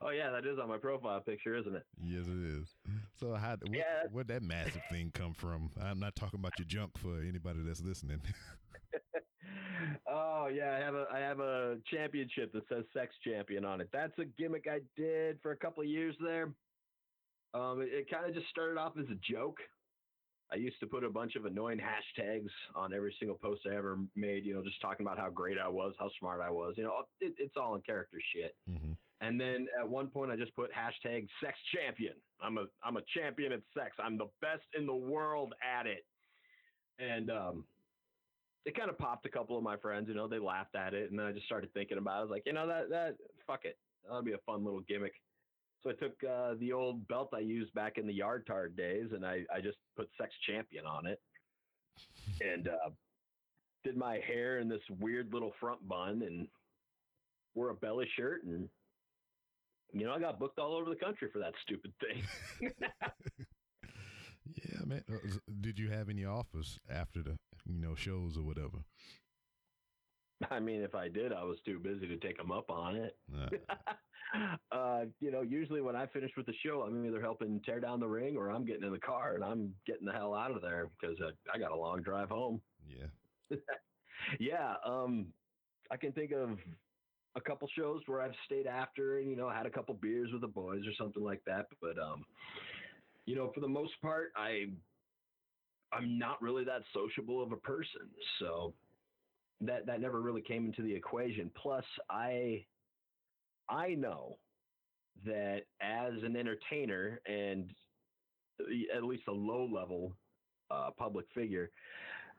oh 0.00 0.10
yeah, 0.10 0.30
that 0.30 0.46
is 0.46 0.60
on 0.62 0.68
my 0.68 0.78
profile 0.78 1.20
picture, 1.20 1.56
isn't 1.56 1.74
it? 1.74 1.82
yes, 2.00 2.26
it 2.28 2.60
is. 2.60 2.68
So 3.18 3.34
how 3.34 3.56
what, 3.60 3.72
Yeah. 3.72 4.04
where'd 4.12 4.28
that 4.28 4.44
massive 4.44 4.82
thing 4.88 5.10
come 5.12 5.34
from? 5.34 5.70
I'm 5.82 5.98
not 5.98 6.14
talking 6.14 6.38
about 6.38 6.52
your 6.60 6.66
junk 6.68 6.96
for 6.96 7.18
anybody 7.22 7.58
that's 7.66 7.80
listening. 7.80 8.20
oh 10.08 10.46
yeah, 10.46 10.76
I 10.80 10.84
have 10.84 10.94
a 10.94 11.06
I 11.12 11.18
have 11.18 11.40
a 11.40 11.78
championship 11.92 12.52
that 12.52 12.68
says 12.68 12.84
sex 12.94 13.16
champion 13.24 13.64
on 13.64 13.80
it. 13.80 13.88
That's 13.92 14.16
a 14.20 14.26
gimmick 14.38 14.66
I 14.70 14.78
did 14.96 15.40
for 15.42 15.50
a 15.50 15.56
couple 15.56 15.82
of 15.82 15.88
years 15.88 16.14
there. 16.24 16.52
Um, 17.52 17.80
it, 17.82 17.88
it 17.92 18.08
kind 18.08 18.26
of 18.28 18.32
just 18.34 18.46
started 18.48 18.78
off 18.78 18.92
as 18.96 19.06
a 19.10 19.16
joke. 19.28 19.56
I 20.52 20.56
used 20.56 20.80
to 20.80 20.86
put 20.86 21.04
a 21.04 21.10
bunch 21.10 21.36
of 21.36 21.44
annoying 21.44 21.78
hashtags 21.78 22.48
on 22.74 22.92
every 22.92 23.14
single 23.18 23.36
post 23.36 23.62
I 23.70 23.76
ever 23.76 23.98
made. 24.16 24.44
You 24.44 24.54
know, 24.54 24.62
just 24.64 24.80
talking 24.80 25.06
about 25.06 25.18
how 25.18 25.30
great 25.30 25.58
I 25.58 25.68
was, 25.68 25.94
how 25.98 26.10
smart 26.18 26.40
I 26.40 26.50
was. 26.50 26.74
You 26.76 26.84
know, 26.84 27.04
it, 27.20 27.34
it's 27.38 27.56
all 27.56 27.74
in 27.76 27.82
character 27.82 28.18
shit. 28.34 28.56
hmm 28.68 28.92
And 29.20 29.40
then 29.40 29.68
at 29.78 29.88
one 29.88 30.08
point, 30.08 30.30
I 30.30 30.36
just 30.36 30.54
put 30.56 30.70
hashtag 30.72 31.28
sex 31.42 31.56
champion. 31.74 32.14
I'm 32.42 32.58
a 32.58 32.64
I'm 32.82 32.96
a 32.96 33.02
champion 33.16 33.52
at 33.52 33.60
sex. 33.76 33.96
I'm 34.02 34.18
the 34.18 34.28
best 34.40 34.64
in 34.76 34.86
the 34.86 34.94
world 34.94 35.54
at 35.62 35.86
it. 35.86 36.04
And 36.98 37.30
um, 37.30 37.64
it 38.64 38.76
kind 38.76 38.90
of 38.90 38.98
popped 38.98 39.26
a 39.26 39.30
couple 39.30 39.56
of 39.56 39.62
my 39.62 39.76
friends. 39.76 40.08
You 40.08 40.14
know, 40.14 40.28
they 40.28 40.38
laughed 40.38 40.74
at 40.74 40.94
it, 40.94 41.10
and 41.10 41.18
then 41.18 41.26
I 41.26 41.32
just 41.32 41.46
started 41.46 41.72
thinking 41.72 41.98
about. 41.98 42.16
it. 42.16 42.18
I 42.18 42.22
was 42.22 42.30
like, 42.30 42.42
you 42.46 42.52
know, 42.52 42.66
that 42.66 42.90
that 42.90 43.16
fuck 43.46 43.64
it, 43.64 43.78
that'll 44.04 44.22
be 44.22 44.32
a 44.32 44.38
fun 44.46 44.64
little 44.64 44.80
gimmick. 44.80 45.14
So 45.82 45.90
I 45.90 45.94
took 45.94 46.12
uh, 46.24 46.54
the 46.58 46.72
old 46.72 47.06
belt 47.08 47.30
I 47.34 47.38
used 47.38 47.72
back 47.74 47.96
in 47.96 48.06
the 48.06 48.12
yard 48.12 48.46
tard 48.46 48.76
days, 48.76 49.08
and 49.12 49.24
I 49.24 49.44
I 49.54 49.60
just 49.60 49.78
put 49.96 50.08
sex 50.18 50.34
champion 50.46 50.84
on 50.86 51.06
it, 51.06 51.20
and 52.40 52.68
uh, 52.68 52.90
did 53.84 53.96
my 53.96 54.18
hair 54.26 54.58
in 54.58 54.68
this 54.68 54.82
weird 54.98 55.32
little 55.32 55.52
front 55.58 55.86
bun, 55.88 56.22
and 56.26 56.46
wore 57.54 57.70
a 57.70 57.74
belly 57.74 58.06
shirt 58.16 58.44
and 58.44 58.68
you 59.92 60.06
know, 60.06 60.12
I 60.12 60.20
got 60.20 60.38
booked 60.38 60.58
all 60.58 60.74
over 60.74 60.88
the 60.88 60.96
country 60.96 61.28
for 61.32 61.40
that 61.40 61.52
stupid 61.62 61.92
thing. 62.00 62.70
Yeah, 64.56 64.80
man. 64.84 65.04
Uh, 65.08 65.38
Did 65.60 65.78
you 65.78 65.90
have 65.90 66.08
any 66.08 66.24
offers 66.24 66.80
after 66.90 67.22
the 67.22 67.36
you 67.66 67.78
know 67.78 67.94
shows 67.94 68.36
or 68.36 68.42
whatever? 68.42 68.78
I 70.50 70.60
mean, 70.60 70.82
if 70.82 70.94
I 70.94 71.08
did, 71.08 71.32
I 71.32 71.44
was 71.44 71.58
too 71.64 71.78
busy 71.78 72.06
to 72.06 72.16
take 72.16 72.36
them 72.36 72.52
up 72.52 72.70
on 72.70 72.96
it. 72.96 73.16
Uh, 73.36 73.48
uh, 74.72 75.04
you 75.20 75.30
know, 75.30 75.42
usually 75.42 75.80
when 75.80 75.96
I 75.96 76.06
finish 76.06 76.30
with 76.36 76.46
the 76.46 76.54
show, 76.64 76.82
I'm 76.82 77.04
either 77.04 77.20
helping 77.20 77.60
tear 77.64 77.80
down 77.80 78.00
the 78.00 78.08
ring 78.08 78.36
or 78.36 78.50
I'm 78.50 78.64
getting 78.64 78.84
in 78.84 78.92
the 78.92 78.98
car 78.98 79.34
and 79.34 79.44
I'm 79.44 79.74
getting 79.86 80.06
the 80.06 80.12
hell 80.12 80.34
out 80.34 80.50
of 80.50 80.62
there 80.62 80.88
because 81.00 81.16
I, 81.20 81.30
I 81.54 81.58
got 81.58 81.72
a 81.72 81.76
long 81.76 82.02
drive 82.02 82.28
home. 82.28 82.60
yeah. 82.86 83.56
Yeah, 84.38 84.74
um, 84.84 85.28
I 85.90 85.96
can 85.96 86.12
think 86.12 86.32
of 86.32 86.50
a 87.36 87.40
couple 87.40 87.68
shows 87.76 88.02
where 88.06 88.20
I've 88.20 88.34
stayed 88.44 88.66
after 88.66 89.18
and 89.18 89.30
you 89.30 89.36
know 89.36 89.48
had 89.48 89.66
a 89.66 89.70
couple 89.70 89.94
beers 89.94 90.30
with 90.32 90.42
the 90.42 90.48
boys 90.48 90.82
or 90.86 90.92
something 90.98 91.22
like 91.22 91.40
that. 91.46 91.66
But 91.80 91.98
um, 91.98 92.24
you 93.26 93.34
know, 93.36 93.50
for 93.54 93.60
the 93.60 93.68
most 93.68 93.92
part, 94.02 94.32
I 94.36 94.66
I'm 95.92 96.18
not 96.18 96.40
really 96.42 96.64
that 96.64 96.82
sociable 96.92 97.42
of 97.42 97.52
a 97.52 97.56
person, 97.56 98.08
so 98.38 98.74
that 99.60 99.86
that 99.86 100.00
never 100.00 100.20
really 100.20 100.42
came 100.42 100.66
into 100.66 100.82
the 100.82 100.94
equation. 100.94 101.50
Plus, 101.54 101.84
I 102.08 102.64
I 103.68 103.94
know 103.94 104.38
that 105.24 105.62
as 105.80 106.14
an 106.22 106.36
entertainer 106.36 107.20
and 107.26 107.70
at 108.94 109.04
least 109.04 109.24
a 109.28 109.32
low 109.32 109.66
level 109.66 110.12
uh, 110.70 110.90
public 110.96 111.26
figure, 111.34 111.70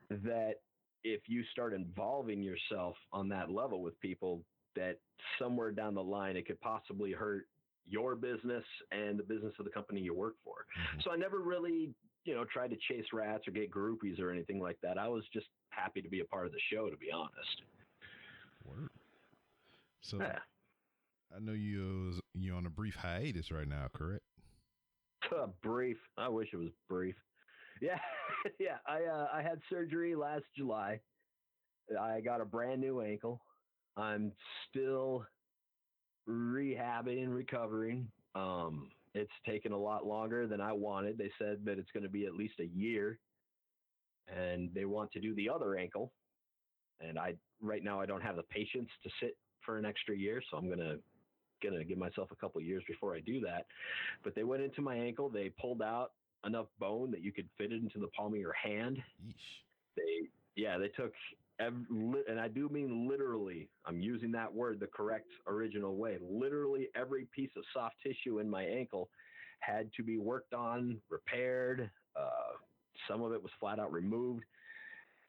that 0.09 0.55
if 1.03 1.21
you 1.27 1.43
start 1.51 1.73
involving 1.73 2.41
yourself 2.41 2.95
on 3.11 3.27
that 3.29 3.49
level 3.49 3.81
with 3.81 3.99
people, 3.99 4.43
that 4.75 4.99
somewhere 5.39 5.71
down 5.71 5.93
the 5.93 6.03
line 6.03 6.37
it 6.37 6.45
could 6.45 6.59
possibly 6.61 7.11
hurt 7.11 7.47
your 7.87 8.15
business 8.15 8.63
and 8.91 9.17
the 9.17 9.23
business 9.23 9.53
of 9.59 9.65
the 9.65 9.71
company 9.71 9.99
you 9.99 10.13
work 10.13 10.35
for. 10.43 10.65
Mhm. 10.77 11.03
So 11.03 11.11
I 11.11 11.15
never 11.17 11.39
really, 11.39 11.93
you 12.23 12.35
know, 12.35 12.45
tried 12.45 12.69
to 12.69 12.77
chase 12.87 13.05
rats 13.13 13.47
or 13.47 13.51
get 13.51 13.71
groupies 13.71 14.19
or 14.19 14.31
anything 14.31 14.59
like 14.59 14.77
that. 14.83 14.97
I 14.97 15.07
was 15.07 15.23
just 15.33 15.47
happy 15.69 16.01
to 16.01 16.09
be 16.09 16.19
a 16.19 16.25
part 16.25 16.45
of 16.45 16.51
the 16.51 16.59
show, 16.71 16.89
to 16.89 16.97
be 16.97 17.11
honest. 17.11 17.61
Word. 18.63 18.89
So 20.01 20.17
Yeah. 20.17 20.39
I 21.35 21.39
know 21.39 21.53
you 21.53 22.19
you're 22.33 22.55
on 22.57 22.65
a 22.65 22.69
brief 22.69 22.95
hiatus 22.95 23.51
right 23.51 23.67
now, 23.67 23.87
correct? 23.93 24.23
brief. 25.61 25.97
I 26.17 26.27
wish 26.29 26.49
it 26.53 26.57
was 26.57 26.71
brief. 26.89 27.15
Yeah, 27.81 27.99
yeah. 28.59 28.77
I 28.87 29.03
uh, 29.05 29.27
I 29.33 29.41
had 29.41 29.59
surgery 29.69 30.13
last 30.15 30.43
July. 30.55 30.99
I 31.99 32.21
got 32.21 32.41
a 32.41 32.45
brand 32.45 32.81
new 32.81 33.01
ankle. 33.01 33.41
I'm 33.97 34.31
still 34.69 35.25
rehabbing 36.29 37.23
and 37.23 37.33
recovering. 37.33 38.07
Um, 38.35 38.89
it's 39.13 39.31
taken 39.45 39.71
a 39.71 39.77
lot 39.77 40.05
longer 40.05 40.47
than 40.47 40.61
I 40.61 40.73
wanted. 40.73 41.17
They 41.17 41.31
said 41.37 41.59
that 41.65 41.77
it's 41.77 41.91
going 41.91 42.03
to 42.03 42.09
be 42.09 42.25
at 42.25 42.33
least 42.33 42.59
a 42.59 42.65
year, 42.65 43.19
and 44.27 44.69
they 44.73 44.85
want 44.85 45.11
to 45.13 45.19
do 45.19 45.35
the 45.35 45.49
other 45.49 45.75
ankle. 45.75 46.11
And 46.99 47.17
I 47.17 47.35
right 47.61 47.83
now 47.83 47.99
I 47.99 48.05
don't 48.05 48.21
have 48.21 48.35
the 48.35 48.43
patience 48.43 48.89
to 49.03 49.09
sit 49.19 49.37
for 49.65 49.77
an 49.77 49.85
extra 49.85 50.15
year, 50.15 50.41
so 50.49 50.57
I'm 50.57 50.67
going 50.67 50.79
to 50.79 50.99
gonna 51.61 51.83
give 51.83 51.97
myself 51.97 52.29
a 52.31 52.35
couple 52.35 52.59
years 52.61 52.83
before 52.87 53.15
I 53.15 53.19
do 53.19 53.39
that. 53.41 53.65
But 54.23 54.35
they 54.35 54.43
went 54.43 54.63
into 54.63 54.81
my 54.81 54.95
ankle. 54.95 55.29
They 55.29 55.49
pulled 55.49 55.81
out 55.81 56.11
enough 56.45 56.67
bone 56.79 57.11
that 57.11 57.21
you 57.21 57.31
could 57.31 57.47
fit 57.57 57.71
it 57.71 57.81
into 57.81 57.99
the 57.99 58.07
palm 58.07 58.33
of 58.33 58.39
your 58.39 58.53
hand. 58.53 58.97
Yeesh. 59.23 59.33
They 59.95 60.29
yeah, 60.55 60.77
they 60.77 60.87
took 60.89 61.13
every, 61.61 62.23
and 62.27 62.39
I 62.39 62.47
do 62.47 62.69
mean 62.69 63.07
literally. 63.07 63.69
I'm 63.85 64.01
using 64.01 64.31
that 64.33 64.53
word 64.53 64.79
the 64.79 64.87
correct 64.87 65.29
original 65.47 65.95
way. 65.95 66.17
Literally 66.21 66.89
every 66.95 67.25
piece 67.35 67.51
of 67.57 67.63
soft 67.73 67.95
tissue 68.03 68.39
in 68.39 68.49
my 68.49 68.63
ankle 68.63 69.09
had 69.59 69.91
to 69.97 70.03
be 70.03 70.17
worked 70.17 70.53
on, 70.53 70.99
repaired. 71.09 71.89
Uh, 72.15 72.53
some 73.07 73.21
of 73.21 73.31
it 73.33 73.41
was 73.41 73.51
flat 73.59 73.79
out 73.79 73.91
removed. 73.91 74.43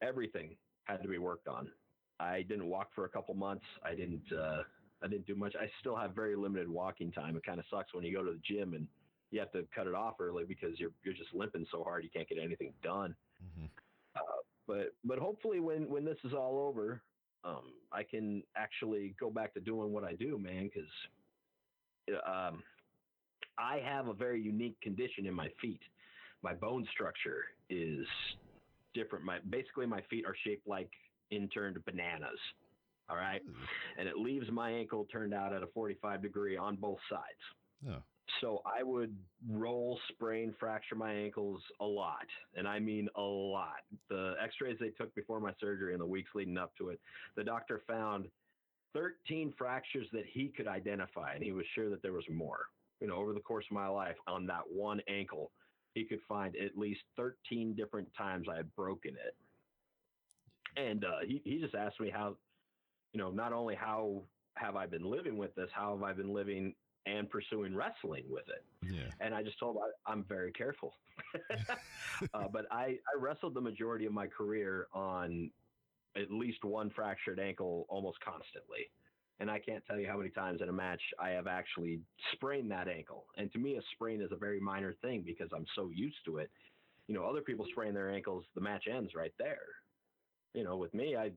Everything 0.02 0.56
had 0.84 1.02
to 1.02 1.08
be 1.08 1.18
worked 1.18 1.48
on. 1.48 1.70
I 2.18 2.42
didn't 2.42 2.66
walk 2.66 2.90
for 2.94 3.04
a 3.04 3.08
couple 3.08 3.34
months. 3.34 3.64
I 3.84 3.94
didn't. 3.94 4.32
Uh, 4.32 4.62
I 5.02 5.08
didn't 5.08 5.26
do 5.26 5.34
much. 5.34 5.54
I 5.60 5.68
still 5.80 5.96
have 5.96 6.14
very 6.14 6.36
limited 6.36 6.68
walking 6.68 7.10
time. 7.10 7.36
It 7.36 7.44
kind 7.44 7.58
of 7.58 7.64
sucks 7.70 7.92
when 7.92 8.04
you 8.04 8.12
go 8.12 8.24
to 8.24 8.32
the 8.32 8.40
gym 8.44 8.74
and 8.74 8.86
you 9.32 9.40
have 9.40 9.50
to 9.52 9.66
cut 9.74 9.88
it 9.88 9.94
off 9.94 10.14
early 10.20 10.44
because 10.44 10.78
you're 10.78 10.92
you're 11.04 11.14
just 11.14 11.34
limping 11.34 11.66
so 11.72 11.82
hard 11.82 12.04
you 12.04 12.10
can't 12.10 12.28
get 12.28 12.38
anything 12.38 12.72
done. 12.82 13.14
hmm 13.56 13.66
Uh, 13.66 13.81
but 14.66 14.94
but 15.04 15.18
hopefully 15.18 15.60
when 15.60 15.88
when 15.88 16.04
this 16.04 16.18
is 16.24 16.32
all 16.32 16.58
over, 16.58 17.02
um, 17.44 17.72
I 17.92 18.02
can 18.02 18.42
actually 18.56 19.14
go 19.18 19.30
back 19.30 19.54
to 19.54 19.60
doing 19.60 19.92
what 19.92 20.04
I 20.04 20.14
do, 20.14 20.38
man. 20.38 20.70
Because 20.72 22.18
um, 22.26 22.62
I 23.58 23.80
have 23.84 24.08
a 24.08 24.14
very 24.14 24.40
unique 24.40 24.80
condition 24.80 25.26
in 25.26 25.34
my 25.34 25.48
feet. 25.60 25.80
My 26.42 26.54
bone 26.54 26.86
structure 26.92 27.44
is 27.70 28.06
different. 28.94 29.24
My 29.24 29.38
basically 29.50 29.86
my 29.86 30.02
feet 30.10 30.24
are 30.26 30.36
shaped 30.44 30.66
like 30.66 30.90
interned 31.30 31.78
bananas. 31.84 32.38
All 33.10 33.16
right, 33.16 33.42
and 33.98 34.08
it 34.08 34.16
leaves 34.16 34.46
my 34.50 34.70
ankle 34.70 35.06
turned 35.12 35.34
out 35.34 35.52
at 35.52 35.62
a 35.62 35.66
45 35.74 36.22
degree 36.22 36.56
on 36.56 36.76
both 36.76 36.98
sides. 37.10 37.22
Yeah. 37.84 37.98
So 38.40 38.62
I 38.64 38.82
would 38.82 39.16
roll, 39.48 39.98
sprain, 40.10 40.54
fracture 40.58 40.94
my 40.94 41.12
ankles 41.12 41.60
a 41.80 41.84
lot, 41.84 42.26
and 42.56 42.66
I 42.66 42.78
mean 42.78 43.08
a 43.16 43.20
lot. 43.20 43.82
The 44.08 44.34
X-rays 44.42 44.76
they 44.80 44.90
took 44.90 45.14
before 45.14 45.40
my 45.40 45.52
surgery 45.60 45.92
and 45.92 46.00
the 46.00 46.06
weeks 46.06 46.30
leading 46.34 46.58
up 46.58 46.72
to 46.78 46.90
it, 46.90 47.00
the 47.36 47.44
doctor 47.44 47.82
found 47.86 48.26
13 48.94 49.54
fractures 49.56 50.06
that 50.12 50.24
he 50.32 50.48
could 50.48 50.66
identify, 50.66 51.34
and 51.34 51.42
he 51.42 51.52
was 51.52 51.64
sure 51.74 51.90
that 51.90 52.02
there 52.02 52.12
was 52.12 52.24
more. 52.30 52.66
You 53.00 53.08
know, 53.08 53.16
over 53.16 53.32
the 53.32 53.40
course 53.40 53.64
of 53.70 53.74
my 53.74 53.88
life, 53.88 54.16
on 54.26 54.46
that 54.46 54.62
one 54.70 55.00
ankle, 55.08 55.50
he 55.94 56.04
could 56.04 56.20
find 56.28 56.54
at 56.56 56.78
least 56.78 57.00
13 57.16 57.74
different 57.74 58.08
times 58.16 58.46
I 58.50 58.56
had 58.56 58.74
broken 58.76 59.12
it. 59.12 59.36
And 60.76 61.04
uh, 61.04 61.18
he 61.26 61.42
he 61.44 61.58
just 61.58 61.74
asked 61.74 62.00
me 62.00 62.10
how, 62.10 62.36
you 63.12 63.20
know, 63.20 63.30
not 63.30 63.52
only 63.52 63.74
how 63.74 64.22
have 64.54 64.76
I 64.76 64.86
been 64.86 65.04
living 65.04 65.36
with 65.36 65.54
this, 65.54 65.68
how 65.72 65.94
have 65.94 66.02
I 66.02 66.12
been 66.12 66.32
living 66.32 66.74
and 67.06 67.28
pursuing 67.28 67.74
wrestling 67.74 68.24
with 68.28 68.44
it. 68.48 68.64
Yeah. 68.92 69.10
And 69.20 69.34
I 69.34 69.42
just 69.42 69.58
told 69.58 69.76
him 69.76 69.82
I, 69.82 70.12
I'm 70.12 70.24
very 70.24 70.52
careful. 70.52 70.94
uh, 72.34 72.48
but 72.52 72.66
I, 72.70 72.84
I 72.84 73.18
wrestled 73.18 73.54
the 73.54 73.60
majority 73.60 74.06
of 74.06 74.12
my 74.12 74.26
career 74.26 74.86
on 74.92 75.50
at 76.16 76.30
least 76.30 76.64
one 76.64 76.90
fractured 76.90 77.40
ankle 77.40 77.86
almost 77.88 78.18
constantly. 78.20 78.90
And 79.40 79.50
I 79.50 79.58
can't 79.58 79.84
tell 79.86 79.98
you 79.98 80.06
how 80.06 80.18
many 80.18 80.30
times 80.30 80.60
in 80.62 80.68
a 80.68 80.72
match 80.72 81.00
I 81.18 81.30
have 81.30 81.46
actually 81.46 82.00
sprained 82.32 82.70
that 82.70 82.86
ankle. 82.88 83.24
And 83.36 83.50
to 83.52 83.58
me, 83.58 83.76
a 83.76 83.80
sprain 83.94 84.20
is 84.20 84.30
a 84.30 84.36
very 84.36 84.60
minor 84.60 84.94
thing 85.02 85.24
because 85.26 85.48
I'm 85.54 85.66
so 85.74 85.90
used 85.92 86.24
to 86.26 86.36
it. 86.36 86.50
You 87.08 87.14
know, 87.14 87.24
other 87.24 87.40
people 87.40 87.66
sprain 87.72 87.94
their 87.94 88.10
ankles, 88.10 88.44
the 88.54 88.60
match 88.60 88.84
ends 88.92 89.14
right 89.16 89.32
there. 89.38 89.66
You 90.54 90.62
know, 90.62 90.76
with 90.76 90.94
me, 90.94 91.16
I 91.16 91.32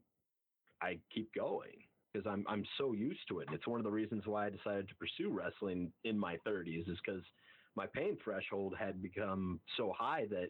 I 0.81 0.99
keep 1.11 1.33
going 1.33 1.81
because 2.15 2.29
I'm 2.31 2.45
I'm 2.47 2.63
so 2.77 2.93
used 2.93 3.27
to 3.29 3.39
it. 3.39 3.47
It's 3.51 3.67
one 3.67 3.79
of 3.79 3.83
the 3.83 3.91
reasons 3.91 4.23
why 4.25 4.47
I 4.47 4.49
decided 4.49 4.87
to 4.87 4.95
pursue 4.95 5.29
wrestling 5.29 5.91
in 6.03 6.17
my 6.17 6.37
30s 6.47 6.89
is 6.89 6.97
because 7.05 7.23
my 7.75 7.85
pain 7.93 8.17
threshold 8.23 8.73
had 8.79 9.01
become 9.01 9.59
so 9.77 9.93
high 9.97 10.25
that 10.29 10.49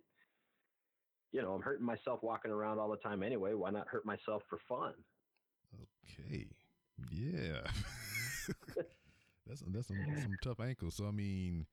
you 1.32 1.41
know 1.41 1.53
I'm 1.53 1.61
hurting 1.61 1.86
myself 1.86 2.20
walking 2.22 2.51
around 2.51 2.80
all 2.80 2.89
the 2.89 2.97
time 2.97 3.24
anyway. 3.24 3.53
Why 3.53 3.72
not 3.72 3.88
hurt 3.88 4.05
myself 4.05 4.43
for 4.49 4.59
fun? 4.70 4.93
Okay. 6.30 6.47
Yeah. 7.11 7.61
that's 9.47 9.63
that's 9.68 9.88
some, 9.88 10.05
some 10.22 10.36
tough 10.43 10.59
ankles. 10.59 10.95
So 10.95 11.07
I 11.07 11.11
mean, 11.11 11.66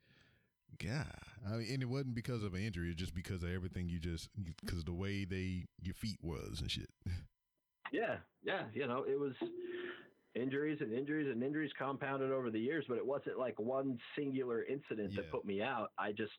God, 0.83 1.07
I 1.47 1.57
mean, 1.57 1.69
and 1.73 1.83
it 1.83 1.89
wasn't 1.89 2.15
because 2.15 2.43
of 2.43 2.55
an 2.55 2.63
injury. 2.63 2.91
It's 2.91 2.99
just 2.99 3.15
because 3.15 3.43
of 3.43 3.51
everything 3.53 3.89
you 3.89 3.99
just 3.99 4.31
because 4.65 4.85
the 4.85 4.95
way 4.95 5.25
they 5.25 5.67
your 5.83 5.95
feet 5.95 6.19
was 6.23 6.61
and 6.61 6.71
shit. 6.71 6.89
Yeah, 7.93 8.17
yeah. 8.43 8.65
You 8.73 8.87
know, 8.87 9.05
it 9.07 9.19
was 9.19 9.35
injuries 10.35 10.79
and 10.81 10.93
injuries 10.93 11.31
and 11.31 11.43
injuries 11.43 11.71
compounded 11.79 12.33
over 12.33 12.51
the 12.51 12.59
years, 12.59 12.85
but 12.89 12.97
it 12.97 13.07
wasn't 13.07 13.39
like 13.39 13.59
one 13.61 13.99
singular 14.17 14.65
incident 14.65 15.15
that 15.17 15.31
put 15.31 15.45
me 15.45 15.63
out. 15.63 15.93
I 15.99 16.13
just 16.13 16.33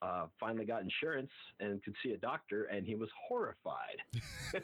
uh, 0.00 0.26
finally 0.40 0.64
got 0.64 0.82
insurance 0.82 1.30
and 1.60 1.82
could 1.82 1.94
see 2.02 2.12
a 2.12 2.18
doctor, 2.18 2.64
and 2.64 2.86
he 2.86 2.94
was 2.94 3.10
horrified. 3.28 3.98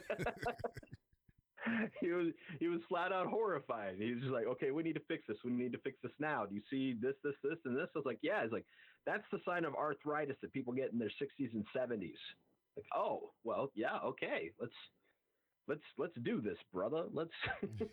he 2.01 2.11
was 2.11 2.27
he 2.59 2.67
was 2.67 2.79
flat 2.87 3.11
out 3.11 3.27
horrified. 3.27 3.95
He 3.97 4.13
was 4.13 4.21
just 4.21 4.33
like, 4.33 4.45
"Okay, 4.45 4.71
we 4.71 4.83
need 4.83 4.93
to 4.93 5.01
fix 5.07 5.23
this. 5.27 5.37
We 5.43 5.51
need 5.51 5.71
to 5.73 5.79
fix 5.79 5.97
this 6.03 6.11
now. 6.19 6.45
Do 6.45 6.55
you 6.55 6.61
see 6.69 6.95
this, 6.99 7.15
this, 7.23 7.35
this, 7.43 7.57
and 7.65 7.75
this?" 7.75 7.87
I 7.95 7.99
was 7.99 8.05
like, 8.05 8.19
"Yeah." 8.21 8.43
He's 8.43 8.51
like, 8.51 8.65
"That's 9.05 9.23
the 9.31 9.39
sign 9.45 9.65
of 9.65 9.75
arthritis 9.75 10.37
that 10.41 10.53
people 10.53 10.73
get 10.73 10.91
in 10.91 10.99
their 10.99 11.11
60s 11.21 11.53
and 11.53 11.65
70s." 11.75 12.17
Like, 12.75 12.85
"Oh, 12.95 13.31
well, 13.43 13.71
yeah, 13.75 13.97
okay. 14.03 14.51
Let's 14.59 14.73
let's 15.67 15.81
let's 15.97 16.15
do 16.23 16.41
this, 16.41 16.57
brother. 16.73 17.03
Let's 17.11 17.31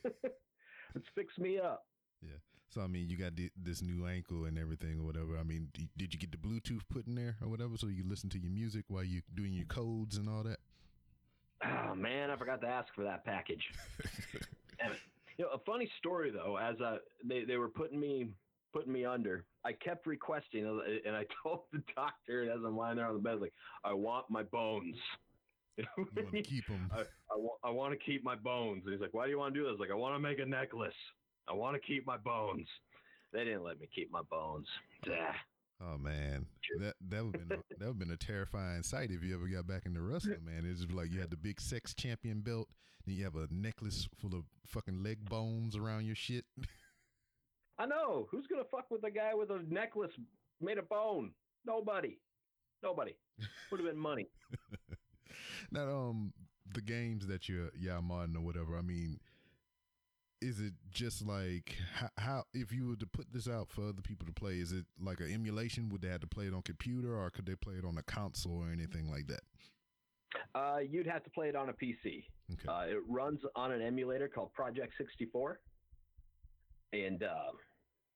let's 0.94 1.06
fix 1.14 1.36
me 1.38 1.58
up." 1.58 1.86
Yeah. 2.22 2.38
So 2.70 2.80
I 2.80 2.86
mean, 2.86 3.08
you 3.10 3.16
got 3.18 3.34
thi- 3.36 3.50
this 3.56 3.82
new 3.82 4.06
ankle 4.06 4.44
and 4.44 4.58
everything 4.58 5.00
or 5.00 5.04
whatever. 5.04 5.36
I 5.38 5.42
mean, 5.42 5.68
d- 5.74 5.88
did 5.96 6.14
you 6.14 6.20
get 6.20 6.30
the 6.30 6.38
Bluetooth 6.38 6.82
put 6.90 7.06
in 7.06 7.14
there 7.14 7.36
or 7.42 7.48
whatever 7.48 7.76
so 7.76 7.86
you 7.88 8.04
listen 8.06 8.30
to 8.30 8.38
your 8.38 8.50
music 8.50 8.84
while 8.88 9.04
you're 9.04 9.22
doing 9.34 9.52
your 9.52 9.66
codes 9.66 10.16
and 10.16 10.28
all 10.28 10.42
that? 10.44 10.58
Oh 11.64 11.94
man, 11.94 12.30
I 12.30 12.36
forgot 12.36 12.60
to 12.62 12.66
ask 12.66 12.88
for 12.94 13.04
that 13.04 13.24
package. 13.24 13.64
You 15.38 15.46
know, 15.46 15.50
a 15.52 15.58
funny 15.64 15.90
story 15.98 16.30
though, 16.30 16.58
as 16.58 16.78
uh, 16.80 16.98
they 17.24 17.44
they 17.44 17.56
were 17.56 17.68
putting 17.68 17.98
me 17.98 18.28
putting 18.72 18.92
me 18.92 19.04
under, 19.04 19.44
I 19.64 19.72
kept 19.72 20.06
requesting, 20.06 20.66
and 21.06 21.16
I 21.16 21.24
told 21.42 21.62
the 21.72 21.82
doctor 21.94 22.50
as 22.50 22.60
I'm 22.64 22.76
lying 22.76 22.96
there 22.96 23.06
on 23.06 23.14
the 23.14 23.20
bed, 23.20 23.40
like, 23.40 23.52
I 23.84 23.92
want 23.94 24.26
my 24.30 24.42
bones. 24.42 24.96
You 25.78 25.86
want 25.96 26.32
to 26.32 26.42
keep 26.42 26.66
them? 26.66 26.90
I, 26.92 27.00
I, 27.00 27.36
wa- 27.36 27.56
I 27.64 27.70
want 27.70 27.92
to 27.92 28.04
keep 28.04 28.22
my 28.22 28.36
bones. 28.36 28.82
And 28.84 28.92
he's 28.92 29.00
like, 29.00 29.14
Why 29.14 29.24
do 29.24 29.30
you 29.30 29.38
want 29.38 29.54
to 29.54 29.60
do 29.60 29.68
this? 29.68 29.80
Like, 29.80 29.90
I 29.90 29.94
want 29.94 30.14
to 30.14 30.18
make 30.18 30.38
a 30.38 30.46
necklace. 30.46 30.94
I 31.48 31.54
want 31.54 31.74
to 31.74 31.80
keep 31.80 32.06
my 32.06 32.16
bones. 32.18 32.68
They 33.32 33.44
didn't 33.44 33.64
let 33.64 33.80
me 33.80 33.88
keep 33.94 34.10
my 34.12 34.22
bones. 34.30 34.68
Ah. 35.08 35.34
Oh 35.84 35.98
man, 35.98 36.46
that 36.78 36.94
that 37.08 37.24
would 37.24 37.32
been 37.32 37.58
a, 37.58 37.74
that 37.78 37.88
would 37.88 37.98
been 37.98 38.12
a 38.12 38.16
terrifying 38.16 38.84
sight 38.84 39.10
if 39.10 39.24
you 39.24 39.34
ever 39.34 39.48
got 39.48 39.66
back 39.66 39.84
into 39.84 40.00
wrestling, 40.00 40.44
man. 40.44 40.64
It's 40.64 40.80
just 40.80 40.92
like 40.92 41.10
you 41.10 41.18
had 41.18 41.30
the 41.30 41.36
big 41.36 41.60
sex 41.60 41.92
champion 41.92 42.40
belt, 42.40 42.68
then 43.04 43.16
you 43.16 43.24
have 43.24 43.34
a 43.34 43.48
necklace 43.50 44.08
full 44.20 44.34
of 44.34 44.44
fucking 44.66 45.02
leg 45.02 45.28
bones 45.28 45.74
around 45.74 46.06
your 46.06 46.14
shit. 46.14 46.44
I 47.78 47.86
know. 47.86 48.28
Who's 48.30 48.46
gonna 48.46 48.62
fuck 48.70 48.90
with 48.90 49.02
a 49.04 49.10
guy 49.10 49.34
with 49.34 49.50
a 49.50 49.62
necklace 49.68 50.12
made 50.60 50.78
of 50.78 50.88
bone? 50.88 51.32
Nobody. 51.66 52.18
Nobody. 52.82 53.16
Would 53.70 53.80
have 53.80 53.88
been 53.88 53.98
money. 53.98 54.28
Now, 55.70 55.88
um, 55.88 56.32
the 56.72 56.80
games 56.80 57.26
that 57.26 57.48
you're 57.48 57.70
yeah 57.78 58.00
modding 58.02 58.36
or 58.36 58.40
whatever. 58.40 58.76
I 58.76 58.82
mean, 58.82 59.18
is 60.40 60.60
it 60.60 60.72
just 60.90 61.26
like 61.26 61.76
how, 61.94 62.08
how 62.18 62.44
if 62.52 62.72
you 62.72 62.88
were 62.88 62.96
to 62.96 63.06
put 63.06 63.32
this 63.32 63.48
out 63.48 63.68
for 63.70 63.82
other 63.88 64.02
people 64.02 64.26
to 64.26 64.32
play? 64.32 64.54
Is 64.54 64.72
it 64.72 64.84
like 65.00 65.20
an 65.20 65.32
emulation? 65.32 65.88
Would 65.90 66.02
they 66.02 66.08
have 66.08 66.20
to 66.20 66.26
play 66.26 66.46
it 66.46 66.54
on 66.54 66.62
computer 66.62 67.16
or 67.16 67.30
could 67.30 67.46
they 67.46 67.54
play 67.54 67.74
it 67.74 67.84
on 67.84 67.96
a 67.98 68.02
console 68.02 68.62
or 68.62 68.72
anything 68.72 69.10
like 69.10 69.26
that? 69.28 69.42
Uh, 70.54 70.78
you'd 70.78 71.06
have 71.06 71.22
to 71.24 71.30
play 71.30 71.48
it 71.48 71.56
on 71.56 71.68
a 71.68 71.72
PC. 71.72 72.24
Okay. 72.52 72.68
Uh, 72.68 72.96
it 72.96 73.02
runs 73.08 73.40
on 73.54 73.72
an 73.72 73.82
emulator 73.82 74.28
called 74.28 74.52
Project 74.54 74.92
64, 74.96 75.60
and 76.94 77.22
uh, 77.22 77.52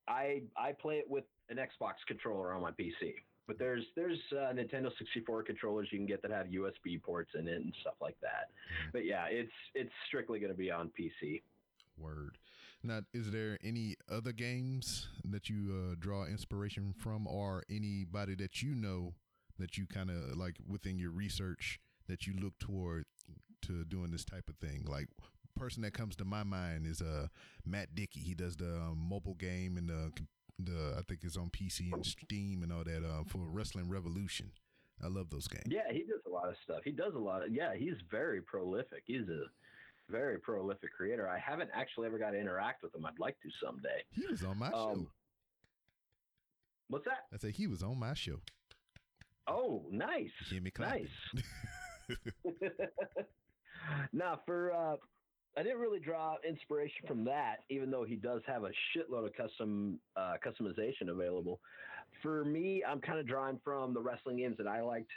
I 0.08 0.42
I 0.56 0.72
play 0.72 0.96
it 0.96 1.08
with 1.08 1.24
an 1.50 1.58
Xbox 1.58 1.94
controller 2.06 2.52
on 2.54 2.62
my 2.62 2.70
PC. 2.70 3.14
But 3.46 3.58
there's 3.58 3.84
there's 3.94 4.18
uh, 4.32 4.52
Nintendo 4.52 4.90
64 4.98 5.44
controllers 5.44 5.88
you 5.92 5.98
can 5.98 6.06
get 6.06 6.22
that 6.22 6.30
have 6.30 6.46
USB 6.46 7.00
ports 7.00 7.30
in 7.38 7.46
it 7.46 7.56
and 7.56 7.72
stuff 7.80 7.94
like 8.00 8.16
that. 8.20 8.50
Mhm. 8.50 8.92
But 8.92 9.04
yeah, 9.04 9.26
it's 9.26 9.52
it's 9.74 9.92
strictly 10.08 10.38
going 10.40 10.52
to 10.52 10.58
be 10.58 10.70
on 10.70 10.90
PC. 10.98 11.42
Word. 11.96 12.38
Now, 12.82 13.00
is 13.12 13.30
there 13.30 13.58
any 13.64 13.96
other 14.10 14.32
games 14.32 15.08
that 15.24 15.48
you 15.48 15.72
uh, 15.72 15.96
draw 15.98 16.24
inspiration 16.24 16.94
from, 16.96 17.26
or 17.26 17.64
anybody 17.70 18.34
that 18.36 18.62
you 18.62 18.74
know 18.74 19.14
that 19.58 19.78
you 19.78 19.86
kind 19.86 20.10
of 20.10 20.36
like 20.36 20.56
within 20.68 20.98
your 20.98 21.10
research 21.10 21.80
that 22.06 22.26
you 22.26 22.34
look 22.38 22.58
toward 22.58 23.06
to 23.62 23.84
doing 23.84 24.10
this 24.10 24.24
type 24.24 24.48
of 24.48 24.56
thing? 24.56 24.84
Like, 24.86 25.08
person 25.56 25.82
that 25.82 25.94
comes 25.94 26.14
to 26.16 26.24
my 26.24 26.42
mind 26.42 26.86
is 26.86 27.00
uh 27.00 27.28
Mat 27.64 27.94
Dickie. 27.94 28.20
He 28.20 28.34
does 28.34 28.56
the 28.56 28.76
um, 28.76 28.98
mobile 29.08 29.34
game 29.34 29.76
and 29.76 29.88
the 29.88 30.12
the 30.58 30.94
I 30.98 31.02
think 31.02 31.20
it's 31.22 31.36
on 31.36 31.50
PC 31.50 31.92
and 31.92 32.04
Steam 32.04 32.62
and 32.62 32.72
all 32.72 32.84
that 32.84 33.04
uh, 33.04 33.24
for 33.26 33.46
Wrestling 33.48 33.88
Revolution. 33.88 34.52
I 35.02 35.08
love 35.08 35.28
those 35.30 35.46
games. 35.46 35.66
Yeah, 35.68 35.92
he 35.92 36.00
does 36.00 36.22
a 36.26 36.30
lot 36.30 36.48
of 36.48 36.54
stuff. 36.64 36.80
He 36.84 36.90
does 36.90 37.14
a 37.14 37.18
lot 37.18 37.44
of 37.44 37.52
yeah. 37.52 37.74
He's 37.76 37.96
very 38.10 38.40
prolific. 38.40 39.02
He's 39.04 39.28
a 39.28 39.44
very 40.10 40.38
prolific 40.38 40.90
creator. 40.96 41.28
I 41.28 41.38
haven't 41.38 41.70
actually 41.74 42.06
ever 42.06 42.18
got 42.18 42.30
to 42.30 42.40
interact 42.40 42.82
with 42.82 42.94
him. 42.94 43.04
I'd 43.04 43.18
like 43.18 43.36
to 43.40 43.48
someday. 43.62 44.02
He 44.10 44.26
was 44.26 44.42
on 44.42 44.58
my 44.58 44.70
show. 44.70 44.90
Um, 44.90 45.08
What's 46.88 47.04
that? 47.04 47.24
I 47.32 47.38
said 47.38 47.50
he 47.50 47.66
was 47.66 47.82
on 47.82 47.98
my 47.98 48.14
show. 48.14 48.40
Oh, 49.48 49.84
nice. 49.90 50.30
Jimmy. 50.48 50.70
Nice. 50.78 51.08
now, 54.12 54.40
for 54.46 54.72
uh, 54.72 54.96
I 55.56 55.62
didn't 55.62 55.78
really 55.78 56.00
draw 56.00 56.36
inspiration 56.46 57.06
from 57.06 57.24
that, 57.24 57.64
even 57.70 57.90
though 57.90 58.04
he 58.04 58.16
does 58.16 58.42
have 58.46 58.64
a 58.64 58.70
shitload 58.94 59.26
of 59.26 59.34
custom 59.34 59.98
uh, 60.16 60.34
customization 60.44 61.08
available. 61.08 61.60
For 62.22 62.44
me, 62.44 62.82
I'm 62.86 63.00
kind 63.00 63.18
of 63.18 63.26
drawing 63.26 63.58
from 63.64 63.94
the 63.94 64.00
wrestling 64.00 64.36
games 64.36 64.56
that 64.58 64.66
I 64.66 64.82
liked, 64.82 65.10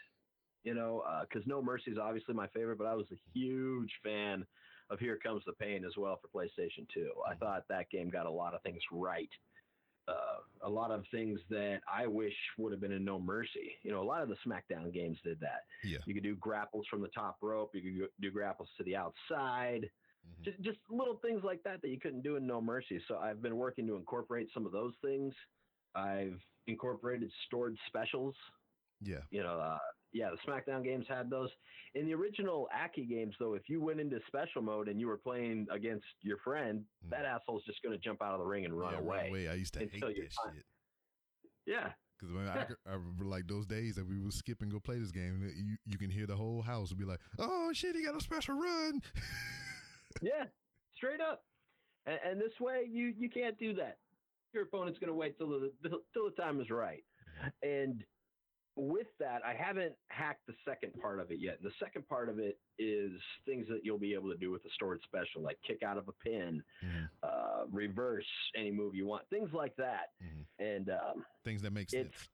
you 0.64 0.74
know, 0.74 1.04
because 1.28 1.46
No 1.46 1.62
Mercy 1.62 1.92
is 1.92 1.98
obviously 1.98 2.34
my 2.34 2.48
favorite, 2.48 2.78
but 2.78 2.88
I 2.88 2.96
was 2.96 3.06
a 3.12 3.38
huge 3.38 3.92
fan 4.04 4.46
of 4.90 5.00
Here 5.00 5.20
Comes 5.22 5.44
the 5.46 5.54
Pain 5.54 5.84
as 5.86 5.94
well 5.98 6.20
for 6.22 6.28
PlayStation 6.30 6.88
2. 6.94 7.10
I 7.30 7.36
thought 7.36 7.66
that 7.70 7.90
game 7.90 8.10
got 8.10 8.26
a 8.26 8.32
lot 8.32 8.54
of 8.54 8.62
things 8.64 8.82
right. 8.92 9.30
Uh, 10.08 10.40
a 10.64 10.70
lot 10.70 10.90
of 10.90 11.04
things 11.12 11.40
that 11.50 11.82
I 11.94 12.08
wish 12.08 12.34
would 12.58 12.72
have 12.72 12.82
been 12.82 12.92
in 12.92 13.06
No 13.06 13.20
Mercy. 13.20 13.74
You 13.84 13.92
know, 13.92 14.02
a 14.02 14.04
lot 14.04 14.24
of 14.24 14.30
the 14.30 14.38
SmackDown 14.48 14.92
games 14.92 15.18
did 15.24 15.40
that. 15.42 15.66
Yeah. 15.84 16.00
You 16.06 16.14
could 16.16 16.24
do 16.24 16.36
grapples 16.36 16.88
from 16.90 17.02
the 17.02 17.10
top 17.10 17.38
rope. 17.42 17.72
You 17.76 17.82
could 17.82 18.10
do 18.20 18.32
grapples 18.32 18.70
to 18.78 18.84
the 18.84 18.96
outside. 18.96 19.90
Mhm. 20.28 20.44
Just, 20.44 20.62
just 20.62 20.80
little 20.90 21.18
things 21.18 21.44
like 21.44 21.62
that 21.64 21.82
that 21.82 21.90
you 21.90 22.00
couldn't 22.00 22.22
do 22.22 22.36
in 22.36 22.46
No 22.48 22.62
Mercy. 22.62 23.00
So 23.08 23.18
I've 23.18 23.42
been 23.42 23.58
working 23.58 23.86
to 23.88 23.96
incorporate 23.96 24.50
some 24.54 24.66
of 24.66 24.72
those 24.72 24.94
things. 25.02 25.34
I've 25.96 26.40
incorporated 26.68 27.32
stored 27.46 27.76
specials. 27.88 28.36
Yeah. 29.02 29.22
You 29.32 29.44
know, 29.44 29.60
uh, 29.60 29.78
yeah, 30.12 30.30
the 30.32 30.38
SmackDown 30.52 30.84
games 30.84 31.06
had 31.08 31.30
those. 31.30 31.50
In 31.96 32.06
the 32.06 32.14
original 32.14 32.68
Aki 32.74 33.06
games, 33.06 33.34
though, 33.40 33.54
if 33.54 33.70
you 33.70 33.82
went 33.82 34.00
into 34.00 34.20
special 34.28 34.62
mode 34.62 34.88
and 34.88 35.00
you 35.00 35.08
were 35.08 35.18
playing 35.18 35.68
against 35.72 36.06
your 36.22 36.38
friend, 36.40 36.86
Mhm. 37.06 37.10
that 37.12 37.26
asshole's 37.26 37.64
just 37.66 37.82
going 37.82 37.94
to 37.98 38.04
jump 38.04 38.22
out 38.22 38.34
of 38.34 38.40
the 38.40 38.46
ring 38.46 38.66
and 38.66 38.78
run 38.78 38.94
yeah, 38.94 39.00
away. 39.00 39.48
I 39.50 39.54
used 39.54 39.74
to 39.76 39.80
hate 39.80 39.92
that 40.02 40.34
fine. 40.44 40.56
shit. 40.56 40.66
Yeah, 41.66 41.94
Because 42.20 42.36
I, 42.36 42.68
I 42.90 42.94
remember 42.94 43.26
like 43.26 43.48
those 43.48 43.66
days 43.66 43.96
that 43.96 44.06
we 44.06 44.20
would 44.20 44.34
skip 44.34 44.62
and 44.62 44.72
go 44.72 44.80
play 44.80 45.00
this 45.00 45.12
game, 45.12 45.42
you, 45.56 45.78
you 45.86 45.98
can 45.98 46.10
hear 46.10 46.26
the 46.28 46.36
whole 46.36 46.62
house 46.64 46.92
be 46.94 47.06
like, 47.06 47.20
"Oh 47.38 47.72
shit, 47.74 47.96
he 47.96 48.04
got 48.04 48.16
a 48.16 48.22
special 48.22 48.56
run." 48.60 49.02
yeah, 50.22 50.46
straight 50.96 51.22
up. 51.22 51.44
And, 52.06 52.20
and 52.26 52.42
this 52.42 52.58
way, 52.60 52.84
you 52.90 53.14
you 53.18 53.30
can't 53.30 53.58
do 53.60 53.74
that. 53.76 53.98
Your 54.54 54.64
opponent's 54.64 55.00
going 55.00 55.10
to 55.12 55.16
wait 55.16 55.38
till 55.38 55.50
the 55.50 55.72
till 56.14 56.26
the 56.26 56.42
time 56.42 56.60
is 56.62 56.70
right. 56.70 57.04
And 57.64 58.04
with 58.76 59.08
that, 59.20 59.42
I 59.46 59.54
haven't 59.54 59.94
hacked 60.08 60.46
the 60.48 60.54
second 60.66 60.94
part 61.02 61.20
of 61.20 61.32
it 61.32 61.40
yet. 61.40 61.58
And 61.62 61.70
the 61.70 61.76
second 61.84 62.08
part 62.08 62.30
of 62.30 62.40
it 62.40 62.58
is 62.78 63.12
things 63.46 63.68
that 63.70 63.82
you'll 63.84 64.00
be 64.00 64.14
able 64.14 64.30
to 64.32 64.38
do 64.38 64.52
with 64.52 64.64
the 64.64 64.70
stored 64.74 65.02
special, 65.04 65.42
like 65.42 65.58
kick 65.68 65.84
out 65.84 65.98
of 65.98 66.08
a 66.08 66.14
pin, 66.24 66.64
Mhm. 66.84 67.10
uh, 67.24 67.66
reverse 67.72 68.26
any 68.56 68.72
move 68.72 68.96
you 68.96 69.06
want, 69.06 69.28
things 69.30 69.52
like 69.54 69.76
that. 69.76 70.12
Mhm. 70.24 70.46
And 70.60 70.90
um, 70.90 71.26
Things 71.44 71.62
that 71.64 71.72
make 71.74 71.90
sense. 71.90 72.30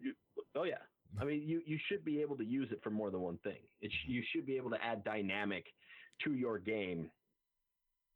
you, 0.00 0.14
oh 0.56 0.64
yeah, 0.64 0.78
I 1.20 1.24
mean 1.24 1.42
you 1.46 1.62
you 1.66 1.78
should 1.88 2.04
be 2.04 2.20
able 2.22 2.36
to 2.38 2.44
use 2.44 2.68
it 2.72 2.80
for 2.82 2.90
more 2.90 3.10
than 3.10 3.20
one 3.20 3.38
thing. 3.38 3.60
It 3.80 3.92
sh- 3.92 4.08
you 4.08 4.22
should 4.32 4.46
be 4.46 4.56
able 4.56 4.70
to 4.70 4.82
add 4.82 5.04
dynamic 5.04 5.66
to 6.24 6.34
your 6.34 6.58
game 6.58 7.10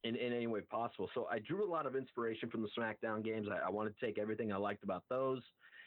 in, 0.05 0.17
in 0.17 0.33
any 0.33 0.47
way 0.47 0.61
possible. 0.61 1.09
So 1.15 1.27
I 1.31 1.39
drew 1.39 1.65
a 1.65 1.71
lot 1.71 1.87
of 1.87 1.97
inspiration 1.97 2.51
from 2.51 2.63
the 2.63 2.69
SmackDown 2.79 3.25
games. 3.25 3.49
I, 3.51 3.67
I 3.67 3.71
wanted 3.71 3.99
to 3.99 4.07
take 4.07 4.19
everything 4.19 4.53
I 4.53 4.57
liked 4.57 4.85
about 4.85 5.05
those 5.09 5.43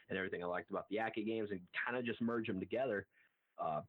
and 0.09 0.17
everything 0.17 0.43
I 0.43 0.47
liked 0.47 0.69
about 0.69 0.85
the 0.89 0.99
Aki 0.99 1.23
games 1.23 1.49
and 1.51 1.59
kind 1.85 1.97
of 1.97 2.05
just 2.05 2.21
merge 2.21 2.47
them 2.47 2.59
together. 2.59 3.05
Uh, 3.61 3.81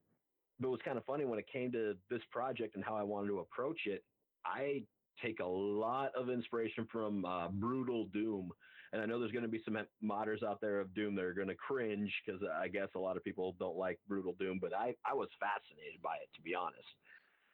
but 0.58 0.68
it 0.68 0.70
was 0.70 0.80
kind 0.84 0.98
of 0.98 1.04
funny 1.04 1.24
when 1.24 1.38
it 1.38 1.46
came 1.50 1.72
to 1.72 1.96
this 2.10 2.20
project 2.30 2.74
and 2.74 2.84
how 2.84 2.94
I 2.94 3.02
wanted 3.02 3.28
to 3.28 3.38
approach 3.38 3.80
it. 3.86 4.04
I 4.44 4.82
take 5.22 5.40
a 5.40 5.46
lot 5.46 6.12
of 6.14 6.30
inspiration 6.30 6.86
from 6.90 7.24
uh, 7.24 7.48
Brutal 7.48 8.06
Doom. 8.06 8.52
And 8.92 9.00
I 9.00 9.06
know 9.06 9.20
there's 9.20 9.32
going 9.32 9.44
to 9.44 9.48
be 9.48 9.62
some 9.64 9.78
modders 10.04 10.42
out 10.42 10.60
there 10.60 10.80
of 10.80 10.92
Doom 10.94 11.14
that 11.14 11.24
are 11.24 11.32
going 11.32 11.48
to 11.48 11.54
cringe 11.54 12.12
because 12.24 12.40
I 12.60 12.68
guess 12.68 12.88
a 12.96 12.98
lot 12.98 13.16
of 13.16 13.24
people 13.24 13.54
don't 13.58 13.76
like 13.76 13.98
Brutal 14.08 14.34
Doom, 14.38 14.58
but 14.60 14.74
I, 14.74 14.94
I 15.08 15.14
was 15.14 15.28
fascinated 15.38 16.02
by 16.02 16.16
it, 16.16 16.28
to 16.34 16.42
be 16.42 16.54
honest. 16.54 16.88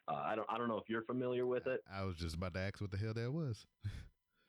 Uh, 0.09 0.15
I 0.25 0.37
don't 0.37 0.49
I 0.49 0.57
don't 0.59 0.69
know 0.69 0.79
if 0.79 0.89
you're 0.89 1.03
familiar 1.03 1.47
with 1.47 1.67
it. 1.67 1.83
I 1.93 2.05
was 2.05 2.17
just 2.17 2.35
about 2.37 2.55
to 2.55 2.61
ask 2.61 2.81
what 2.81 2.91
the 2.91 2.97
hell 2.97 3.15
that 3.15 3.33
was. 3.33 3.67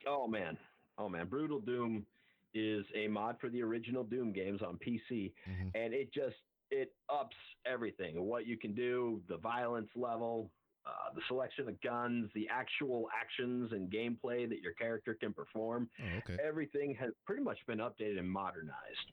Oh 0.05 0.28
man, 0.28 0.58
oh 0.97 1.10
man, 1.10 1.28
Brutal 1.28 1.60
Doom 1.60 2.05
is 2.53 2.86
a 2.95 3.08
mod 3.08 3.38
for 3.41 3.49
the 3.49 3.62
original 3.62 4.03
Doom 4.03 4.32
games 4.32 4.62
on 4.62 4.78
PC, 4.78 5.34
Mhm. 5.47 5.72
and 5.76 5.93
it 5.93 6.14
just 6.14 6.36
it 6.70 6.93
ups 7.10 7.36
everything. 7.66 8.22
What 8.24 8.45
you 8.45 8.58
can 8.58 8.74
do, 8.76 9.22
the 9.28 9.38
violence 9.38 9.89
level, 9.95 10.51
uh, 10.86 11.14
the 11.16 11.22
selection 11.28 11.68
of 11.70 11.80
guns, 11.82 12.30
the 12.34 12.47
actual 12.49 13.10
actions 13.18 13.72
and 13.72 13.89
gameplay 13.91 14.47
that 14.49 14.60
your 14.60 14.74
character 14.74 15.14
can 15.16 15.34
perform. 15.34 15.89
Oh, 15.99 16.18
okay. 16.20 16.38
Everything 16.43 16.93
has 16.95 17.14
pretty 17.26 17.41
much 17.41 17.58
been 17.68 17.80
updated 17.80 18.20
and 18.20 18.30
modernized. 18.30 19.12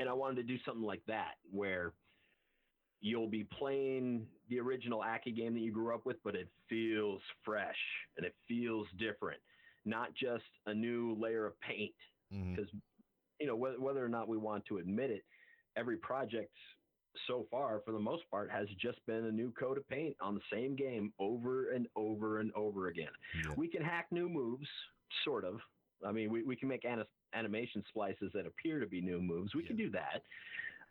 And 0.00 0.08
I 0.08 0.12
wanted 0.12 0.36
to 0.36 0.42
do 0.42 0.58
something 0.64 0.82
like 0.84 1.04
that 1.06 1.34
where 1.50 1.92
you'll 3.00 3.28
be 3.28 3.44
playing 3.44 4.26
the 4.48 4.58
original 4.58 5.00
Aki 5.02 5.32
game 5.32 5.54
that 5.54 5.60
you 5.60 5.72
grew 5.72 5.94
up 5.94 6.04
with, 6.04 6.16
but 6.24 6.34
it 6.34 6.48
feels 6.68 7.20
fresh 7.44 7.76
and 8.16 8.26
it 8.26 8.34
feels 8.46 8.86
different, 8.98 9.40
not 9.84 10.14
just 10.14 10.44
a 10.66 10.74
new 10.74 11.16
layer 11.18 11.46
of 11.46 11.58
paint. 11.60 11.94
Because, 12.56 12.70
you 13.40 13.46
know, 13.46 13.56
whether, 13.56 13.80
whether 13.80 14.04
or 14.04 14.08
not 14.08 14.28
we 14.28 14.36
want 14.36 14.64
to 14.66 14.78
admit 14.78 15.10
it, 15.10 15.24
every 15.76 15.96
project 15.96 16.52
so 17.26 17.46
far, 17.50 17.80
for 17.84 17.92
the 17.92 17.98
most 17.98 18.22
part, 18.30 18.50
has 18.50 18.68
just 18.80 19.04
been 19.06 19.24
a 19.26 19.32
new 19.32 19.52
coat 19.52 19.78
of 19.78 19.88
paint 19.88 20.16
on 20.20 20.34
the 20.34 20.40
same 20.52 20.76
game 20.76 21.12
over 21.18 21.70
and 21.70 21.86
over 21.96 22.40
and 22.40 22.52
over 22.54 22.88
again. 22.88 23.08
Yeah. 23.44 23.54
We 23.56 23.68
can 23.68 23.82
hack 23.82 24.06
new 24.10 24.28
moves, 24.28 24.68
sort 25.24 25.44
of. 25.44 25.60
I 26.06 26.12
mean, 26.12 26.30
we, 26.30 26.42
we 26.42 26.54
can 26.54 26.68
make 26.68 26.84
ani- 26.84 27.04
animation 27.32 27.82
splices 27.88 28.30
that 28.34 28.46
appear 28.46 28.78
to 28.78 28.86
be 28.86 29.00
new 29.00 29.20
moves. 29.20 29.54
We 29.54 29.62
can 29.62 29.76
do 29.76 29.90
that. 29.90 30.22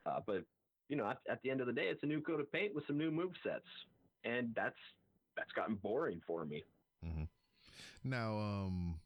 Uh, 0.05 0.20
but, 0.26 0.43
you 0.89 0.95
know, 0.95 1.05
at, 1.07 1.19
at 1.29 1.41
the 1.43 1.49
end 1.49 1.61
of 1.61 1.67
the 1.67 1.73
day, 1.73 1.88
it's 1.88 2.03
a 2.03 2.07
new 2.07 2.21
coat 2.21 2.39
of 2.39 2.51
paint 2.51 2.73
with 2.75 2.85
some 2.88 2.97
new 2.97 3.11
move 3.11 3.31
sets. 3.43 3.65
And 4.23 4.53
that's 4.55 4.75
that's 5.35 5.51
gotten 5.53 5.75
boring 5.75 6.21
for 6.25 6.45
me. 6.45 6.63
Mhm. 7.05 7.27
Now, 8.03 8.38
um, 8.38 8.99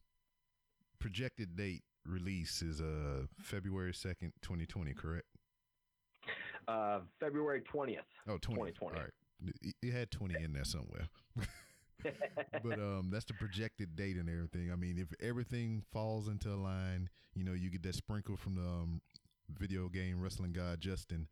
projected 1.00 1.56
date 1.56 1.84
release 2.06 2.62
is 2.62 2.82
uh 2.82 3.26
February 3.40 3.94
second, 3.94 4.34
twenty 4.42 4.66
twenty. 4.66 4.94
Correct? 4.94 5.26
Uh, 6.68 7.00
February 7.20 7.62
20th. 7.74 7.98
Oh, 8.28 8.38
20. 8.38 8.72
2020. 8.72 8.96
All 8.98 9.04
right. 9.04 9.12
It- 9.82 9.92
had 9.92 10.12
20 10.12 10.44
in 10.44 10.54
there 10.54 10.64
somewhere. 10.64 11.10
but 12.64 12.80
um 12.80 13.10
that's 13.12 13.26
the 13.26 13.34
projected 13.34 13.96
date 13.96 14.16
and 14.16 14.30
everything. 14.30 14.72
I 14.72 14.76
mean, 14.76 14.98
if 14.98 15.08
everything 15.26 15.84
falls 15.92 16.28
into 16.28 16.56
line, 16.56 17.10
you 17.36 17.44
know, 17.44 17.54
you 17.54 17.70
get 17.70 17.82
that 17.84 17.96
sprinkle 17.96 18.38
from 18.38 18.56
the 18.56 18.62
um, 18.62 19.02
video 19.50 19.90
game 19.90 20.22
wrestling 20.22 20.54
guy 20.54 20.76
Justin 20.78 21.28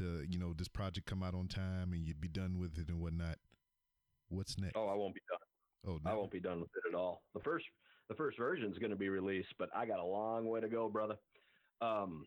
to, 0.00 0.24
you 0.28 0.38
know, 0.38 0.52
this 0.56 0.68
project 0.68 1.06
come 1.06 1.22
out 1.22 1.34
on 1.34 1.46
time 1.46 1.92
and 1.92 2.04
you'd 2.04 2.20
be 2.20 2.28
done 2.28 2.58
with 2.58 2.78
it 2.78 2.88
and 2.88 3.00
whatnot. 3.00 3.36
What's 4.28 4.58
next? 4.58 4.76
oh, 4.76 4.86
I 4.86 4.94
won't 4.94 5.14
be 5.14 5.20
done. 5.28 5.94
Oh, 5.94 6.10
I 6.10 6.14
won't 6.14 6.30
be 6.30 6.40
done 6.40 6.60
with 6.60 6.70
it 6.76 6.88
at 6.90 6.94
all. 6.94 7.22
The 7.34 7.40
first 7.40 7.64
the 8.08 8.14
first 8.14 8.38
version 8.38 8.70
is 8.70 8.78
going 8.78 8.90
to 8.90 8.96
be 8.96 9.08
released, 9.08 9.54
but 9.58 9.68
I 9.74 9.86
got 9.86 10.00
a 10.00 10.04
long 10.04 10.48
way 10.48 10.60
to 10.60 10.68
go, 10.68 10.88
brother. 10.88 11.14
Um, 11.80 12.24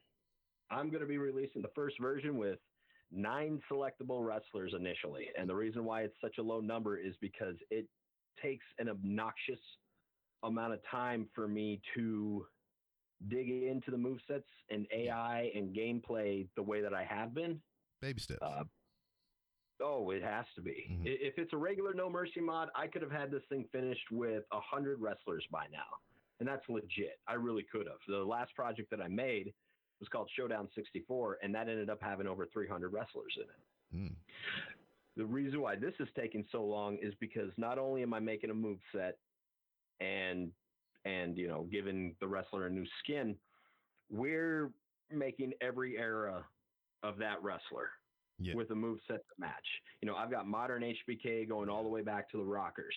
I'm 0.72 0.90
going 0.90 1.02
to 1.02 1.08
be 1.08 1.18
releasing 1.18 1.62
the 1.62 1.70
first 1.76 1.96
version 2.00 2.38
with 2.38 2.58
nine 3.12 3.60
selectable 3.70 4.26
wrestlers 4.26 4.74
initially, 4.78 5.28
and 5.38 5.50
the 5.50 5.56
reason 5.56 5.84
why 5.84 6.02
it's 6.02 6.16
such 6.22 6.38
a 6.40 6.42
low 6.42 6.62
number 6.62 6.98
is 6.98 7.16
because 7.22 7.56
it 7.70 7.86
takes 8.42 8.66
an 8.80 8.90
obnoxious 8.90 9.60
amount 10.44 10.74
of 10.74 10.80
time 10.90 11.28
for 11.36 11.48
me 11.48 11.82
to 11.96 12.46
dig 13.30 13.50
into 13.50 13.92
the 13.92 13.98
move 13.98 14.20
sets 14.28 14.48
and 14.70 14.86
AI 14.94 15.52
and 15.56 15.76
gameplay 15.76 16.48
the 16.56 16.64
way 16.64 16.82
that 16.82 16.94
I 16.94 17.04
have 17.04 17.34
been. 17.34 17.62
baby 18.02 18.20
steps. 18.20 18.40
Uh, 18.42 18.64
oh, 19.82 20.10
it 20.12 20.22
has 20.22 20.46
to 20.56 20.62
be. 20.62 20.88
Mhm. 20.92 21.06
If 21.06 21.38
it's 21.38 21.54
a 21.54 21.58
regular 21.58 21.94
No 21.94 22.10
Mercy 22.10 22.42
mod, 22.42 22.70
I 22.76 22.88
could 22.88 23.02
have 23.02 23.12
had 23.12 23.32
this 23.32 23.44
thing 23.48 23.66
finished 23.72 24.12
with 24.12 24.44
a 24.52 24.60
hundred 24.60 25.00
wrestlers 25.00 25.46
by 25.52 25.68
now, 25.72 25.88
and 26.40 26.48
that's 26.48 26.68
legit. 26.68 27.20
I 27.28 27.36
really 27.36 27.64
could 27.64 27.88
have. 27.88 28.00
The 28.08 28.18
last 28.18 28.54
project 28.56 28.90
that 28.90 29.02
I 29.02 29.08
made 29.08 29.54
was 30.00 30.10
called 30.10 30.30
Showdown 30.36 30.68
64, 30.76 31.38
and 31.42 31.56
that 31.56 31.70
ended 31.70 31.90
up 31.90 32.02
having 32.02 32.28
over 32.28 32.46
300 32.48 32.92
wrestlers 32.92 33.38
in 33.38 33.44
it. 33.44 34.10
Mm. 34.10 34.16
The 35.16 35.26
reason 35.26 35.62
why 35.62 35.76
this 35.76 35.94
is 36.00 36.10
taking 36.16 36.44
so 36.52 36.64
long 36.66 36.98
is 36.98 37.14
because 37.22 37.52
not 37.58 37.78
only 37.78 38.02
am 38.02 38.14
I 38.14 38.20
making 38.20 38.50
a 38.50 38.54
move 38.54 38.80
set 38.92 39.18
and 40.02 40.52
and 41.06 41.38
you 41.38 41.48
know 41.48 41.68
giving 41.72 42.16
the 42.20 42.28
wrestler 42.28 42.68
a 42.68 42.70
new 42.70 42.86
skin, 43.04 43.36
we're 44.10 44.72
making 45.12 45.54
every 45.62 45.98
era 45.98 46.44
of 47.04 47.18
that 47.18 47.42
wrestler 47.44 47.90
Yeah. 48.40 48.56
with 48.56 48.72
a 48.72 48.76
move 48.76 49.00
set 49.08 49.18
to 49.18 49.34
match. 49.38 49.68
You 50.02 50.08
know, 50.08 50.16
I've 50.16 50.32
got 50.32 50.48
modern 50.48 50.82
HBK 50.84 51.48
going 51.48 51.70
all 51.70 51.84
the 51.84 51.90
way 51.90 52.02
back 52.02 52.30
to 52.32 52.38
the 52.38 52.44
Rockers, 52.44 52.96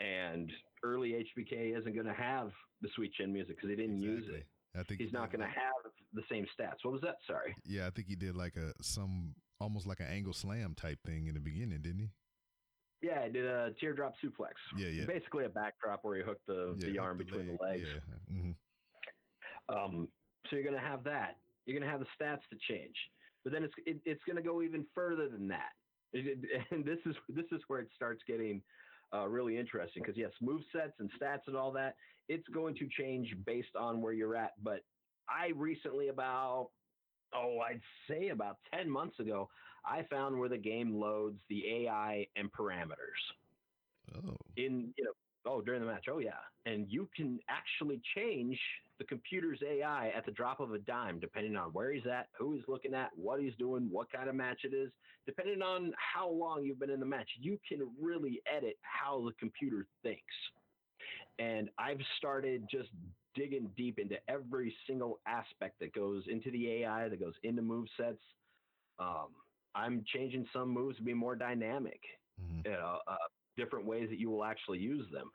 and 0.00 0.50
early 0.82 1.12
HBK 1.12 1.76
isn't 1.78 1.94
going 1.94 2.06
to 2.06 2.14
have 2.14 2.50
the 2.80 2.88
sweet 2.94 3.12
chin 3.14 3.32
music 3.32 3.56
because 3.56 3.70
he 3.70 3.76
didn't 3.76 4.00
use 4.02 4.28
it. 4.28 4.46
I 4.76 4.82
think 4.82 5.00
he 5.00 5.04
He's 5.04 5.12
not 5.12 5.30
did 5.30 5.38
going 5.38 5.48
to 5.50 5.54
have 5.54 5.92
the 6.12 6.22
same 6.30 6.44
stats. 6.58 6.78
What 6.82 6.92
was 6.92 7.02
that? 7.02 7.16
Sorry. 7.26 7.54
Yeah, 7.64 7.86
I 7.86 7.90
think 7.90 8.08
he 8.08 8.16
did 8.16 8.36
like 8.36 8.56
a 8.56 8.72
some 8.82 9.34
almost 9.60 9.86
like 9.86 10.00
an 10.00 10.06
angle 10.06 10.32
slam 10.32 10.74
type 10.74 10.98
thing 11.06 11.26
in 11.28 11.34
the 11.34 11.40
beginning, 11.40 11.80
didn't 11.80 12.00
he? 12.00 12.10
Yeah, 13.04 13.20
I 13.20 13.28
did 13.28 13.44
a 13.44 13.74
teardrop 13.78 14.14
suplex. 14.24 14.54
Yeah, 14.76 14.88
yeah. 14.88 15.04
Basically 15.04 15.44
a 15.44 15.48
backdrop 15.50 16.00
where 16.04 16.16
you 16.16 16.24
hook 16.24 16.40
the, 16.46 16.74
yeah 16.78 16.88
the 16.88 16.98
arm 16.98 17.18
between 17.18 17.48
leg, 17.48 17.58
the 17.58 17.64
legs. 17.64 17.88
Yeah. 18.30 18.40
hmm 18.40 18.50
Um, 19.68 20.08
so 20.48 20.56
you're 20.56 20.64
going 20.64 20.74
to 20.74 20.80
have 20.80 21.04
that. 21.04 21.36
You're 21.66 21.78
going 21.78 21.86
to 21.86 21.90
have 21.90 22.00
the 22.00 22.06
stats 22.24 22.40
to 22.50 22.56
change, 22.68 22.96
but 23.42 23.52
then 23.52 23.62
it's 23.64 23.74
it, 23.86 24.00
it's 24.04 24.22
going 24.24 24.36
to 24.36 24.42
go 24.42 24.62
even 24.62 24.86
further 24.94 25.28
than 25.28 25.48
that. 25.48 25.72
It- 26.12 26.38
it- 26.44 26.66
and 26.70 26.84
this 26.84 26.98
is 27.06 27.16
this 27.28 27.46
is 27.52 27.60
where 27.68 27.80
it 27.80 27.88
starts 27.94 28.22
getting 28.26 28.62
uh, 29.14 29.26
really 29.28 29.58
interesting 29.58 30.02
because 30.02 30.16
yes, 30.16 30.32
move 30.40 30.62
sets 30.72 30.94
and 30.98 31.10
stats 31.20 31.46
and 31.46 31.56
all 31.56 31.72
that. 31.72 31.96
It's 32.28 32.48
going 32.48 32.74
to 32.76 32.88
change 32.88 33.34
based 33.44 33.76
on 33.76 34.00
where 34.00 34.12
you're 34.12 34.36
at. 34.36 34.52
But 34.62 34.80
I 35.28 35.48
recently, 35.54 36.08
about 36.08 36.70
oh, 37.34 37.58
I'd 37.60 37.82
say 38.08 38.28
about 38.28 38.58
ten 38.72 38.88
months 38.88 39.18
ago, 39.20 39.48
I 39.86 40.02
found 40.10 40.38
where 40.38 40.48
the 40.48 40.58
game 40.58 40.94
loads 40.94 41.38
the 41.48 41.86
AI 41.86 42.26
and 42.36 42.50
parameters. 42.52 43.20
Oh. 44.14 44.36
in 44.56 44.92
you 44.96 45.04
know 45.04 45.12
oh 45.46 45.60
during 45.60 45.80
the 45.80 45.86
match. 45.86 46.06
Oh 46.10 46.18
yeah. 46.18 46.32
And 46.66 46.86
you 46.88 47.08
can 47.16 47.38
actually 47.48 48.00
change 48.14 48.58
the 48.98 49.04
computer's 49.04 49.58
ai 49.66 50.12
at 50.16 50.24
the 50.24 50.32
drop 50.32 50.60
of 50.60 50.72
a 50.72 50.78
dime 50.78 51.18
depending 51.18 51.56
on 51.56 51.70
where 51.70 51.92
he's 51.92 52.06
at 52.06 52.28
who 52.38 52.54
he's 52.54 52.62
looking 52.68 52.94
at 52.94 53.10
what 53.16 53.40
he's 53.40 53.54
doing 53.58 53.88
what 53.90 54.10
kind 54.12 54.28
of 54.28 54.34
match 54.34 54.60
it 54.64 54.74
is. 54.74 54.90
Depending 55.26 55.62
on 55.62 55.92
how 55.96 56.28
long 56.28 56.64
you've 56.64 56.78
been 56.78 56.90
in 56.90 57.00
the 57.00 57.06
match 57.06 57.28
you 57.40 57.58
can 57.68 57.80
really 58.00 58.40
edit 58.54 58.76
how 58.82 59.24
the 59.24 59.32
computer 59.38 59.86
thinks. 60.02 60.22
And 61.38 61.68
i've 61.78 62.00
started 62.18 62.68
just 62.70 62.90
digging 63.34 63.68
deep 63.76 63.98
into 63.98 64.16
every 64.28 64.74
single 64.86 65.18
aspect 65.26 65.80
that 65.80 65.92
goes 65.92 66.22
into 66.28 66.52
the 66.52 66.70
ai 66.70 67.08
that 67.08 67.18
goes 67.18 67.34
into 67.42 67.62
move 67.62 67.88
sets 67.96 68.20
um, 69.00 69.26
i'm 69.74 70.04
changing 70.12 70.46
some 70.52 70.68
moves 70.68 70.96
to 70.96 71.02
be 71.02 71.14
more 71.14 71.36
dynamic 71.36 72.00
hmm 72.40 72.60
you 72.64 72.72
know, 72.72 72.98
uh, 73.06 73.16
different 73.56 73.86
ways 73.86 74.08
that 74.10 74.18
you 74.18 74.30
will 74.30 74.44
actually 74.44 74.78
use 74.78 75.06
them. 75.12 75.30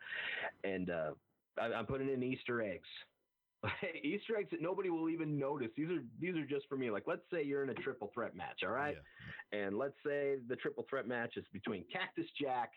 And 0.63 0.89
uh, 0.89 1.11
I, 1.59 1.73
I'm 1.73 1.85
putting 1.85 2.09
in 2.09 2.23
Easter 2.23 2.61
eggs. 2.61 2.87
Easter 4.03 4.37
eggs 4.37 4.49
that 4.51 4.61
nobody 4.61 4.89
will 4.89 5.09
even 5.09 5.37
notice. 5.37 5.69
These 5.75 5.89
are 5.89 6.03
these 6.19 6.35
are 6.35 6.45
just 6.45 6.65
for 6.67 6.77
me. 6.77 6.89
Like, 6.91 7.03
let's 7.07 7.21
say 7.31 7.43
you're 7.43 7.63
in 7.63 7.69
a 7.69 7.73
triple 7.75 8.11
threat 8.13 8.35
match, 8.35 8.61
all 8.63 8.71
right? 8.71 8.95
And 9.51 9.77
let's 9.77 9.95
say 10.05 10.37
the 10.47 10.55
triple 10.55 10.85
threat 10.89 11.07
match 11.07 11.35
is 11.35 11.45
between 11.51 11.83
Cactus 11.91 12.27
Jack, 12.39 12.71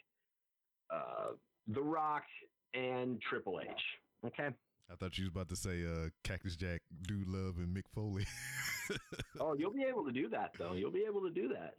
uh, 0.92 1.32
The 1.68 1.82
Rock, 1.82 2.24
and 2.74 3.20
Triple 3.28 3.60
H. 3.62 3.68
Okay. 4.26 4.48
I 4.92 4.96
thought 4.96 5.16
you 5.18 5.24
was 5.24 5.30
about 5.32 5.48
to 5.48 5.56
say 5.56 5.84
uh, 5.86 6.08
Cactus 6.22 6.54
Jack, 6.56 6.82
Dude 7.08 7.28
Love, 7.28 7.56
and 7.56 7.74
Mick 7.74 7.84
Foley. 7.94 8.26
Oh, 9.40 9.54
you'll 9.54 9.72
be 9.72 9.84
able 9.88 10.04
to 10.04 10.12
do 10.12 10.28
that 10.28 10.50
though. 10.58 10.74
You'll 10.74 10.90
be 10.90 11.04
able 11.08 11.22
to 11.22 11.30
do 11.30 11.48
that. 11.48 11.74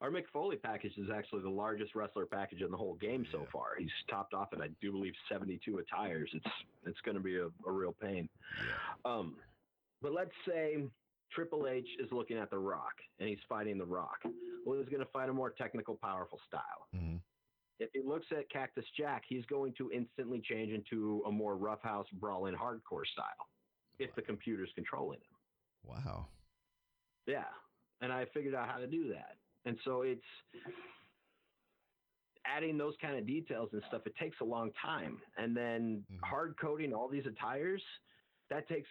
Our 0.00 0.10
Mick 0.10 0.24
Foley 0.32 0.56
package 0.56 0.92
is 0.96 1.08
actually 1.14 1.42
the 1.42 1.50
largest 1.50 1.94
wrestler 1.94 2.24
package 2.26 2.62
in 2.62 2.70
the 2.70 2.76
whole 2.76 2.94
game 2.94 3.26
so 3.30 3.46
far. 3.52 3.70
He's 3.78 3.90
topped 4.08 4.32
off 4.32 4.48
at 4.54 4.60
I 4.62 4.68
do 4.80 4.90
believe 4.92 5.12
72 5.30 5.78
attires. 5.78 6.30
It's 6.32 6.46
it's 6.86 7.00
going 7.04 7.16
to 7.16 7.22
be 7.22 7.36
a, 7.36 7.46
a 7.68 7.72
real 7.72 7.94
pain. 8.00 8.28
yeah. 8.58 9.10
Um, 9.12 9.36
but 10.00 10.12
let's 10.12 10.30
say 10.48 10.76
Triple 11.32 11.66
H 11.68 11.88
is 11.98 12.08
looking 12.12 12.38
at 12.38 12.50
The 12.50 12.58
Rock 12.58 12.94
and 13.18 13.28
he's 13.28 13.38
fighting 13.48 13.76
The 13.76 13.84
Rock. 13.86 14.18
Well, 14.64 14.78
he's 14.78 14.88
going 14.88 15.04
to 15.04 15.10
fight 15.12 15.28
a 15.28 15.32
more 15.32 15.50
technical, 15.50 15.96
powerful 15.96 16.38
style. 16.48 16.86
hmm 16.94 17.16
If 17.78 17.90
he 17.92 18.00
looks 18.02 18.26
at 18.36 18.48
Cactus 18.50 18.86
Jack, 18.96 19.24
he's 19.28 19.44
going 19.46 19.74
to 19.74 19.90
instantly 19.92 20.40
change 20.40 20.72
into 20.72 21.22
a 21.26 21.30
more 21.32 21.56
roughhouse, 21.56 22.06
brawling, 22.14 22.54
hardcore 22.54 23.06
style 23.12 23.48
if 23.98 24.14
the 24.14 24.22
computer's 24.22 24.70
controlling 24.74 25.18
him. 25.18 25.36
Wow. 25.84 26.26
Yeah. 27.26 27.44
And 28.00 28.12
I 28.12 28.26
figured 28.32 28.54
out 28.54 28.68
how 28.68 28.78
to 28.78 28.86
do 28.86 29.08
that. 29.12 29.36
And 29.64 29.78
so 29.84 30.02
it's 30.02 30.22
adding 32.46 32.78
those 32.78 32.94
kind 33.00 33.16
of 33.18 33.26
details 33.26 33.70
and 33.72 33.82
stuff, 33.88 34.02
it 34.06 34.14
takes 34.16 34.36
a 34.40 34.44
long 34.44 34.70
time. 34.80 35.20
And 35.36 35.56
then 35.56 36.06
Mhm. 36.10 36.20
hard 36.24 36.56
coding 36.58 36.94
all 36.94 37.08
these 37.08 37.26
attires, 37.26 37.82
that 38.48 38.68
takes 38.68 38.88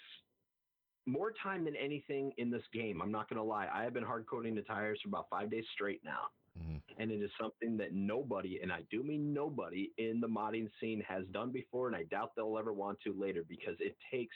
more 1.06 1.32
time 1.32 1.64
than 1.64 1.76
anything 1.76 2.34
in 2.38 2.50
this 2.50 2.68
game. 2.74 3.02
I'm 3.02 3.12
not 3.12 3.30
going 3.30 3.38
to 3.38 3.44
lie. 3.44 3.70
I 3.72 3.84
have 3.84 3.94
been 3.94 4.04
hard 4.04 4.26
coding 4.28 4.58
attires 4.58 5.00
for 5.02 5.08
about 5.08 5.30
five 5.30 5.50
days 5.50 5.68
straight 5.70 6.04
now. 6.04 6.30
Hmm 6.58 6.78
And 6.97 7.12
it 7.12 7.22
is 7.22 7.32
something 7.39 7.78
that 7.78 7.93
nobody, 7.93 8.60
and 8.62 8.72
I 8.72 8.82
do 8.89 9.03
mean 9.03 9.34
nobody, 9.34 9.91
in 9.97 10.20
the 10.20 10.28
modding 10.28 10.70
scene 10.80 11.03
has 11.08 11.24
done 11.32 11.51
before, 11.51 11.88
and 11.88 11.95
I 11.95 12.03
doubt 12.03 12.32
they'll 12.36 12.58
ever 12.58 12.74
want 12.74 12.99
to 13.01 13.14
later 13.14 13.43
because 13.47 13.76
it 13.80 13.95
takes 14.12 14.36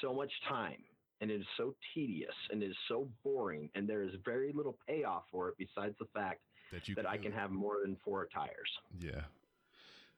so 0.00 0.12
much 0.14 0.30
time 0.48 0.82
and 1.20 1.30
it 1.30 1.40
is 1.40 1.46
so 1.56 1.74
tedious 1.94 2.34
and 2.50 2.62
it 2.62 2.66
is 2.66 2.76
so 2.88 3.08
boring, 3.24 3.70
and 3.74 3.88
there 3.88 4.02
is 4.02 4.10
very 4.24 4.52
little 4.52 4.78
payoff 4.86 5.24
for 5.30 5.48
it 5.48 5.54
besides 5.58 5.94
the 5.98 6.06
fact 6.14 6.40
That 6.72 6.86
you 6.88 6.94
that 6.94 7.06
I 7.06 7.16
can 7.16 7.32
have 7.32 7.50
more 7.50 7.78
than 7.82 7.96
four 8.04 8.28
tires. 8.32 8.70
Yeah. 9.00 9.22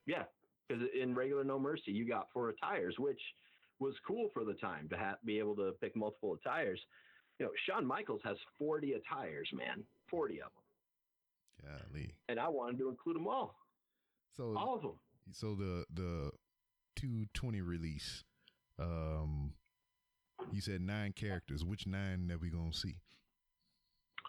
Yeah, 0.07 0.25
because 0.67 0.85
in 1.01 1.15
regular 1.15 1.45
No 1.45 1.59
Mercy, 1.59 1.93
you 1.93 2.07
got 2.07 2.29
four 2.33 2.53
tires, 2.61 2.97
which 2.99 3.21
was 3.79 3.95
cool 4.07 4.31
for 4.35 4.45
the 4.45 4.55
time 4.55 4.89
to 4.89 4.97
have, 4.97 5.17
be 5.25 5.39
able 5.39 5.55
to 5.57 5.73
pick 5.81 5.95
multiple 5.95 6.37
tires. 6.43 6.81
You 7.39 7.47
know, 7.47 7.53
Shawn 7.67 7.87
Michaels 7.87 8.21
has 8.25 8.37
40 8.59 8.95
attires, 8.95 9.49
man, 9.53 9.85
40 10.11 10.35
of 10.41 10.51
them, 10.51 10.63
Golly. 11.63 12.15
and 12.29 12.39
I 12.39 12.49
wanted 12.49 12.79
to 12.79 12.89
include 12.89 13.17
them 13.17 13.27
all, 13.27 13.55
So 14.37 14.55
all 14.57 14.75
of 14.77 14.83
them. 14.83 14.99
so 15.33 15.55
the 15.55 15.85
the 15.93 16.31
220 16.97 17.61
release 17.61 18.25
um 18.79 19.53
you 20.53 20.61
said 20.61 20.81
nine 20.81 21.13
characters. 21.13 21.65
Which 21.65 21.87
nine 21.87 22.31
are 22.33 22.39
we 22.39 22.49
gonna 22.51 22.73
see? 22.73 22.97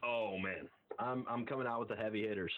Oh 0.03 0.38
man, 0.38 0.67
I'm 0.97 1.25
I'm 1.30 1.45
coming 1.45 1.67
out 1.67 1.80
with 1.82 1.89
the 1.89 1.95
heavy 1.95 2.27
hitters. 2.27 2.51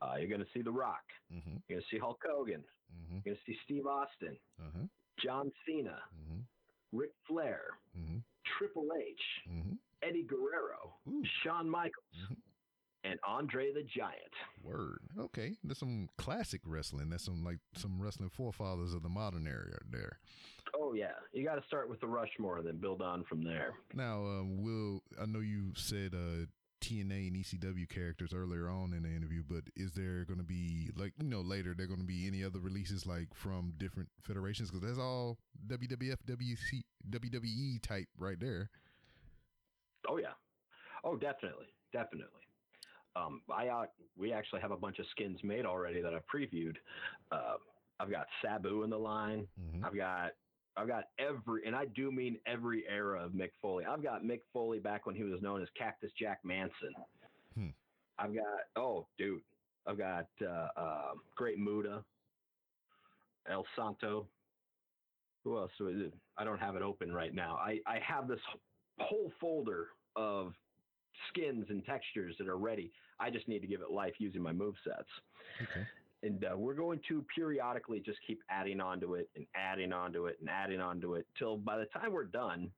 Uh, 0.00 0.14
you're 0.18 0.28
going 0.28 0.40
to 0.40 0.46
see 0.52 0.62
The 0.62 0.70
Rock. 0.72 1.04
mm-hmm. 1.32 1.58
You're 1.68 1.78
going 1.78 1.80
to 1.80 1.86
see 1.88 1.98
Hulk 2.00 2.18
Hogan. 2.28 2.64
mm-hmm. 2.90 3.18
You're 3.24 3.34
going 3.34 3.36
to 3.36 3.42
see 3.46 3.56
Steve 3.64 3.86
Austin, 3.86 4.36
uh-huh. 4.60 4.86
John 5.22 5.52
Cena, 5.64 5.94
mm-hmm. 6.18 6.40
Ric 6.98 7.10
Flair, 7.28 7.78
mm-hmm. 7.96 8.16
Triple 8.58 8.88
H, 8.98 9.22
mm-hmm. 9.48 9.74
Eddie 10.02 10.24
Guerrero, 10.28 10.98
Ooh. 11.08 11.22
Shawn 11.44 11.70
Michaels, 11.70 12.18
Mhm. 12.32 12.36
And 13.04 13.18
Andre 13.26 13.72
the 13.72 13.82
Giant. 13.82 14.32
word 14.62 15.00
okay 15.18 15.56
that's 15.64 15.80
some 15.80 16.08
classic 16.18 16.60
wrestling 16.64 17.10
that's 17.10 17.24
some 17.24 17.44
like 17.44 17.58
some 17.76 18.00
wrestling 18.00 18.30
forefathers 18.30 18.94
of 18.94 19.02
the 19.02 19.08
modern 19.08 19.46
era 19.46 19.78
there 19.90 20.18
Oh 20.80 20.94
yeah, 20.94 21.12
you 21.34 21.44
got 21.44 21.56
to 21.56 21.66
start 21.66 21.90
with 21.90 22.00
the 22.00 22.06
Rushmore 22.06 22.58
and 22.58 22.66
then 22.66 22.78
build 22.78 23.02
on 23.02 23.24
from 23.24 23.42
there. 23.44 23.74
now 23.94 24.24
um 24.24 24.62
will 24.62 25.02
i 25.20 25.26
know 25.26 25.40
you 25.40 25.72
said 25.76 26.14
uh 26.14 26.46
TNA 26.80 27.28
and 27.28 27.36
ECW 27.36 27.88
characters 27.88 28.32
earlier 28.34 28.68
on 28.68 28.92
in 28.92 29.04
the 29.04 29.08
interview, 29.08 29.44
but 29.48 29.62
is 29.76 29.92
there 29.92 30.24
going 30.24 30.38
to 30.40 30.44
be 30.44 30.90
like 30.96 31.12
you 31.22 31.28
know 31.28 31.40
later 31.40 31.74
there 31.76 31.86
going 31.86 32.00
to 32.00 32.04
be 32.06 32.26
any 32.26 32.42
other 32.42 32.58
releases 32.58 33.06
like 33.06 33.28
from 33.34 33.72
different 33.78 34.08
federations 34.20 34.68
because 34.72 34.84
that's 34.84 34.98
all 34.98 35.38
WWF, 35.68 36.16
WC, 36.26 36.82
WWE 37.08 37.80
type 37.82 38.08
right 38.18 38.40
there. 38.40 38.68
Oh 40.08 40.16
yeah, 40.18 40.32
oh 41.04 41.16
definitely, 41.16 41.66
definitely. 41.92 42.41
Um, 43.14 43.42
I 43.54 43.68
uh, 43.68 43.84
we 44.16 44.32
actually 44.32 44.60
have 44.60 44.70
a 44.70 44.76
bunch 44.76 44.98
of 44.98 45.06
skins 45.10 45.38
made 45.42 45.66
already 45.66 46.00
that 46.00 46.14
I've 46.14 46.26
previewed. 46.26 46.76
Uh, 47.30 47.54
I've 48.00 48.10
got 48.10 48.26
Sabu 48.42 48.82
in 48.82 48.90
the 48.90 48.98
line. 48.98 49.46
Mm-hmm. 49.60 49.84
I've 49.84 49.96
got 49.96 50.32
I've 50.76 50.88
got 50.88 51.04
every, 51.18 51.66
and 51.66 51.76
I 51.76 51.84
do 51.86 52.10
mean 52.10 52.38
every 52.46 52.84
era 52.88 53.22
of 53.22 53.32
Mick 53.32 53.50
Foley. 53.60 53.84
I've 53.84 54.02
got 54.02 54.24
Mick 54.24 54.40
Foley 54.52 54.78
back 54.78 55.06
when 55.06 55.14
he 55.14 55.22
was 55.22 55.42
known 55.42 55.62
as 55.62 55.68
Cactus 55.76 56.10
Jack 56.18 56.40
Manson. 56.44 56.92
Hmm. 57.54 57.68
I've 58.18 58.34
got 58.34 58.44
oh 58.76 59.06
dude, 59.18 59.42
I've 59.86 59.98
got 59.98 60.28
uh, 60.40 60.68
uh, 60.76 61.12
Great 61.36 61.58
Muta, 61.58 62.02
El 63.50 63.66
Santo. 63.76 64.26
Who 65.44 65.58
else? 65.58 65.72
I 66.38 66.44
don't 66.44 66.60
have 66.60 66.76
it 66.76 66.82
open 66.82 67.12
right 67.12 67.34
now. 67.34 67.56
I 67.56 67.80
I 67.86 67.98
have 68.06 68.28
this 68.28 68.40
whole 68.98 69.32
folder 69.40 69.88
of 70.16 70.54
skins 71.28 71.66
and 71.70 71.84
textures 71.84 72.34
that 72.38 72.48
are 72.48 72.56
ready. 72.58 72.92
I 73.20 73.30
just 73.30 73.48
need 73.48 73.60
to 73.60 73.66
give 73.66 73.80
it 73.80 73.90
life 73.90 74.14
using 74.18 74.42
my 74.42 74.52
move 74.52 74.74
sets 74.84 75.08
Okay. 75.62 75.86
and 76.22 76.44
uh, 76.44 76.56
we're 76.56 76.74
going 76.74 77.00
to 77.08 77.24
periodically 77.34 78.00
just 78.00 78.18
keep 78.26 78.40
adding 78.50 78.80
onto 78.80 79.14
it 79.14 79.28
and 79.36 79.46
adding 79.54 79.92
onto 79.92 80.26
it 80.26 80.38
and 80.40 80.48
adding 80.48 80.80
onto 80.80 81.14
it 81.14 81.26
till 81.38 81.56
by 81.56 81.76
the 81.78 81.84
time 81.86 82.12
we're 82.12 82.24
done 82.24 82.70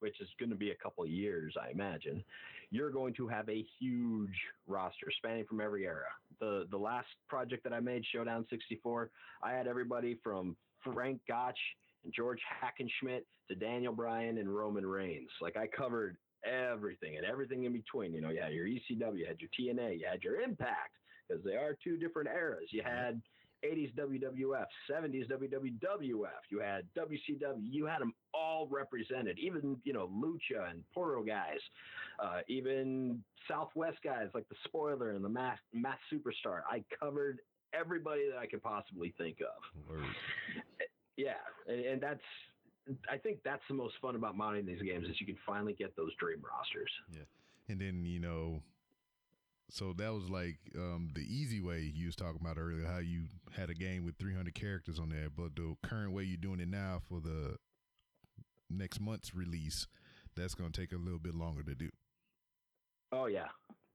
which 0.00 0.20
is 0.20 0.28
going 0.38 0.50
to 0.50 0.56
be 0.56 0.70
a 0.70 0.74
couple 0.76 1.02
of 1.02 1.10
years 1.10 1.54
i 1.60 1.70
imagine 1.70 2.22
you're 2.70 2.90
going 2.90 3.12
to 3.14 3.26
have 3.26 3.48
a 3.48 3.64
huge 3.80 4.36
roster 4.68 5.08
spanning 5.16 5.44
from 5.48 5.60
every 5.60 5.84
era 5.86 6.06
the 6.40 6.66
the 6.70 6.76
last 6.78 7.08
project 7.28 7.64
that 7.64 7.72
i 7.72 7.80
made 7.80 8.04
showdown 8.12 8.46
64 8.48 9.10
i 9.42 9.50
had 9.50 9.66
everybody 9.66 10.16
from 10.22 10.56
frank 10.84 11.20
gotch 11.26 11.58
and 12.04 12.12
george 12.14 12.38
hackenschmidt 12.62 13.22
to 13.48 13.54
daniel 13.56 13.92
bryan 13.92 14.38
and 14.38 14.54
roman 14.54 14.86
reigns 14.86 15.30
like 15.40 15.56
i 15.56 15.66
covered 15.66 16.16
everything 16.48 17.16
and 17.16 17.26
everything 17.26 17.64
in 17.64 17.72
between 17.72 18.14
you 18.14 18.20
know 18.20 18.30
you 18.30 18.40
had 18.40 18.52
your 18.52 18.66
ecw 18.66 19.18
you 19.18 19.26
had 19.26 19.38
your 19.40 19.50
tna 19.58 19.98
you 19.98 20.06
had 20.10 20.22
your 20.22 20.40
impact 20.40 20.98
because 21.28 21.42
they 21.44 21.54
are 21.54 21.76
two 21.82 21.96
different 21.96 22.28
eras. 22.28 22.68
You 22.70 22.82
had 22.82 23.20
80s 23.64 23.92
WWF, 23.94 24.66
70s 24.90 25.28
WWF. 25.30 26.40
You 26.50 26.60
had 26.60 26.84
WCW. 26.96 27.60
You 27.60 27.86
had 27.86 28.00
them 28.00 28.14
all 28.32 28.68
represented. 28.70 29.38
Even 29.38 29.76
you 29.84 29.92
know 29.92 30.08
Lucha 30.08 30.70
and 30.70 30.82
Puro 30.94 31.22
guys, 31.22 31.58
uh, 32.22 32.40
even 32.48 33.22
Southwest 33.48 33.98
guys 34.04 34.28
like 34.34 34.48
the 34.48 34.56
Spoiler 34.64 35.10
and 35.10 35.24
the 35.24 35.28
Mass 35.28 35.58
Mass 35.72 35.98
Superstar. 36.12 36.60
I 36.70 36.84
covered 36.98 37.40
everybody 37.74 38.28
that 38.30 38.38
I 38.38 38.46
could 38.46 38.62
possibly 38.62 39.12
think 39.18 39.38
of. 39.40 39.98
Yeah, 41.16 41.32
and, 41.66 41.80
and 41.84 42.00
that's 42.00 42.20
I 43.10 43.16
think 43.18 43.38
that's 43.44 43.62
the 43.68 43.74
most 43.74 43.94
fun 44.00 44.14
about 44.16 44.36
modding 44.36 44.66
these 44.66 44.82
games 44.82 45.08
is 45.08 45.20
you 45.20 45.26
can 45.26 45.38
finally 45.46 45.74
get 45.74 45.96
those 45.96 46.14
dream 46.18 46.42
rosters. 46.42 46.90
Yeah, 47.10 47.24
and 47.68 47.80
then 47.80 48.04
you 48.04 48.20
know, 48.20 48.62
so 49.70 49.92
that 49.98 50.12
was 50.12 50.28
like 50.30 50.58
um, 50.76 51.10
the 51.14 51.22
easy 51.22 51.60
way 51.60 51.92
you 51.94 52.06
was 52.06 52.16
talking 52.16 52.38
about 52.40 52.58
earlier, 52.58 52.86
how 52.86 52.98
you 52.98 53.24
had 53.56 53.70
a 53.70 53.74
game 53.74 54.04
with 54.04 54.16
300 54.18 54.54
characters 54.54 54.98
on 54.98 55.10
there. 55.10 55.28
But 55.34 55.56
the 55.56 55.76
current 55.82 56.12
way 56.12 56.24
you're 56.24 56.36
doing 56.36 56.60
it 56.60 56.68
now 56.68 57.00
for 57.08 57.20
the 57.20 57.56
next 58.70 59.00
month's 59.00 59.34
release, 59.34 59.86
that's 60.36 60.54
going 60.54 60.72
to 60.72 60.80
take 60.80 60.92
a 60.92 60.96
little 60.96 61.18
bit 61.18 61.34
longer 61.34 61.62
to 61.62 61.74
do. 61.74 61.90
Oh 63.12 63.26
yeah, 63.26 63.48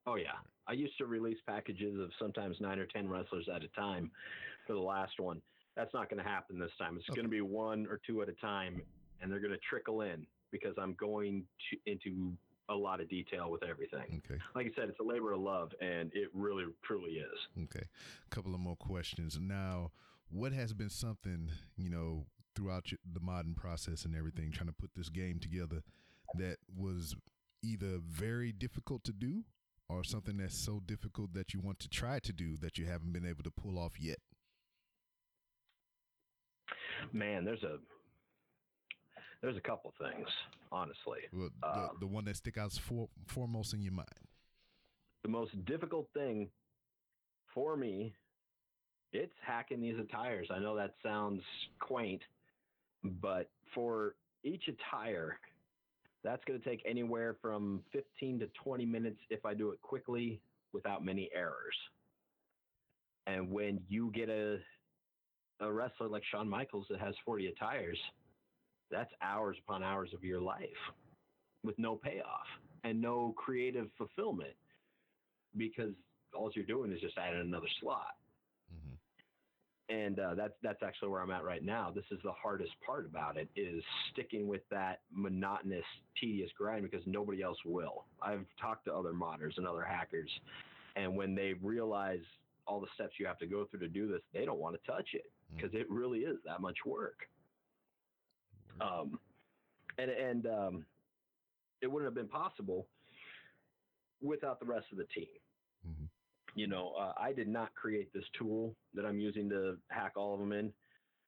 oh 0.05 0.15
yeah. 0.15 0.37
I 0.67 0.73
used 0.73 0.97
to 0.99 1.05
release 1.05 1.37
packages 1.45 1.99
of 1.99 2.09
sometimes 2.19 2.57
nine 2.59 2.79
or 2.79 2.85
ten 2.85 3.07
wrestlers 3.09 3.49
at 3.53 3.63
a 3.63 3.67
time 3.69 4.11
for 4.65 4.73
the 4.73 4.79
last 4.79 5.19
one. 5.19 5.41
That's 5.75 5.93
not 5.93 6.09
going 6.09 6.23
to 6.23 6.29
happen 6.29 6.59
this 6.59 6.71
time. 6.77 6.97
It's 6.97 7.09
Okay. 7.09 7.15
going 7.15 7.25
to 7.25 7.31
be 7.31 7.41
one 7.41 7.87
or 7.87 7.99
two 8.05 8.21
at 8.21 8.29
a 8.29 8.33
time, 8.33 8.81
and 9.21 9.31
they're 9.31 9.39
going 9.39 9.53
to 9.53 9.59
trickle 9.69 10.01
in 10.01 10.25
because 10.51 10.75
I'm 10.77 10.93
going 10.93 11.45
to, 11.71 11.91
into 11.91 12.33
a 12.69 12.75
lot 12.75 13.01
of 13.01 13.09
detail 13.09 13.51
with 13.51 13.63
everything. 13.63 14.21
Okay. 14.25 14.39
Like 14.55 14.67
I 14.67 14.69
said, 14.79 14.89
it's 14.89 14.99
a 14.99 15.03
labor 15.03 15.33
of 15.33 15.41
love, 15.41 15.71
and 15.81 16.11
it 16.13 16.29
really 16.33 16.65
truly 16.83 17.13
is. 17.13 17.63
Okay. 17.63 17.85
A 18.31 18.35
couple 18.35 18.53
of 18.53 18.59
more 18.59 18.75
questions. 18.75 19.37
Now, 19.41 19.91
what 20.29 20.53
has 20.53 20.73
been 20.73 20.89
something, 20.89 21.49
you 21.75 21.89
know, 21.89 22.25
throughout 22.55 22.85
the 23.11 23.19
modern 23.19 23.55
process 23.55 24.05
and 24.05 24.15
everything, 24.15 24.51
trying 24.51 24.67
to 24.67 24.73
put 24.73 24.91
this 24.95 25.09
game 25.09 25.39
together 25.39 25.81
that 26.37 26.57
was 26.75 27.15
either 27.63 27.99
very 28.05 28.51
difficult 28.51 29.03
to 29.05 29.11
do 29.11 29.43
or 29.89 30.03
something 30.03 30.37
that's 30.37 30.57
so 30.57 30.79
difficult 30.85 31.33
that 31.33 31.53
you 31.53 31.59
want 31.59 31.79
to 31.79 31.89
try 31.89 32.19
to 32.19 32.31
do 32.31 32.55
that 32.57 32.77
you 32.77 32.85
haven't 32.85 33.11
been 33.11 33.25
able 33.25 33.43
to 33.43 33.51
pull 33.51 33.77
off 33.79 33.93
yet? 33.99 34.19
Man, 37.11 37.43
there's 37.45 37.63
a 37.63 37.77
there's 39.41 39.57
a 39.57 39.61
couple 39.61 39.93
things, 39.99 40.27
honestly. 40.71 41.19
Well, 41.33 41.49
the, 41.61 41.67
Um, 41.67 41.89
the 41.99 42.07
one 42.07 42.23
that 42.25 42.37
stick 42.37 42.57
out 42.57 42.71
for, 42.73 43.09
foremost 43.27 43.73
in 43.73 43.81
your 43.81 43.91
mind. 43.93 44.07
the 45.23 45.29
most 45.29 45.51
difficult 45.65 46.07
thing 46.13 46.49
for 47.53 47.77
me 47.77 48.13
it's 49.13 49.33
hacking 49.45 49.79
these 49.79 49.97
attires 49.99 50.47
i 50.49 50.57
know 50.59 50.75
that 50.75 50.95
sounds 51.03 51.41
quaint 51.79 52.21
but 53.21 53.47
for 53.75 54.15
each 54.43 54.67
attire 54.67 55.37
that's 56.23 56.43
going 56.45 56.59
to 56.59 56.67
take 56.67 56.81
anywhere 56.85 57.35
from 57.41 57.83
15 57.93 58.39
to 58.39 58.47
20 58.63 58.85
minutes 58.85 59.19
if 59.29 59.45
i 59.45 59.53
do 59.53 59.69
it 59.69 59.79
quickly 59.81 60.41
without 60.73 61.05
many 61.05 61.29
errors 61.33 61.75
and 63.27 63.49
when 63.51 63.79
you 63.87 64.11
get 64.13 64.29
a 64.29 64.57
a 65.59 65.71
wrestler 65.71 66.07
like 66.07 66.23
Shawn 66.31 66.49
Michaels 66.49 66.87
that 66.89 66.99
has 66.99 67.15
40 67.25 67.47
attires 67.47 67.97
that's 68.93 69.11
hours 69.21 69.57
upon 69.65 69.83
hours 69.83 70.09
of 70.13 70.23
your 70.23 70.39
life 70.39 70.63
with 71.63 71.77
no 71.79 71.95
payoff 71.95 72.47
and 72.83 73.01
no 73.01 73.33
creative 73.37 73.87
fulfillment 73.97 74.53
because 75.57 75.91
all 76.35 76.51
you're 76.55 76.65
doing 76.65 76.91
is 76.91 77.01
just 77.01 77.17
adding 77.17 77.41
another 77.41 77.67
slot. 77.81 78.15
hmm 78.69 78.95
And 79.93 80.19
uh, 80.19 80.35
that's 80.35 80.53
that's 80.61 80.83
actually 80.83 81.09
where 81.09 81.21
I'm 81.21 81.31
at 81.31 81.43
right 81.43 81.63
now. 81.63 81.91
This 81.93 82.05
is 82.11 82.19
the 82.23 82.31
hardest 82.31 82.71
part 82.85 83.05
about 83.05 83.37
it 83.37 83.49
is 83.55 83.83
sticking 84.11 84.47
with 84.47 84.61
that 84.69 85.01
monotonous, 85.11 85.85
tedious 86.19 86.51
grind 86.57 86.83
because 86.83 87.05
nobody 87.07 87.41
else 87.41 87.57
will. 87.65 88.05
I've 88.21 88.45
talked 88.61 88.85
to 88.85 88.93
other 88.93 89.13
modders 89.13 89.57
and 89.57 89.67
other 89.67 89.83
hackers, 89.83 90.29
and 90.95 91.15
when 91.15 91.35
they 91.35 91.53
realize 91.61 92.21
all 92.65 92.79
the 92.79 92.87
steps 92.95 93.13
you 93.19 93.25
have 93.25 93.39
to 93.39 93.47
go 93.47 93.65
through 93.65 93.81
to 93.81 93.89
do 93.89 94.07
this, 94.07 94.21
they 94.33 94.45
don't 94.45 94.59
want 94.59 94.75
to 94.75 94.91
touch 94.91 95.09
it 95.13 95.31
because 95.55 95.71
it 95.73 95.89
really 95.89 96.19
is 96.19 96.37
that 96.45 96.61
much 96.61 96.77
work. 96.85 97.27
Um, 98.81 99.19
and 99.97 100.09
and 100.09 100.47
um, 100.47 100.85
it 101.81 101.87
wouldn't 101.87 102.07
have 102.07 102.15
been 102.15 102.27
possible 102.27 102.87
without 104.21 104.59
the 104.59 104.65
rest 104.65 104.87
of 104.91 104.97
the 104.97 105.05
team. 105.05 105.27
Mhm. 105.87 106.07
You 106.55 106.67
know, 106.67 106.93
uh, 106.93 107.13
I 107.17 107.33
did 107.33 107.47
not 107.47 107.73
create 107.75 108.13
this 108.13 108.25
tool 108.37 108.75
that 108.93 109.05
I'm 109.05 109.19
using 109.19 109.49
to 109.49 109.77
hack 109.89 110.13
all 110.15 110.33
of 110.33 110.39
them 110.39 110.51
in. 110.51 110.73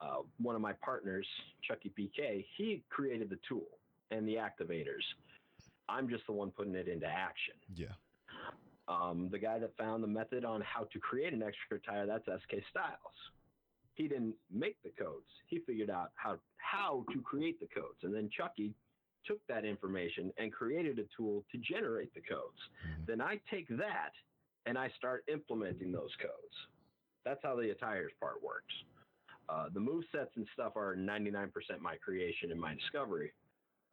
Uh, 0.02 0.22
one 0.38 0.56
of 0.56 0.62
my 0.62 0.74
partners, 0.74 1.28
Chucky 1.62 1.90
PK, 1.98 2.46
he 2.58 2.84
created 2.90 3.30
the 3.30 3.40
tool 3.48 3.80
and 4.12 4.28
the 4.28 4.36
activators. 4.36 5.04
I'm 5.88 6.10
just 6.10 6.26
the 6.26 6.34
one 6.34 6.52
putting 6.52 6.76
it 6.76 6.88
into 6.88 7.08
action. 7.08 7.56
Yeah. 7.76 7.94
Um, 8.88 9.30
the 9.32 9.40
guy 9.40 9.58
that 9.60 9.76
found 9.78 10.04
the 10.04 10.08
method 10.08 10.46
on 10.46 10.62
how 10.62 10.84
to 10.86 11.00
create 11.00 11.34
an 11.34 11.42
extra 11.42 11.80
tire, 11.80 12.06
that's 12.06 12.26
SK 12.26 12.56
Styles. 12.70 13.32
He 13.96 14.08
didn't 14.08 14.36
make 14.52 14.78
the 14.84 14.92
codes. 14.92 15.26
He 15.48 15.60
figured 15.60 15.90
out 15.90 16.12
how 16.16 16.38
how 16.58 17.06
to 17.14 17.22
create 17.22 17.60
the 17.60 17.68
codes, 17.68 18.04
and 18.04 18.14
then 18.14 18.30
Chucky 18.30 18.74
took 19.26 19.40
that 19.48 19.66
information 19.66 20.32
and 20.38 20.54
created 20.54 21.00
a 21.00 21.06
tool 21.18 21.44
to 21.52 21.58
generate 21.58 22.14
the 22.14 22.22
codes. 22.22 22.60
Mhm. 22.86 23.06
Then 23.08 23.22
I 23.22 23.38
take 23.50 23.68
that 23.70 24.12
and 24.68 24.78
I 24.78 24.90
start 24.90 25.24
implementing 25.28 25.92
those 25.92 26.16
codes. 26.18 26.68
That's 27.24 27.42
how 27.42 27.56
the 27.56 27.72
attires 27.72 28.12
part 28.20 28.42
works. 28.44 28.74
Uh, 29.50 29.70
the 29.70 29.80
move 29.80 30.06
sets 30.12 30.36
and 30.36 30.48
stuff 30.54 30.76
are 30.76 30.96
99% 30.96 31.82
my 31.82 31.96
creation 31.98 32.52
and 32.52 32.60
my 32.60 32.74
discovery, 32.76 33.34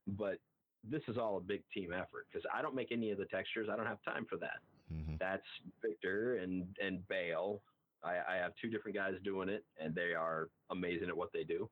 but 0.07 0.39
this 0.85 1.03
is 1.09 1.17
all 1.17 1.37
a 1.39 1.41
big 1.41 1.63
team 1.71 1.93
effort 1.93 2.27
because 2.31 2.45
I 2.53 2.61
don't 2.61 2.75
make 2.75 2.91
any 2.93 3.11
of 3.11 3.19
the 3.19 3.27
textures. 3.27 3.69
I 3.71 3.77
don't 3.77 3.87
have 3.87 4.03
time 4.03 4.27
for 4.27 4.37
that 4.39 4.61
hmm 4.89 5.17
that's 5.19 5.47
Victor 5.81 6.39
and 6.39 6.77
and 6.81 7.07
Bale. 7.09 7.63
I, 8.05 8.35
I 8.35 8.37
have 8.37 8.53
two 8.61 8.69
different 8.69 8.97
guys 8.97 9.15
doing 9.25 9.49
it, 9.49 9.65
and 9.81 9.95
they 9.95 10.13
are 10.15 10.49
amazing 10.71 11.09
at 11.09 11.17
what 11.17 11.33
they 11.33 11.45
do. 11.45 11.69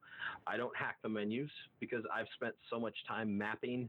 I 0.46 0.56
don't 0.56 0.74
hack 0.76 0.96
the 1.02 1.08
menus 1.08 1.50
because 1.80 2.04
I've 2.14 2.26
spent 2.34 2.54
so 2.70 2.78
much 2.78 2.94
time 3.08 3.36
mapping 3.36 3.88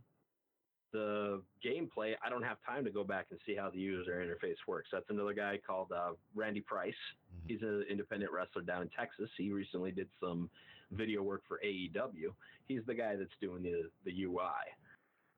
the 0.92 1.42
gameplay. 1.66 2.14
I 2.26 2.30
don't 2.30 2.44
have 2.44 2.58
time 2.66 2.84
to 2.84 2.92
go 2.92 3.04
back 3.04 3.28
and 3.32 3.40
see 3.46 3.56
how 3.56 3.70
the 3.70 3.78
user 3.80 4.12
interface 4.14 4.58
works. 4.68 4.90
That's 4.92 5.10
another 5.10 5.34
guy 5.34 5.58
called 5.66 5.92
uh, 5.92 6.12
Randy 6.36 6.62
Price. 6.62 6.94
Mhm. 7.34 7.50
He's 7.50 7.62
an 7.62 7.86
independent 7.90 8.32
wrestler 8.32 8.62
down 8.62 8.82
in 8.82 8.90
Texas. 8.90 9.30
He 9.38 9.52
recently 9.52 9.92
did 9.92 10.10
some 10.20 10.50
video 10.92 11.22
work 11.24 11.44
for 11.48 11.62
AEW. 11.64 12.34
He's 12.68 12.82
the 12.86 12.94
guy 12.94 13.16
that's 13.16 13.32
doing 13.40 13.64
the 13.64 13.90
the 14.04 14.24
UI. 14.24 14.66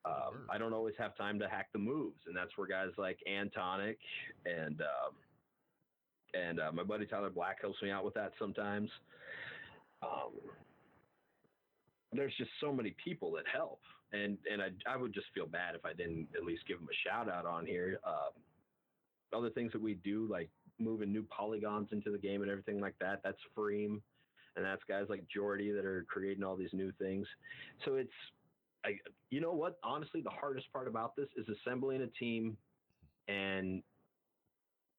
Um. 0.05 0.47
I 0.49 0.57
don't 0.57 0.73
always 0.73 0.95
have 0.97 1.15
time 1.15 1.37
to 1.39 1.47
hack 1.47 1.69
the 1.71 1.79
moves, 1.79 2.19
and 2.27 2.35
that's 2.35 2.57
where 2.57 2.67
guys 2.67 2.89
like 2.97 3.19
Antonic 3.27 3.99
and 4.45 4.81
um, 4.81 5.13
and 6.33 6.59
uh, 6.59 6.71
my 6.71 6.83
buddy 6.83 7.05
Tyler 7.05 7.29
Black 7.29 7.61
helps 7.61 7.81
me 7.81 7.91
out 7.91 8.05
with 8.05 8.13
that 8.15 8.33
sometimes. 8.39 8.89
Um, 10.01 10.31
there's 12.11 12.33
just 12.37 12.51
so 12.61 12.71
many 12.71 12.95
people 13.03 13.31
that 13.33 13.43
help, 13.51 13.79
and 14.11 14.37
and 14.51 14.61
I 14.61 14.69
I 14.91 14.97
would 14.97 15.13
just 15.13 15.27
feel 15.33 15.47
bad 15.47 15.75
if 15.75 15.85
I 15.85 15.93
didn't 15.93 16.27
at 16.35 16.45
least 16.45 16.67
give 16.67 16.79
them 16.79 16.87
a 16.89 17.07
shout 17.07 17.29
out 17.29 17.45
on 17.45 17.65
here. 17.65 17.99
Um, 18.05 18.33
other 19.35 19.49
things 19.49 19.71
that 19.71 19.81
we 19.81 19.95
do, 19.95 20.27
like 20.29 20.49
moving 20.79 21.11
new 21.11 21.23
polygons 21.23 21.89
into 21.91 22.11
the 22.11 22.17
game 22.17 22.41
and 22.41 22.51
everything 22.51 22.79
like 22.79 22.95
that, 22.99 23.21
that's 23.23 23.39
Freem, 23.57 24.01
and 24.55 24.63
that's 24.63 24.81
guys 24.87 25.05
like 25.09 25.23
Jordy 25.33 25.71
that 25.71 25.85
are 25.85 26.05
creating 26.07 26.43
all 26.43 26.55
these 26.55 26.73
new 26.73 26.91
things. 26.99 27.27
So 27.85 27.95
it's 27.95 28.11
I, 28.85 28.97
you 29.29 29.41
know 29.41 29.53
what? 29.53 29.77
Honestly, 29.83 30.21
the 30.21 30.29
hardest 30.29 30.71
part 30.73 30.87
about 30.87 31.15
this 31.15 31.27
is 31.37 31.45
assembling 31.49 32.01
a 32.01 32.07
team 32.07 32.57
and 33.27 33.81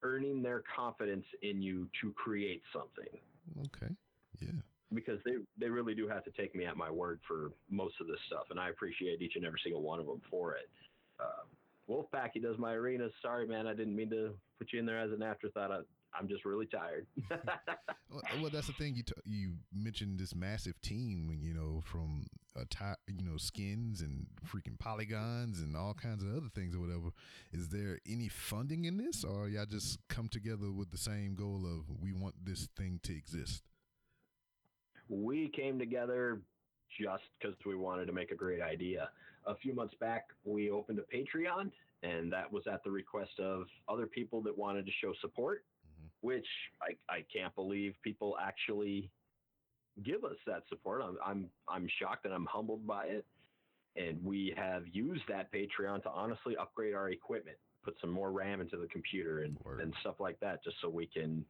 earning 0.04 0.42
their 0.42 0.62
confidence 0.76 1.24
in 1.42 1.60
you 1.60 1.88
to 2.00 2.12
create 2.12 2.62
something 2.72 3.18
Okay. 3.60 3.92
Yeah. 4.40 4.48
because 4.92 5.18
they 5.24 5.32
they 5.58 5.68
really 5.68 5.94
do 5.94 6.06
have 6.08 6.24
to 6.24 6.30
take 6.30 6.54
me 6.54 6.64
at 6.66 6.76
my 6.76 6.90
word 6.90 7.20
for 7.26 7.50
most 7.70 7.94
of 8.00 8.06
this 8.06 8.18
stuff, 8.26 8.44
and 8.50 8.58
I 8.60 8.68
appreciate 8.70 9.20
each 9.22 9.36
and 9.36 9.44
every 9.44 9.60
single 9.62 9.82
one 9.82 10.00
of 10.00 10.06
them 10.06 10.20
for 10.30 10.54
it. 10.54 10.68
Uh, 11.20 11.44
Wolfpack, 11.88 12.30
he 12.34 12.40
does 12.40 12.56
my 12.58 12.72
arenas. 12.72 13.12
Sorry, 13.20 13.46
man, 13.46 13.66
I 13.66 13.74
didn't 13.74 13.94
mean 13.94 14.10
to 14.10 14.34
put 14.58 14.72
you 14.72 14.78
in 14.80 14.86
there 14.86 14.98
as 14.98 15.12
an 15.12 15.22
afterthought. 15.22 15.70
I, 15.70 15.80
I'm 16.18 16.28
just 16.28 16.44
really 16.44 16.66
tired. 16.66 17.06
Well, 18.10 18.22
well, 18.42 18.50
that's 18.52 18.68
the 18.68 18.72
thing. 18.74 18.94
You 18.94 19.02
t- 19.02 19.12
you 19.24 19.54
mentioned 19.74 20.20
this 20.20 20.36
massive 20.36 20.80
team, 20.82 21.36
you 21.42 21.52
know, 21.52 21.82
from 21.84 22.26
uh, 22.56 22.94
you 23.08 23.24
know 23.24 23.38
skins 23.38 24.02
and 24.02 24.26
freaking 24.46 24.78
polygons 24.78 25.58
and 25.58 25.76
all 25.76 25.94
kinds 25.94 26.22
of 26.22 26.30
other 26.30 26.46
things 26.54 26.76
or 26.76 26.80
whatever. 26.80 27.08
Is 27.52 27.70
there 27.70 27.98
any 28.08 28.28
funding 28.28 28.84
in 28.84 28.98
this, 28.98 29.24
or 29.24 29.48
y'all 29.48 29.66
just 29.66 29.98
come 30.08 30.28
together 30.28 30.70
with 30.70 30.92
the 30.92 30.96
same 30.96 31.34
goal 31.34 31.66
of 31.66 31.86
we 32.00 32.12
want 32.12 32.36
this 32.44 32.68
thing 32.76 33.00
to 33.02 33.16
exist? 33.16 33.64
we 35.08 35.48
came 35.54 35.78
together 35.78 36.40
just 37.00 37.24
because 37.38 37.56
we 37.66 37.74
wanted 37.74 38.06
to 38.06 38.12
make 38.12 38.30
a 38.30 38.34
great 38.34 38.60
idea. 38.60 39.08
A 39.46 39.54
few 39.54 39.74
months 39.74 39.94
back, 40.00 40.28
we 40.44 40.70
opened 40.70 40.98
a 40.98 41.16
Patreon, 41.16 41.70
and 42.02 42.32
that 42.32 42.50
was 42.50 42.64
at 42.66 42.82
the 42.84 42.90
request 42.90 43.38
of 43.40 43.64
other 43.88 44.06
people 44.06 44.40
that 44.42 44.56
wanted 44.56 44.86
to 44.86 44.92
show 45.02 45.12
support. 45.20 45.64
Which 46.24 46.46
I, 46.80 47.12
I 47.12 47.18
can't 47.30 47.54
believe 47.54 47.92
people 48.02 48.38
actually 48.40 49.10
give 50.02 50.24
us 50.24 50.36
that 50.46 50.62
support. 50.70 51.02
I'm, 51.04 51.18
I'm, 51.22 51.50
I'm 51.68 51.86
shocked 52.00 52.24
and 52.24 52.32
I'm 52.32 52.46
humbled 52.46 52.86
by 52.86 53.04
it. 53.04 53.26
And 53.96 54.24
we 54.24 54.54
have 54.56 54.84
used 54.90 55.20
that 55.28 55.52
Patreon 55.52 56.02
to 56.04 56.08
honestly 56.08 56.56
upgrade 56.56 56.94
our 56.94 57.10
equipment, 57.10 57.58
put 57.84 57.94
some 58.00 58.08
more 58.08 58.32
RAM 58.32 58.62
into 58.62 58.78
the 58.78 58.86
computer 58.86 59.42
and, 59.42 59.58
Word. 59.62 59.82
and 59.82 59.92
stuff 60.00 60.14
like 60.18 60.40
that, 60.40 60.64
just 60.64 60.76
so 60.80 60.88
we 60.88 61.04
can 61.04 61.44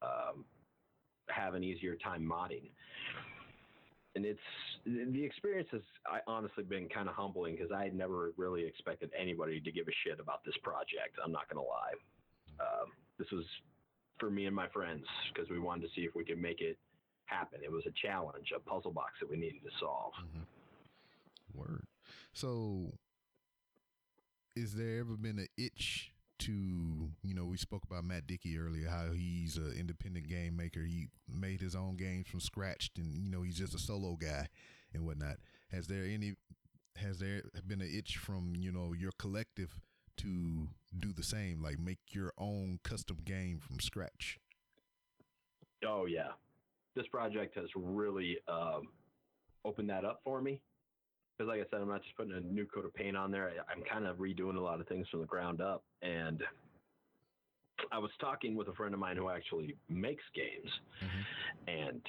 um, 0.00 0.46
have 1.28 1.52
an 1.52 1.62
easier 1.62 1.94
time 1.94 2.22
modding. 2.22 2.70
And 4.16 4.24
it's 4.24 4.40
the 4.86 5.22
experience 5.22 5.68
has 5.72 5.82
I 6.06 6.20
honestly 6.26 6.64
been 6.64 6.88
kind 6.88 7.10
of 7.10 7.14
humbling 7.14 7.56
because 7.56 7.72
I 7.72 7.84
had 7.84 7.94
never 7.94 8.32
really 8.38 8.64
expected 8.64 9.10
anybody 9.18 9.60
to 9.60 9.70
give 9.70 9.86
a 9.86 9.92
shit 10.02 10.18
about 10.18 10.44
this 10.46 10.54
project. 10.62 11.18
I'm 11.22 11.32
not 11.32 11.46
gonna 11.50 11.60
lie. 11.60 11.92
Um, 12.58 12.88
this 13.18 13.30
was 13.30 13.44
for 14.22 14.30
me 14.30 14.46
and 14.46 14.54
my 14.54 14.68
friends 14.68 15.04
because 15.34 15.50
we 15.50 15.58
wanted 15.58 15.82
to 15.82 15.88
see 15.96 16.02
if 16.02 16.14
we 16.14 16.24
could 16.24 16.40
make 16.40 16.60
it 16.60 16.78
happen. 17.24 17.58
It 17.64 17.72
was 17.72 17.82
a 17.86 18.06
challenge, 18.06 18.52
a 18.54 18.60
puzzle 18.60 18.92
box 18.92 19.14
that 19.20 19.28
we 19.28 19.36
needed 19.36 19.64
to 19.64 19.70
solve. 19.80 20.12
Mhm. 20.14 20.46
Word. 21.52 21.88
So, 22.32 22.92
is 24.54 24.74
there 24.74 25.00
ever 25.00 25.16
been 25.16 25.40
an 25.40 25.48
itch 25.56 26.12
to, 26.38 26.52
you 27.22 27.34
know, 27.34 27.44
we 27.46 27.56
spoke 27.56 27.82
about 27.84 28.04
Mat 28.04 28.28
Dickie 28.28 28.56
earlier, 28.58 28.88
how 28.88 29.10
he's 29.10 29.56
an 29.56 29.72
independent 29.72 30.28
game 30.28 30.56
maker. 30.56 30.84
He 30.84 31.08
made 31.28 31.60
his 31.60 31.74
own 31.74 31.96
games 31.96 32.28
from 32.28 32.40
scratch, 32.40 32.92
and 32.96 33.24
you 33.24 33.30
know, 33.30 33.42
he's 33.42 33.58
just 33.58 33.74
a 33.74 33.78
solo 33.78 34.14
guy 34.14 34.48
and 34.94 35.04
whatnot. 35.04 35.38
Has 35.70 35.88
there 35.88 36.04
any, 36.04 36.36
has 36.96 37.18
there 37.18 37.42
been 37.66 37.80
an 37.80 37.90
itch 37.92 38.18
from 38.18 38.54
you 38.54 38.70
know 38.70 38.92
your 38.92 39.12
collective 39.18 39.80
to 40.18 40.68
do 40.98 41.12
the 41.12 41.22
same, 41.22 41.62
like 41.62 41.78
make 41.78 41.98
your 42.10 42.32
own 42.38 42.78
custom 42.84 43.18
game 43.24 43.58
from 43.58 43.80
scratch? 43.80 44.38
Oh 45.86 46.06
yeah, 46.06 46.28
this 46.94 47.06
project 47.08 47.56
has 47.56 47.66
really 47.74 48.38
um, 48.48 48.88
opened 49.64 49.90
that 49.90 50.04
up 50.04 50.20
for 50.24 50.40
me. 50.40 50.60
Because 51.36 51.48
like 51.48 51.60
I 51.60 51.64
said, 51.70 51.80
I'm 51.80 51.88
not 51.88 52.02
just 52.02 52.16
putting 52.16 52.32
a 52.34 52.40
new 52.40 52.66
coat 52.66 52.84
of 52.84 52.94
paint 52.94 53.16
on 53.16 53.30
there. 53.30 53.48
I, 53.48 53.72
I'm 53.72 53.82
kind 53.82 54.06
of 54.06 54.18
redoing 54.18 54.56
a 54.56 54.60
lot 54.60 54.80
of 54.80 54.86
things 54.86 55.08
from 55.08 55.20
the 55.20 55.26
ground 55.26 55.60
up. 55.60 55.82
And 56.02 56.42
I 57.90 57.98
was 57.98 58.10
talking 58.20 58.54
with 58.54 58.68
a 58.68 58.74
friend 58.74 58.94
of 58.94 59.00
mine 59.00 59.16
who 59.16 59.28
actually 59.28 59.76
makes 59.88 60.22
games, 60.34 60.70
Mhm. 61.02 61.24
and 61.66 62.02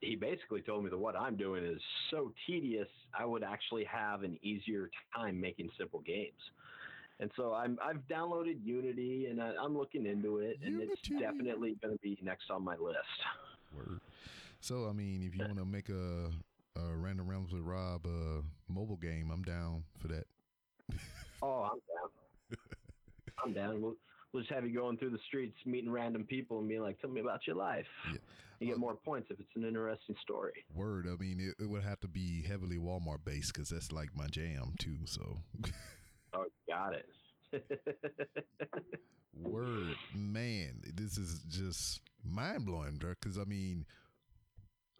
he 0.00 0.14
basically 0.14 0.60
told 0.62 0.84
me 0.84 0.90
that 0.90 0.98
what 0.98 1.16
I'm 1.16 1.36
doing 1.36 1.64
is 1.64 1.80
so 2.10 2.32
tedious. 2.46 2.88
I 3.18 3.24
would 3.24 3.42
actually 3.42 3.84
have 3.84 4.22
an 4.22 4.38
easier 4.42 4.90
time 5.14 5.40
making 5.40 5.70
simple 5.78 6.00
games. 6.00 6.38
And 7.18 7.30
so 7.36 7.54
I'm 7.54 7.78
I've 7.82 8.06
downloaded 8.08 8.58
Unity 8.62 9.26
and 9.30 9.42
I, 9.42 9.52
I'm 9.60 9.76
looking 9.76 10.04
into 10.06 10.38
it, 10.38 10.58
and 10.64 10.80
it's 10.82 11.00
definitely 11.02 11.76
going 11.82 11.94
to 11.94 12.00
be 12.02 12.18
next 12.22 12.50
on 12.50 12.62
my 12.62 12.76
list. 12.76 12.98
Word. 13.74 14.00
So 14.60 14.86
I 14.88 14.92
mean, 14.92 15.22
if 15.22 15.34
you 15.34 15.44
want 15.44 15.58
to 15.58 15.64
make 15.64 15.88
a, 15.88 16.30
a 16.78 16.94
random 16.94 17.28
rounds 17.28 17.52
with 17.52 17.62
Rob 17.62 18.06
uh, 18.06 18.42
mobile 18.68 18.96
game, 18.96 19.30
I'm 19.32 19.42
down 19.42 19.84
for 19.98 20.08
that. 20.08 20.24
Oh, 21.42 21.68
I'm 21.70 21.78
down. 21.92 22.58
I'm 23.44 23.52
down. 23.52 23.82
We'll, 23.82 23.94
we'll 24.32 24.42
just 24.42 24.52
have 24.54 24.64
you 24.66 24.74
going 24.74 24.96
through 24.96 25.10
the 25.10 25.18
streets, 25.28 25.54
meeting 25.66 25.90
random 25.92 26.24
people, 26.24 26.58
and 26.60 26.66
being 26.68 26.80
like, 26.80 26.98
"Tell 26.98 27.10
me 27.10 27.20
about 27.20 27.46
your 27.46 27.56
life." 27.56 27.84
Yeah. 28.10 28.18
You 28.58 28.66
get 28.68 28.72
Well- 28.76 28.80
more 28.80 28.94
points 28.94 29.28
if 29.30 29.38
it's 29.38 29.54
an 29.54 29.64
interesting 29.64 30.16
story. 30.22 30.64
Word. 30.74 31.06
I 31.06 31.22
mean, 31.22 31.38
it, 31.38 31.62
it 31.62 31.68
would 31.68 31.82
have 31.82 32.00
to 32.00 32.08
be 32.08 32.42
heavily 32.42 32.78
Walmart 32.78 33.18
based 33.22 33.52
because 33.52 33.68
that's 33.68 33.92
like 33.92 34.16
my 34.16 34.26
jam 34.28 34.72
too. 34.78 34.96
So, 35.04 35.36
Got 36.68 36.94
it. 36.94 37.06
word, 39.42 39.96
man, 40.14 40.82
this 40.94 41.18
is 41.18 41.40
just 41.48 42.00
mind 42.24 42.66
blowing, 42.66 42.96
bro. 42.96 43.12
Because 43.20 43.38
I 43.38 43.44
mean, 43.44 43.86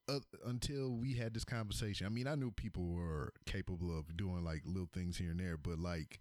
uh, 0.09 0.21
until 0.45 0.97
we 0.97 1.15
had 1.15 1.35
this 1.35 1.45
conversation, 1.45 2.07
I 2.07 2.11
mean, 2.11 2.27
I 2.27 2.35
knew 2.35 2.51
people 2.51 2.89
were 2.89 3.33
capable 3.47 3.97
of 3.97 4.17
doing 4.17 4.45
like 4.45 4.63
little 4.65 4.89
things 4.93 5.19
here 5.19 5.31
and 5.31 5.41
there, 5.41 5.57
but 5.57 5.79
like, 5.79 6.21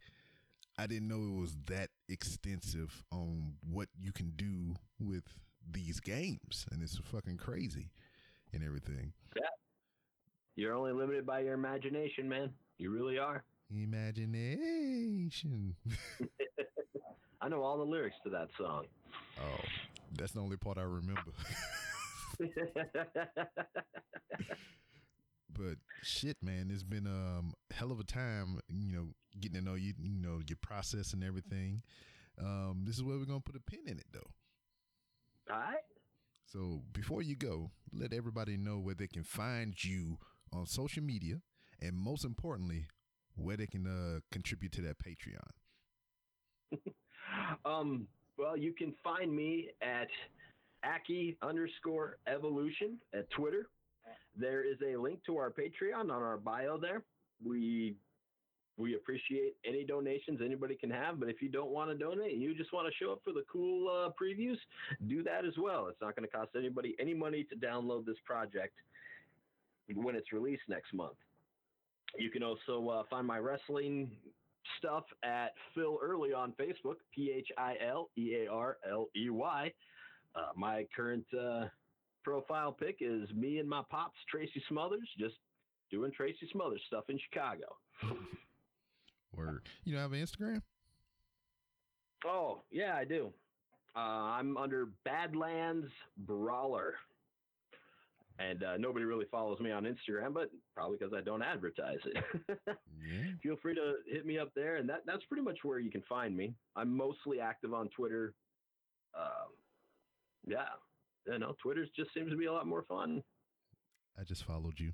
I 0.77 0.87
didn't 0.87 1.07
know 1.07 1.21
it 1.21 1.39
was 1.39 1.55
that 1.67 1.89
extensive 2.09 3.03
on 3.11 3.53
what 3.61 3.87
you 3.99 4.11
can 4.11 4.33
do 4.35 4.75
with 4.99 5.23
these 5.71 5.99
games, 5.99 6.65
and 6.71 6.81
it's 6.83 6.97
fucking 6.97 7.37
crazy 7.37 7.91
and 8.53 8.63
everything. 8.63 9.13
You're 10.55 10.73
only 10.73 10.93
limited 10.93 11.25
by 11.25 11.41
your 11.41 11.53
imagination, 11.53 12.29
man. 12.29 12.49
You 12.77 12.89
really 12.89 13.17
are. 13.17 13.43
Imagination. 13.69 15.75
I 17.41 17.49
know 17.49 17.63
all 17.63 17.77
the 17.77 17.83
lyrics 17.83 18.15
to 18.23 18.29
that 18.31 18.47
song. 18.57 18.85
oh, 19.39 19.63
that's 20.17 20.31
the 20.31 20.39
only 20.39 20.57
part 20.57 20.77
I 20.77 20.83
remember. 20.83 21.31
but 25.57 25.75
shit, 26.01 26.37
man, 26.41 26.69
it's 26.71 26.83
been 26.83 27.07
um 27.07 27.53
hell 27.71 27.91
of 27.91 27.99
a 27.99 28.03
time. 28.03 28.59
You 28.69 28.95
know, 28.95 29.07
getting 29.39 29.59
to 29.59 29.65
know 29.65 29.75
you. 29.75 29.93
You 29.99 30.17
know 30.17 30.39
your 30.47 30.57
process 30.61 31.13
and 31.13 31.23
everything. 31.23 31.81
Um, 32.39 32.83
this 32.85 32.95
is 32.95 33.03
where 33.03 33.17
we're 33.17 33.25
gonna 33.25 33.39
put 33.39 33.55
a 33.55 33.59
pin 33.59 33.81
in 33.87 33.97
it, 33.97 34.05
though. 34.11 34.29
all 35.51 35.59
right. 35.59 35.77
So 36.45 36.81
before 36.93 37.21
you 37.21 37.35
go, 37.35 37.71
let 37.91 38.13
everybody 38.13 38.57
know 38.57 38.77
where 38.79 38.95
they 38.95 39.07
can 39.07 39.23
find 39.23 39.81
you 39.83 40.17
on 40.53 40.67
social 40.67 41.03
media, 41.03 41.41
and 41.81 41.95
most 41.95 42.23
importantly, 42.23 42.85
where 43.35 43.57
they 43.57 43.67
can 43.67 43.85
uh, 43.85 44.19
contribute 44.31 44.71
to 44.73 44.81
that 44.81 44.97
Patreon. 44.99 45.51
Um, 47.65 48.07
well, 48.37 48.55
you 48.55 48.71
can 48.71 48.93
find 49.03 49.35
me 49.35 49.69
at 49.81 50.07
Aki 50.83 51.37
underscore 51.41 52.17
evolution 52.27 52.97
at 53.13 53.29
Twitter. 53.31 53.67
There 54.37 54.63
is 54.63 54.77
a 54.87 54.97
link 54.97 55.19
to 55.25 55.37
our 55.37 55.51
Patreon 55.51 56.03
on 56.03 56.11
our 56.11 56.37
bio 56.37 56.77
there. 56.77 57.03
We 57.43 57.95
we 58.77 58.95
appreciate 58.95 59.55
any 59.65 59.85
donations 59.85 60.41
anybody 60.43 60.75
can 60.75 60.89
have, 60.89 61.17
but 61.17 61.29
if 61.29 61.41
you 61.41 61.47
don't 61.47 61.69
want 61.69 61.89
to 61.91 61.97
donate, 61.97 62.35
you 62.35 62.53
just 62.53 62.73
want 62.73 62.87
to 62.87 62.93
show 63.01 63.13
up 63.13 63.21
for 63.23 63.31
the 63.31 63.43
cool 63.49 63.87
uh, 63.87 64.09
previews, 64.21 64.57
do 65.07 65.23
that 65.23 65.45
as 65.45 65.53
well. 65.57 65.87
It's 65.87 66.01
not 66.01 66.13
going 66.15 66.27
to 66.27 66.35
cost 66.35 66.49
anybody 66.57 66.93
any 66.99 67.13
money 67.13 67.45
to 67.45 67.55
download 67.55 68.05
this 68.05 68.17
project 68.25 68.73
when 69.93 70.15
it's 70.15 70.33
released 70.33 70.63
next 70.67 70.93
month. 70.93 71.15
You 72.17 72.29
can 72.29 72.43
also 72.43 72.87
uh, 72.89 73.03
find 73.09 73.25
my 73.27 73.39
wrestling 73.39 74.11
stuff 74.77 75.03
at 75.23 75.53
Phil 75.73 75.97
Earley 76.01 76.33
on 76.33 76.53
Facebook, 76.53 76.95
P 77.13 77.33
H 77.35 77.47
I 77.57 77.75
L 77.85 78.09
E 78.17 78.35
A 78.35 78.51
R 78.51 78.77
L 78.89 79.07
E 79.15 79.29
Y. 79.29 79.71
Uh, 80.35 80.39
my 80.55 80.85
current 80.95 81.25
uh, 81.39 81.65
profile 82.23 82.71
pic 82.71 82.97
is 82.99 83.29
me 83.33 83.59
and 83.59 83.69
my 83.69 83.81
pops, 83.89 84.17
Tracy 84.29 84.61
Smothers, 84.67 85.07
just 85.17 85.35
doing 85.91 86.11
Tracy 86.11 86.47
Smothers 86.51 86.81
stuff 86.87 87.05
in 87.09 87.19
Chicago. 87.29 87.75
Word. 89.35 89.67
You 89.83 89.93
don't 89.93 90.01
have 90.01 90.13
an 90.13 90.25
Instagram? 90.25 90.61
Oh, 92.25 92.63
yeah, 92.71 92.95
I 92.95 93.05
do. 93.05 93.31
Uh, 93.95 93.99
I'm 93.99 94.57
under 94.57 94.89
Badlands 95.03 95.87
Brawler. 96.17 96.95
And 98.37 98.63
uh, 98.63 98.75
nobody 98.77 99.05
really 99.05 99.25
follows 99.31 99.59
me 99.61 99.71
on 99.71 99.83
Instagram, 99.85 100.33
but 100.33 100.49
probably 100.75 100.97
because 100.99 101.13
I 101.13 101.21
don't 101.21 101.41
advertise 101.41 101.99
it. 102.05 102.23
Yeah. 103.07 103.31
feel 103.43 103.55
free 103.61 103.75
to 103.75 103.95
hit 104.11 104.25
me 104.25 104.39
up 104.39 104.49
there 104.55 104.77
and 104.77 104.89
that 104.89 105.01
that's 105.05 105.23
pretty 105.25 105.43
much 105.43 105.59
where 105.61 105.77
you 105.77 105.91
can 105.91 106.01
find 106.09 106.35
me 106.35 106.55
i'm 106.75 106.95
mostly 106.97 107.39
active 107.39 107.71
on 107.71 107.87
twitter 107.89 108.33
um, 109.15 109.49
yeah 110.47 110.63
you 111.31 111.37
know 111.37 111.53
twitter 111.61 111.85
just 111.95 112.11
seems 112.15 112.31
to 112.31 112.37
be 112.37 112.45
a 112.45 112.51
lot 112.51 112.65
more 112.65 112.83
fun 112.89 113.21
I 114.19 114.23
just 114.23 114.43
followed 114.43 114.79
you. 114.79 114.93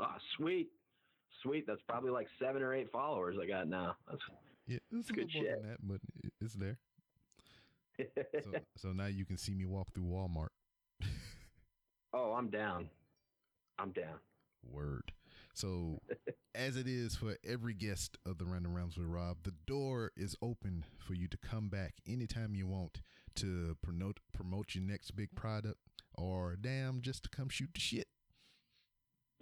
ah 0.00 0.16
sweet 0.36 0.68
sweet 1.42 1.64
that's 1.66 1.80
probably 1.88 2.10
like 2.10 2.26
seven 2.38 2.60
or 2.62 2.74
eight 2.74 2.90
followers 2.92 3.36
i 3.42 3.46
got 3.46 3.66
now 3.68 3.96
that's 4.10 4.20
Yeah, 4.66 4.78
it's 4.92 5.08
a 5.08 5.12
Good 5.14 5.26
little 5.32 5.40
more 5.42 5.50
shit. 5.54 5.62
than 5.62 5.70
that, 5.70 5.78
but 5.82 6.00
it's 6.42 6.54
there. 6.54 6.76
So, 8.44 8.52
so 8.76 8.92
now 8.92 9.06
you 9.06 9.24
can 9.24 9.38
see 9.38 9.54
me 9.54 9.64
walk 9.64 9.94
through 9.94 10.04
Walmart. 10.04 10.48
Oh 12.12 12.32
i'm 12.32 12.48
down 12.48 12.88
i'm 13.78 13.92
down 13.92 14.18
Word. 14.70 15.12
So, 15.54 16.00
as 16.54 16.76
it 16.76 16.86
is 16.86 17.14
for 17.16 17.36
every 17.46 17.74
guest 17.74 18.16
of 18.26 18.38
the 18.38 18.44
Random 18.44 18.74
Rounds 18.74 18.96
with 18.96 19.06
Rob, 19.06 19.38
the 19.44 19.54
door 19.66 20.10
is 20.16 20.36
open 20.42 20.84
for 20.98 21.14
you 21.14 21.26
to 21.28 21.36
come 21.36 21.68
back 21.68 21.94
anytime 22.06 22.54
you 22.54 22.66
want 22.66 23.00
to 23.36 23.76
promote 23.82 24.18
promote 24.32 24.74
your 24.74 24.84
next 24.84 25.12
big 25.12 25.34
product, 25.34 25.78
or 26.14 26.56
damn, 26.60 27.00
just 27.00 27.22
to 27.24 27.28
come 27.30 27.48
shoot 27.48 27.70
the 27.74 27.80
shit. 27.80 28.08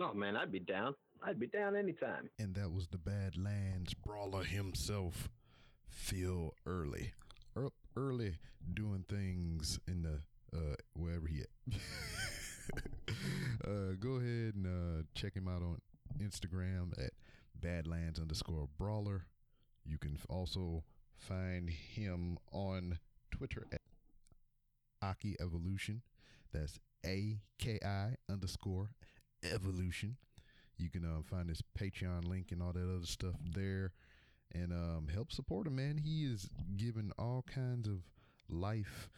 oh 0.00 0.12
man 0.14 0.36
i'd 0.36 0.52
be 0.52 0.60
down 0.60 0.94
i'd 1.24 1.40
be 1.40 1.46
down 1.46 1.74
anytime 1.76 2.28
And 2.38 2.54
that 2.54 2.70
was 2.72 2.88
the 2.88 2.98
Badlands 2.98 3.94
brawler 3.94 4.44
himself, 4.44 5.28
Phil 5.88 6.54
Earley. 6.66 7.12
Ear- 7.56 7.70
Early 7.96 8.34
doing 8.72 9.04
things 9.08 9.80
in 9.88 10.02
the 10.02 10.20
uh 10.56 10.76
wherever 10.94 11.26
he 11.26 11.40
at. 11.40 11.48
uh 13.66 13.94
go 13.98 14.14
ahead 14.14 14.54
and 14.54 14.66
uh 14.66 15.02
check 15.14 15.34
him 15.34 15.48
out 15.48 15.62
on 15.62 15.80
Instagram 16.20 16.92
at 17.02 17.12
Badlands 17.60 18.18
underscore 18.20 18.68
brawler. 18.78 19.26
You 19.84 19.98
can 19.98 20.18
also 20.28 20.84
find 21.16 21.70
him 21.70 22.38
on 22.52 22.98
Twitter 23.30 23.66
at 23.72 23.80
Aki 25.02 25.36
Evolution. 25.40 26.02
That's 26.52 26.78
A 27.04 27.38
K 27.58 27.78
I 27.84 28.16
underscore 28.30 28.90
evolution. 29.42 30.16
You 30.78 30.90
can 30.90 31.04
uh, 31.04 31.22
find 31.22 31.48
his 31.48 31.62
Patreon 31.78 32.28
link 32.28 32.52
and 32.52 32.62
all 32.62 32.72
that 32.72 32.82
other 32.82 33.06
stuff 33.06 33.36
there 33.54 33.92
and 34.52 34.72
um, 34.72 35.08
help 35.12 35.32
support 35.32 35.66
him, 35.66 35.76
man. 35.76 35.98
He 35.98 36.24
is 36.24 36.48
giving 36.76 37.12
all 37.18 37.44
kinds 37.52 37.88
of 37.88 38.02
life 38.48 39.08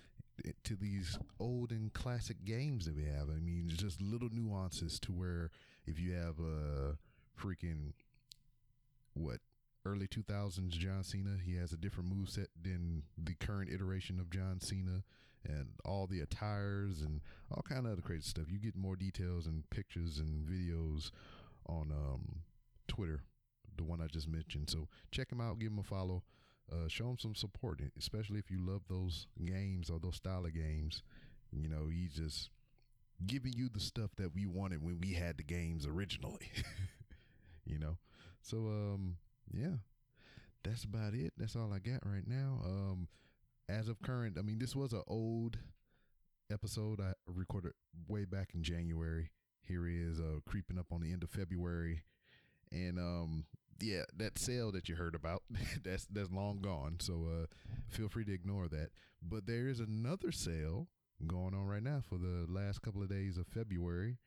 to 0.64 0.76
these 0.76 1.18
old 1.41 1.70
and 1.70 1.93
classic 1.93 2.45
games 2.45 2.86
that 2.86 2.97
we 2.97 3.05
have. 3.05 3.28
I 3.28 3.41
mean, 3.41 3.68
just 3.68 4.01
little 4.01 4.28
nuances 4.32 4.99
to 5.01 5.12
where 5.12 5.51
if 5.86 5.99
you 5.99 6.12
have 6.14 6.39
a 6.39 6.97
freaking 7.41 7.93
what 9.14 9.41
early 9.84 10.07
2000s 10.07 10.70
John 10.70 11.03
Cena, 11.03 11.36
he 11.43 11.57
has 11.57 11.72
a 11.72 11.76
different 11.76 12.14
move 12.14 12.28
set 12.28 12.49
than 12.61 13.03
the 13.16 13.34
current 13.34 13.70
iteration 13.72 14.20
of 14.20 14.30
John 14.30 14.61
Cena 14.61 15.03
and 15.45 15.68
all 15.84 16.07
the 16.07 16.20
attires 16.20 17.01
and 17.01 17.20
all 17.51 17.64
kind 17.66 17.86
of 17.86 17.93
other 17.93 18.03
crazy 18.03 18.28
stuff. 18.28 18.51
You 18.51 18.59
get 18.59 18.76
more 18.76 18.97
details 18.97 19.47
and 19.47 19.68
pictures 19.70 20.18
and 20.18 20.47
videos 20.47 21.11
on 21.66 21.93
um, 21.93 22.41
Twitter, 22.86 23.22
the 23.76 23.84
one 23.84 24.01
I 24.01 24.07
just 24.07 24.28
mentioned. 24.28 24.70
So 24.70 24.89
check 25.11 25.30
him 25.30 25.41
out, 25.41 25.59
give 25.59 25.72
him 25.72 25.78
a 25.78 25.82
follow, 25.84 26.22
uh, 26.71 26.89
show 26.89 27.11
him 27.11 27.19
some 27.19 27.35
support, 27.35 27.81
especially 27.99 28.39
if 28.39 28.51
you 28.51 28.59
love 28.61 28.83
those 28.89 29.27
games 29.45 29.91
or 29.91 29.99
those 29.99 30.16
style 30.16 30.45
of 30.45 30.55
games. 30.55 31.03
You 31.53 31.69
know, 31.69 31.89
he's 31.89 32.12
just 32.12 32.51
giving 33.27 33.53
you 33.57 33.69
the 33.69 33.81
stuff 33.81 34.11
that 34.16 34.35
we 34.35 34.47
wanted 34.47 34.83
when 34.83 35.01
we 35.01 35.14
had 35.14 35.37
the 35.37 35.43
games 35.43 35.87
originally. 35.87 36.53
you 37.64 37.79
know, 37.79 37.97
so 38.43 38.59
um, 38.59 39.16
yeah, 39.53 39.77
that's 40.62 40.85
about 40.85 41.14
it. 41.14 41.33
That's 41.37 41.57
all 41.57 41.73
I 41.73 41.79
got 41.79 42.05
right 42.05 42.27
now. 42.27 42.61
Um, 42.64 43.09
as 43.69 43.89
of 43.89 44.01
current, 44.03 44.37
I 44.39 44.43
mean, 44.43 44.59
this 44.59 44.77
was 44.77 44.93
an 44.93 45.03
old 45.07 45.59
episode 46.51 47.01
I 47.01 47.12
recorded 47.27 47.73
way 48.07 48.25
back 48.25 48.51
in 48.55 48.62
January. 48.62 49.31
Here 49.62 49.87
he 49.87 49.97
is, 49.97 50.19
uh, 50.19 50.41
creeping 50.47 50.79
up 50.79 50.87
on 50.93 51.01
the 51.01 51.12
end 51.12 51.23
of 51.23 51.31
February, 51.31 52.03
and 52.73 52.99
um, 52.99 53.45
yeah, 53.81 54.03
that 54.16 54.39
sale 54.39 54.72
that 54.72 54.89
you 54.89 54.97
heard 54.97 55.14
about, 55.14 55.43
that's 55.85 56.07
that's 56.07 56.31
long 56.31 56.61
gone. 56.61 56.97
So 57.01 57.26
uh, 57.31 57.47
feel 57.89 58.09
free 58.09 58.24
to 58.24 58.33
ignore 58.33 58.68
that. 58.68 58.91
But 59.22 59.47
there 59.47 59.68
is 59.68 59.81
another 59.81 60.33
sale 60.33 60.89
going 61.26 61.55
on 61.55 61.66
right 61.66 61.83
now 61.83 62.03
for 62.09 62.16
the 62.16 62.47
last 62.49 62.83
couple 62.83 63.03
of 63.03 63.09
days 63.09 63.37
of 63.37 63.47
February. 63.47 64.18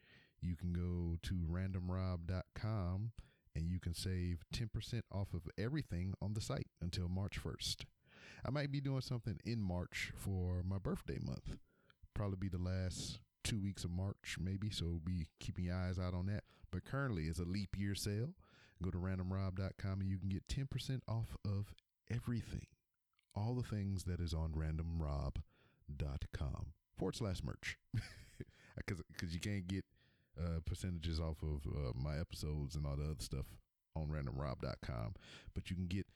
You 0.41 0.56
can 0.56 0.74
go 0.74 1.18
to 1.24 1.34
randomrob.com 1.49 3.12
and 3.56 3.70
you 3.70 3.80
can 3.80 3.93
save 3.93 4.43
10% 4.54 5.02
off 5.12 5.34
of 5.34 5.41
everything 5.58 6.14
on 6.22 6.34
the 6.34 6.41
site 6.41 6.68
until 6.82 7.08
March 7.08 7.39
1st. 7.41 7.86
I 8.45 8.49
might 8.49 8.72
be 8.72 8.82
doing 8.82 9.02
something 9.02 9.39
in 9.45 9.62
March 9.62 10.12
for 10.16 10.64
my 10.66 10.78
birthday 10.78 11.20
month. 11.22 11.58
Probably 12.14 12.38
be 12.38 12.49
the 12.49 12.58
last 12.58 13.20
two 13.43 13.60
weeks 13.62 13.84
of 13.84 13.91
March, 13.91 14.38
maybe. 14.39 14.70
So 14.70 14.99
be 15.04 15.28
keeping 15.39 15.66
your 15.66 15.76
eyes 15.76 15.99
out 15.99 16.14
on 16.14 16.26
that. 16.28 16.43
But 16.72 16.86
currently, 16.86 17.24
it's 17.24 17.39
a 17.39 17.43
leap 17.43 17.78
year 17.78 17.95
sale. 17.95 18.34
Go 18.82 18.90
to 18.90 18.98
randomrob.com 18.98 20.02
and 20.02 20.10
you 20.10 20.18
can 20.18 20.30
get 20.30 20.48
10% 20.48 21.02
off 21.08 21.38
of 21.46 21.74
everything. 22.10 22.66
All 23.36 23.54
the 23.54 23.64
things 23.64 24.04
that 24.06 24.20
is 24.20 24.34
on 24.34 24.52
randomrob.com 24.52 25.44
forward 26.98 27.16
slash 27.16 27.44
merch. 27.44 27.78
Because 28.88 29.34
you 29.34 29.40
can't 29.40 29.68
get 29.68 29.84
uh, 30.40 30.60
percentages 30.66 31.20
off 31.20 31.44
of 31.44 31.68
uh, 31.68 31.92
my 31.94 32.18
episodes 32.18 32.76
and 32.76 32.86
all 32.88 32.96
the 32.96 33.04
other 33.04 33.16
stuff 33.20 33.46
on 33.96 34.08
randomrob.com. 34.08 35.16
But 35.54 35.70
you 35.70 35.76
can 35.76 35.88
get 35.88 36.08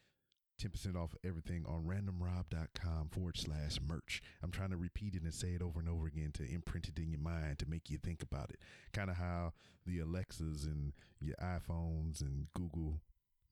10% 0.61 0.95
off 0.95 1.15
everything 1.23 1.65
on 1.67 1.83
randomrob.com 1.83 3.09
forward 3.09 3.37
slash 3.37 3.79
merch. 3.85 4.21
I'm 4.41 4.51
trying 4.51 4.69
to 4.69 4.77
repeat 4.77 5.15
it 5.15 5.23
and 5.23 5.33
say 5.33 5.49
it 5.49 5.61
over 5.61 5.79
and 5.79 5.89
over 5.89 6.07
again 6.07 6.31
to 6.35 6.49
imprint 6.49 6.87
it 6.87 6.97
in 6.97 7.11
your 7.11 7.19
mind 7.19 7.59
to 7.59 7.69
make 7.69 7.89
you 7.89 7.97
think 7.97 8.23
about 8.23 8.49
it. 8.51 8.59
Kind 8.93 9.09
of 9.09 9.17
how 9.17 9.53
the 9.85 9.99
Alexas 9.99 10.65
and 10.65 10.93
your 11.19 11.35
iPhones 11.35 12.21
and 12.21 12.47
Google 12.53 13.01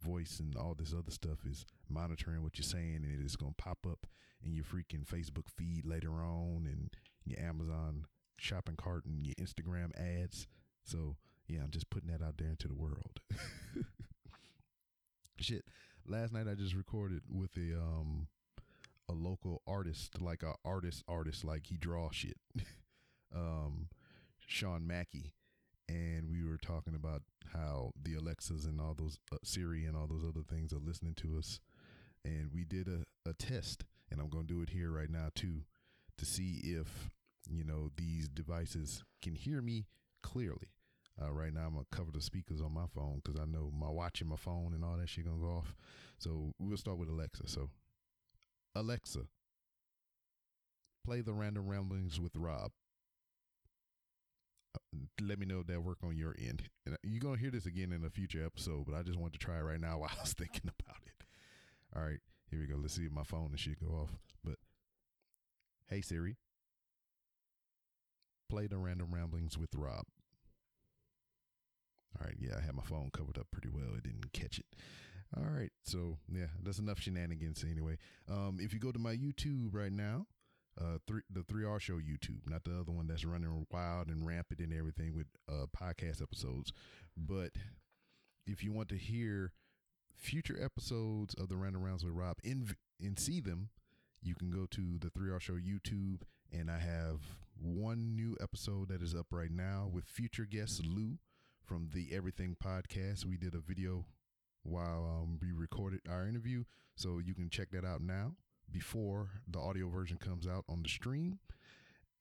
voice 0.01 0.39
and 0.39 0.55
all 0.55 0.75
this 0.77 0.93
other 0.93 1.11
stuff 1.11 1.39
is 1.49 1.65
monitoring 1.89 2.43
what 2.43 2.57
you're 2.57 2.63
saying 2.63 3.01
and 3.03 3.23
it's 3.23 3.35
going 3.35 3.53
to 3.57 3.63
pop 3.63 3.85
up 3.89 4.05
in 4.45 4.53
your 4.53 4.65
freaking 4.65 5.05
Facebook 5.05 5.49
feed 5.49 5.85
later 5.85 6.11
on 6.11 6.67
and 6.69 6.89
your 7.25 7.39
Amazon 7.39 8.05
shopping 8.37 8.75
cart 8.75 9.05
and 9.05 9.25
your 9.25 9.35
Instagram 9.35 9.91
ads. 9.97 10.47
So, 10.83 11.15
yeah, 11.47 11.59
I'm 11.63 11.71
just 11.71 11.89
putting 11.89 12.09
that 12.11 12.21
out 12.21 12.37
there 12.37 12.49
into 12.49 12.67
the 12.67 12.75
world. 12.75 13.19
Shit 15.39 15.65
last 16.07 16.33
night 16.33 16.47
I 16.49 16.55
just 16.55 16.75
recorded 16.75 17.21
with 17.29 17.55
a 17.57 17.77
um 17.77 18.27
a 19.09 19.13
local 19.13 19.61
artist, 19.67 20.21
like 20.21 20.43
a 20.43 20.53
artist 20.65 21.03
artist, 21.07 21.43
like 21.43 21.67
he 21.67 21.77
draw 21.77 22.09
shit. 22.11 22.37
um, 23.35 23.87
Sean 24.39 24.87
Mackey, 24.87 25.33
and 25.89 26.29
we 26.29 26.43
were 26.43 26.57
talking 26.57 26.95
about 26.95 27.21
how 27.53 27.91
the 28.01 28.15
Alexas 28.15 28.65
and 28.65 28.79
all 28.79 28.95
those 28.97 29.17
uh, 29.31 29.37
Siri 29.43 29.85
and 29.85 29.95
all 29.95 30.07
those 30.07 30.23
other 30.23 30.43
things 30.43 30.73
are 30.73 30.79
listening 30.79 31.15
to 31.15 31.37
us, 31.37 31.59
and 32.23 32.49
we 32.53 32.63
did 32.63 32.87
a, 32.87 33.29
a 33.29 33.33
test, 33.33 33.83
and 34.11 34.19
I'm 34.19 34.29
to 34.29 34.43
do 34.43 34.61
it 34.61 34.69
here 34.69 34.91
right 34.91 35.09
now 35.09 35.29
too, 35.35 35.63
to 36.17 36.25
see 36.25 36.61
if 36.63 37.09
you 37.49 37.63
know 37.63 37.89
these 37.97 38.29
devices 38.29 39.03
can 39.21 39.35
hear 39.35 39.61
me 39.61 39.85
clearly. 40.21 40.71
Uh, 41.21 41.31
right 41.31 41.53
now, 41.53 41.67
I'm 41.67 41.73
gonna 41.73 41.85
cover 41.91 42.11
the 42.11 42.21
speakers 42.21 42.61
on 42.61 42.73
my 42.73 42.87
phone 42.93 43.21
because 43.23 43.39
I 43.39 43.45
know 43.45 43.71
my 43.77 43.89
watch 43.89 44.21
and 44.21 44.29
my 44.29 44.35
phone 44.35 44.73
and 44.73 44.83
all 44.83 44.97
that 44.97 45.09
shit 45.09 45.25
gonna 45.25 45.37
go 45.37 45.57
off. 45.57 45.75
So 46.17 46.53
we'll 46.59 46.77
start 46.77 46.97
with 46.97 47.09
Alexa. 47.09 47.47
So, 47.47 47.69
Alexa, 48.75 49.27
play 51.05 51.21
the 51.21 51.33
Random 51.33 51.67
Ramblings 51.67 52.19
with 52.19 52.35
Rob. 52.35 52.71
Uh, 54.75 54.97
let 55.21 55.37
me 55.37 55.45
know 55.45 55.59
if 55.59 55.67
that 55.67 55.83
work 55.83 55.99
on 56.03 56.17
your 56.17 56.35
end. 56.39 56.63
And 56.85 56.97
you're 57.03 57.21
gonna 57.21 57.37
hear 57.37 57.51
this 57.51 57.67
again 57.67 57.91
in 57.91 58.03
a 58.03 58.09
future 58.09 58.43
episode, 58.43 58.85
but 58.87 58.95
I 58.95 59.03
just 59.03 59.19
wanted 59.19 59.39
to 59.39 59.45
try 59.45 59.57
it 59.57 59.63
right 59.63 59.79
now 59.79 59.97
while 59.99 60.09
I 60.17 60.21
was 60.21 60.33
thinking 60.33 60.69
about 60.79 61.01
it. 61.05 61.25
All 61.95 62.03
right, 62.03 62.19
here 62.49 62.59
we 62.59 62.65
go. 62.65 62.77
Let's 62.81 62.95
see 62.95 63.05
if 63.05 63.11
my 63.11 63.23
phone 63.23 63.49
and 63.51 63.59
shit 63.59 63.79
go 63.79 63.93
off. 63.93 64.17
But 64.43 64.55
hey 65.89 66.01
Siri, 66.01 66.37
play 68.49 68.65
the 68.65 68.79
Random 68.79 69.13
Ramblings 69.13 69.59
with 69.59 69.75
Rob. 69.75 70.05
All 72.19 72.27
right, 72.27 72.35
yeah, 72.39 72.55
I 72.57 72.61
had 72.61 72.75
my 72.75 72.83
phone 72.83 73.09
covered 73.11 73.37
up 73.37 73.47
pretty 73.51 73.69
well. 73.69 73.95
It 73.97 74.03
didn't 74.03 74.31
catch 74.33 74.59
it. 74.59 74.65
All 75.35 75.43
right, 75.43 75.71
so 75.83 76.17
yeah, 76.31 76.47
that's 76.63 76.79
enough 76.79 76.99
shenanigans 76.99 77.65
anyway. 77.69 77.97
Um, 78.29 78.57
if 78.59 78.73
you 78.73 78.79
go 78.79 78.91
to 78.91 78.99
my 78.99 79.15
YouTube 79.15 79.73
right 79.73 79.91
now, 79.91 80.27
uh, 80.79 80.97
three 81.07 81.21
the 81.31 81.43
three 81.43 81.65
R 81.65 81.79
show 81.79 81.93
YouTube, 81.93 82.47
not 82.47 82.63
the 82.63 82.79
other 82.79 82.91
one 82.91 83.07
that's 83.07 83.25
running 83.25 83.65
wild 83.71 84.07
and 84.09 84.25
rampant 84.25 84.59
and 84.59 84.73
everything 84.73 85.15
with 85.15 85.27
uh 85.49 85.65
podcast 85.75 86.21
episodes, 86.21 86.71
but 87.17 87.51
if 88.45 88.63
you 88.63 88.71
want 88.71 88.89
to 88.89 88.97
hear 88.97 89.53
future 90.15 90.57
episodes 90.61 91.33
of 91.35 91.49
the 91.49 91.57
Random 91.57 91.83
Rounds 91.83 92.03
with 92.03 92.13
Rob 92.13 92.37
and 92.43 92.75
and 93.01 93.19
see 93.19 93.39
them, 93.39 93.69
you 94.21 94.35
can 94.35 94.49
go 94.49 94.65
to 94.67 94.97
the 94.99 95.09
3R 95.09 95.41
Show 95.41 95.53
YouTube, 95.53 96.21
and 96.51 96.69
I 96.69 96.79
have 96.79 97.21
one 97.59 98.15
new 98.15 98.37
episode 98.41 98.89
that 98.89 99.01
is 99.01 99.15
up 99.15 99.27
right 99.31 99.51
now 99.51 99.89
with 99.91 100.05
future 100.05 100.45
guest 100.45 100.83
Lou 100.85 101.17
from 101.65 101.89
the 101.93 102.09
Everything 102.13 102.55
Podcast. 102.61 103.25
We 103.25 103.37
did 103.37 103.55
a 103.55 103.59
video 103.59 104.05
while 104.63 105.05
um, 105.05 105.39
we 105.41 105.51
recorded 105.51 106.01
our 106.09 106.27
interview, 106.27 106.63
so 106.95 107.19
you 107.19 107.33
can 107.33 107.49
check 107.49 107.71
that 107.71 107.85
out 107.85 108.01
now 108.01 108.33
before 108.71 109.29
the 109.47 109.59
audio 109.59 109.87
version 109.87 110.17
comes 110.17 110.47
out 110.47 110.65
on 110.67 110.83
the 110.83 110.89
stream. 110.89 111.39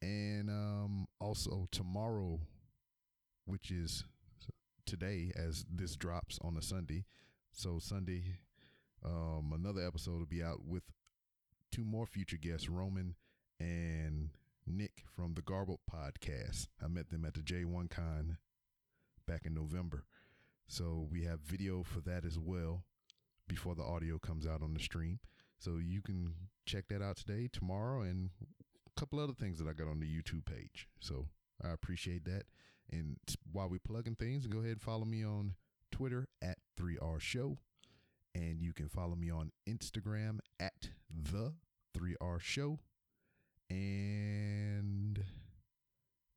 And 0.00 0.48
um, 0.48 1.06
also 1.20 1.68
tomorrow, 1.70 2.40
which 3.44 3.70
is 3.70 4.04
today, 4.86 5.32
as 5.36 5.64
this 5.72 5.96
drops 5.96 6.38
on 6.42 6.56
a 6.56 6.62
Sunday. 6.62 7.04
So 7.52 7.78
Sunday, 7.78 8.36
um, 9.04 9.52
another 9.54 9.86
episode 9.86 10.18
will 10.18 10.26
be 10.26 10.42
out 10.42 10.64
with 10.64 10.84
two 11.70 11.84
more 11.84 12.06
future 12.06 12.36
guests, 12.36 12.68
Roman 12.68 13.14
and 13.60 14.30
Nick 14.66 15.04
from 15.14 15.34
the 15.34 15.42
Garbled 15.42 15.80
podcast. 15.92 16.68
I 16.82 16.88
met 16.88 17.10
them 17.10 17.24
at 17.24 17.34
the 17.34 17.40
J1 17.40 17.90
Con 17.90 18.38
back 19.32 19.46
in 19.46 19.54
November. 19.54 20.04
So 20.66 21.08
we 21.10 21.24
have 21.24 21.40
video 21.40 21.82
for 21.82 22.00
that 22.00 22.26
as 22.26 22.38
well 22.38 22.82
before 23.48 23.74
the 23.74 23.82
audio 23.82 24.18
comes 24.18 24.46
out 24.46 24.62
on 24.62 24.74
the 24.74 24.80
stream. 24.80 25.20
So 25.58 25.78
you 25.82 26.02
can 26.02 26.34
check 26.66 26.84
that 26.88 27.00
out 27.00 27.16
today, 27.16 27.48
tomorrow, 27.50 28.02
and 28.02 28.28
a 28.42 29.00
couple 29.00 29.18
other 29.18 29.32
things 29.32 29.58
that 29.58 29.68
I 29.68 29.72
got 29.72 29.88
on 29.88 30.00
the 30.00 30.06
YouTube 30.06 30.44
page. 30.44 30.88
So 31.00 31.28
I 31.64 31.70
appreciate 31.70 32.26
that. 32.26 32.42
And 32.90 33.16
while 33.50 33.70
we're 33.70 33.78
plugging 33.78 34.16
things, 34.16 34.46
go 34.46 34.58
ahead 34.58 34.72
and 34.72 34.82
follow 34.82 35.06
me 35.06 35.24
on 35.24 35.54
Twitter 35.90 36.28
at 36.42 36.58
3R 36.78 37.20
Show. 37.20 37.56
And 38.34 38.60
you 38.60 38.74
can 38.74 38.88
follow 38.88 39.14
me 39.14 39.30
on 39.30 39.52
Instagram 39.66 40.40
at 40.60 40.90
the 41.08 41.54
3R 41.96 42.38
Show. 42.38 42.80
And 43.70 45.21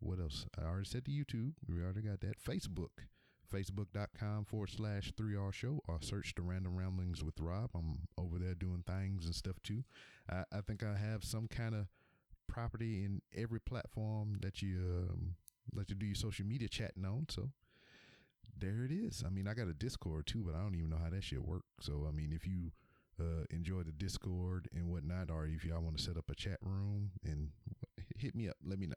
what 0.06 0.20
else? 0.20 0.46
I 0.60 0.66
already 0.66 0.86
said 0.86 1.06
the 1.06 1.12
YouTube. 1.12 1.54
We 1.68 1.82
already 1.82 2.02
got 2.02 2.22
that. 2.22 2.42
Facebook. 2.42 3.06
Facebook.com 3.52 4.46
forward 4.46 4.70
slash 4.70 5.12
3R 5.20 5.54
show 5.54 5.80
or 5.88 6.00
search 6.02 6.34
the 6.36 6.42
random 6.42 6.76
ramblings 6.76 7.24
with 7.24 7.40
Rob. 7.40 7.70
I'm 7.76 8.08
over 8.18 8.38
there 8.38 8.56
doing 8.56 8.84
things 8.86 9.26
and 9.26 9.36
stuff 9.36 9.56
too. 9.64 9.84
I, 10.30 10.44
I 10.52 10.62
think 10.62 10.84
I 10.84 10.98
have 10.98 11.24
some 11.24 11.48
kind 11.48 11.76
of 11.76 11.88
property 12.48 13.04
in 13.04 13.22
every 13.36 13.60
platform 13.60 14.40
that 14.42 14.62
you 14.62 15.08
um, 15.10 15.36
like 15.74 15.88
to 15.88 15.96
do 15.96 16.06
your 16.06 16.16
social 16.16 16.46
media 16.46 16.68
chatting 16.68 17.06
on. 17.06 17.28
So 17.30 17.50
there 18.58 18.84
it 18.84 18.92
is. 18.92 19.24
I 19.26 19.30
mean, 19.30 19.48
I 19.48 19.54
got 19.54 19.68
a 19.68 19.74
Discord 19.74 20.28
too, 20.28 20.44
but 20.46 20.56
I 20.56 20.62
don't 20.62 20.76
even 20.76 20.90
know 20.90 21.00
how 21.02 21.10
that 21.10 21.24
shit 21.24 21.46
works. 21.46 21.66
So 21.82 22.06
I 22.08 22.12
mean, 22.12 22.32
if 22.34 22.48
you 22.48 22.72
uh, 23.20 23.46
enjoy 23.50 23.84
the 23.84 23.92
Discord 23.92 24.68
and 24.74 24.90
whatnot, 24.90 25.30
or 25.30 25.46
if 25.46 25.64
y'all 25.66 25.82
want 25.82 25.98
to 25.98 26.04
set 26.04 26.18
up 26.18 26.30
a 26.30 26.36
chat 26.36 26.58
room 26.62 27.12
and 27.24 27.50
hit 28.18 28.36
me 28.36 28.50
up, 28.50 28.58
let 28.64 28.80
me 28.80 28.88
know. 28.88 28.96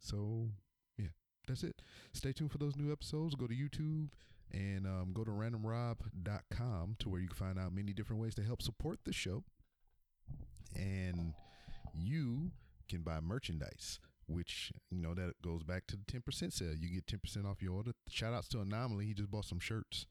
So 0.00 0.48
yeah, 0.96 1.08
that's 1.46 1.62
it. 1.62 1.82
Stay 2.12 2.32
tuned 2.32 2.52
for 2.52 2.58
those 2.58 2.76
new 2.76 2.92
episodes. 2.92 3.34
Go 3.34 3.46
to 3.46 3.54
YouTube 3.54 4.08
and 4.52 4.86
um, 4.86 5.12
go 5.12 5.24
to 5.24 5.30
randomrob.com 5.30 6.96
to 6.98 7.08
where 7.08 7.20
you 7.20 7.28
can 7.28 7.36
find 7.36 7.58
out 7.58 7.74
many 7.74 7.92
different 7.92 8.22
ways 8.22 8.34
to 8.36 8.42
help 8.42 8.62
support 8.62 9.00
the 9.04 9.12
show. 9.12 9.44
And 10.74 11.34
you 11.94 12.52
can 12.88 13.02
buy 13.02 13.20
merchandise, 13.20 13.98
which, 14.26 14.72
you 14.90 15.00
know, 15.00 15.14
that 15.14 15.34
goes 15.42 15.62
back 15.62 15.86
to 15.88 15.96
the 15.96 16.04
10% 16.04 16.52
sale. 16.52 16.74
You 16.74 16.88
get 16.88 17.06
10% 17.06 17.44
off 17.44 17.62
your 17.62 17.74
order. 17.74 17.92
Shout 18.08 18.34
outs 18.34 18.48
to 18.48 18.60
Anomaly. 18.60 19.06
He 19.06 19.14
just 19.14 19.30
bought 19.30 19.44
some 19.44 19.60
shirts, 19.60 20.06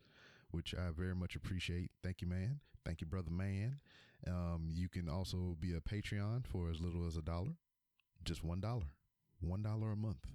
which 0.52 0.76
I 0.76 0.90
very 0.96 1.16
much 1.16 1.36
appreciate. 1.36 1.92
Thank 2.04 2.22
you, 2.22 2.28
man. 2.28 2.60
Thank 2.86 3.02
you, 3.02 3.08
brother, 3.08 3.32
man. 3.32 3.80
Um, 4.26 4.70
you 4.72 4.90
can 4.90 5.10
also 5.10 5.56
be 5.60 5.74
a 5.76 5.82
Patreon 5.82 6.46
for 6.46 6.70
as 6.70 6.80
little 6.80 7.06
as 7.08 7.18
a 7.18 7.22
dollar, 7.22 7.54
just 8.24 8.44
$1. 9.46 9.64
$1 9.64 9.94
a 9.94 9.96
month. 9.96 10.26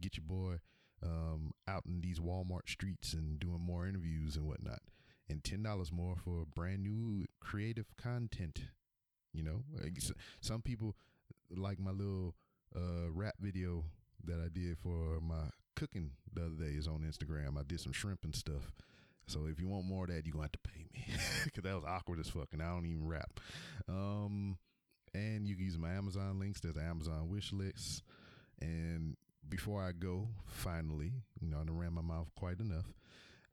Get 0.00 0.16
your 0.16 0.24
boy 0.26 0.58
um, 1.02 1.52
out 1.68 1.84
in 1.86 2.00
these 2.00 2.20
Walmart 2.20 2.68
streets 2.68 3.12
and 3.12 3.38
doing 3.38 3.60
more 3.60 3.86
interviews 3.86 4.36
and 4.36 4.46
whatnot. 4.46 4.80
And 5.28 5.42
ten 5.42 5.62
dollars 5.62 5.90
more 5.90 6.16
for 6.22 6.44
brand 6.54 6.82
new 6.82 7.24
creative 7.40 7.86
content. 7.96 8.60
You 9.32 9.42
know, 9.42 9.62
some 10.40 10.60
people 10.60 10.94
like 11.50 11.80
my 11.80 11.92
little 11.92 12.34
uh, 12.76 13.10
rap 13.10 13.34
video 13.40 13.84
that 14.24 14.38
I 14.38 14.48
did 14.52 14.78
for 14.78 15.20
my 15.20 15.50
cooking 15.76 16.10
the 16.32 16.42
other 16.46 16.56
day 16.56 16.76
is 16.76 16.86
on 16.86 17.00
Instagram. 17.08 17.58
I 17.58 17.62
did 17.66 17.80
some 17.80 17.92
shrimp 17.92 18.24
and 18.24 18.34
stuff. 18.34 18.72
So 19.26 19.46
if 19.50 19.58
you 19.58 19.68
want 19.68 19.86
more 19.86 20.04
of 20.04 20.10
that, 20.10 20.26
you're 20.26 20.34
to 20.34 20.42
have 20.42 20.52
to 20.52 20.58
pay 20.58 20.84
me 20.92 21.06
because 21.44 21.62
that 21.62 21.74
was 21.74 21.84
awkward 21.86 22.20
as 22.20 22.28
fuck, 22.28 22.48
and 22.52 22.62
I 22.62 22.68
don't 22.68 22.86
even 22.86 23.06
rap. 23.06 23.40
Um, 23.88 24.58
and 25.14 25.48
you 25.48 25.54
can 25.54 25.64
use 25.64 25.78
my 25.78 25.92
Amazon 25.92 26.38
links. 26.38 26.60
There's 26.60 26.76
an 26.76 26.86
Amazon 26.86 27.28
wish 27.28 27.52
list. 27.52 28.02
And 28.60 29.16
before 29.48 29.82
I 29.82 29.92
go, 29.92 30.28
finally, 30.46 31.12
you 31.40 31.48
know, 31.48 31.58
I 31.58 31.64
done 31.64 31.78
ran 31.78 31.94
my 31.94 32.02
mouth 32.02 32.30
quite 32.36 32.60
enough. 32.60 32.92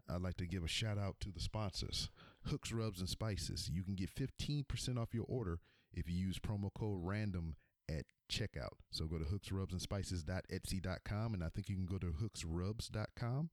I'd 0.09 0.21
like 0.21 0.37
to 0.37 0.47
give 0.47 0.63
a 0.63 0.67
shout 0.67 0.97
out 0.97 1.19
to 1.21 1.31
the 1.31 1.39
sponsors 1.39 2.09
Hooks, 2.47 2.71
Rubs, 2.71 2.99
and 2.99 3.09
Spices. 3.09 3.69
You 3.71 3.83
can 3.83 3.95
get 3.95 4.13
15% 4.13 4.97
off 4.97 5.13
your 5.13 5.25
order 5.27 5.59
if 5.93 6.09
you 6.09 6.15
use 6.15 6.39
promo 6.39 6.73
code 6.73 7.05
RANDOM 7.05 7.53
at 7.87 8.05
checkout. 8.31 8.73
So 8.91 9.05
go 9.05 9.19
to 9.19 9.25
hooksrubsandspices.etsy.com 9.25 11.33
and 11.33 11.43
I 11.43 11.49
think 11.49 11.69
you 11.69 11.75
can 11.75 11.85
go 11.85 11.99
to 11.99 12.07
hooksrubs.com 12.07 13.49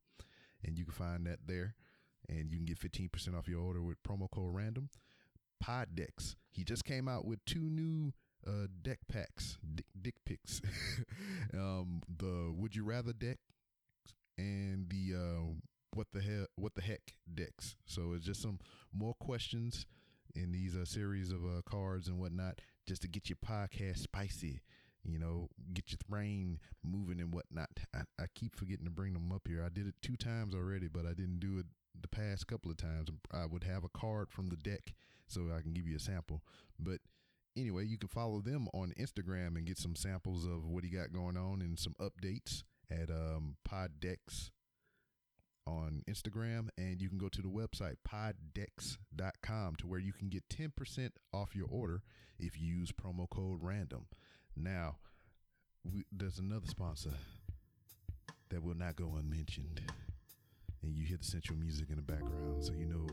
and 0.65 0.79
you 0.79 0.85
can 0.85 0.95
find 0.95 1.27
that 1.27 1.41
there 1.47 1.75
and 2.29 2.51
you 2.51 2.57
can 2.57 2.67
get 2.67 2.79
15% 2.79 3.37
off 3.37 3.49
your 3.49 3.61
order 3.61 3.83
with 3.83 4.03
promo 4.03 4.31
code 4.31 4.55
random. 4.55 4.89
Pod 5.61 5.95
Decks. 5.95 6.37
He 6.51 6.65
just 6.65 6.85
came 6.85 7.09
out 7.09 7.25
with 7.25 7.45
two 7.45 7.71
new 7.71 8.13
uh, 8.47 8.67
deck 8.83 8.99
packs, 9.09 9.59
dick, 9.75 9.87
dick 10.01 10.15
picks. 10.25 10.61
um, 11.55 12.03
the 12.19 12.53
Would 12.57 12.75
You 12.75 12.85
Rather 12.85 13.13
deck 13.13 13.39
and 14.37 14.89
the 14.89 15.17
uh, 15.17 15.43
What 15.95 16.09
the 16.13 16.21
hell 16.21 16.47
What 16.57 16.75
the 16.75 16.83
heck 16.83 17.15
decks. 17.33 17.77
So 17.87 18.13
it's 18.15 18.25
just 18.25 18.43
some 18.43 18.59
more 18.93 19.15
questions 19.15 19.87
in 20.35 20.53
these 20.53 20.77
uh, 20.77 20.85
series 20.85 21.31
of 21.33 21.45
uh, 21.45 21.63
cards 21.69 22.09
and 22.09 22.19
whatnot, 22.19 22.61
just 22.87 23.03
to 23.03 23.09
get 23.09 23.29
your 23.29 23.39
podcast 23.45 23.99
spicy. 23.99 24.61
You 25.05 25.19
know, 25.19 25.49
get 25.73 25.91
your 25.91 25.99
brain 26.09 26.59
moving 26.85 27.21
and 27.21 27.33
whatnot. 27.33 27.71
I, 27.95 28.01
I 28.21 28.27
keep 28.35 28.55
forgetting 28.55 28.85
to 28.85 28.91
bring 28.91 29.15
them 29.15 29.33
up 29.33 29.43
here. 29.49 29.63
I 29.65 29.69
did 29.69 29.87
it 29.87 29.95
two 30.03 30.17
times 30.17 30.55
already, 30.55 30.89
but 30.89 31.07
I 31.07 31.15
didn't 31.15 31.41
do 31.41 31.59
it 31.59 31.67
the 32.01 32.09
past 32.09 32.47
couple 32.47 32.71
of 32.71 32.77
times. 32.77 33.09
I 33.33 33.47
would 33.47 33.65
have 33.65 33.85
a 33.85 33.89
card 33.89 34.31
from 34.31 34.49
the 34.49 34.57
deck 34.57 34.93
so 35.29 35.49
I 35.57 35.63
can 35.63 35.73
give 35.73 35.87
you 35.87 35.97
a 35.97 36.01
sample. 36.01 36.43
But 36.79 37.01
anyway, 37.57 37.87
you 37.87 37.99
can 37.99 38.09
follow 38.09 38.41
them 38.41 38.69
on 38.73 38.93
Instagram 38.99 39.57
and 39.57 39.67
get 39.67 39.79
some 39.79 39.97
samples 39.97 40.45
of 40.45 40.67
what 40.67 40.85
he 40.85 40.91
got 40.91 41.13
going 41.13 41.37
on 41.37 41.61
and 41.61 41.79
some 41.79 41.95
updates 42.01 42.63
at 42.91 43.11
um, 43.11 43.57
Poddex 43.69 44.51
on 45.67 46.03
Instagram. 46.09 46.69
And 46.77 47.01
you 47.01 47.09
can 47.09 47.19
go 47.19 47.29
to 47.29 47.43
the 47.43 47.49
website 47.49 47.97
poddex.com 48.09 49.77
to 49.77 49.87
where 49.87 50.01
you 50.01 50.13
can 50.13 50.29
get 50.29 50.49
10% 50.49 51.11
off 51.33 51.55
your 51.55 51.69
order 51.71 52.03
if 52.39 52.59
you 52.59 52.67
use 52.67 52.93
promo 52.93 53.29
code 53.29 53.59
random. 53.63 54.07
Now, 54.57 54.97
we, 55.85 56.05
there's 56.11 56.39
another 56.39 56.67
sponsor 56.67 57.13
that 58.51 58.63
will 58.63 58.75
not 58.75 58.97
go 58.97 59.15
unmentioned. 59.19 59.81
And 60.83 60.97
you 60.97 61.05
hear 61.05 61.19
the 61.19 61.25
central 61.25 61.59
music 61.59 61.91
in 61.91 61.97
the 61.97 62.03
background, 62.03 62.63
so 62.65 62.73
you 62.73 62.87
know 62.87 63.07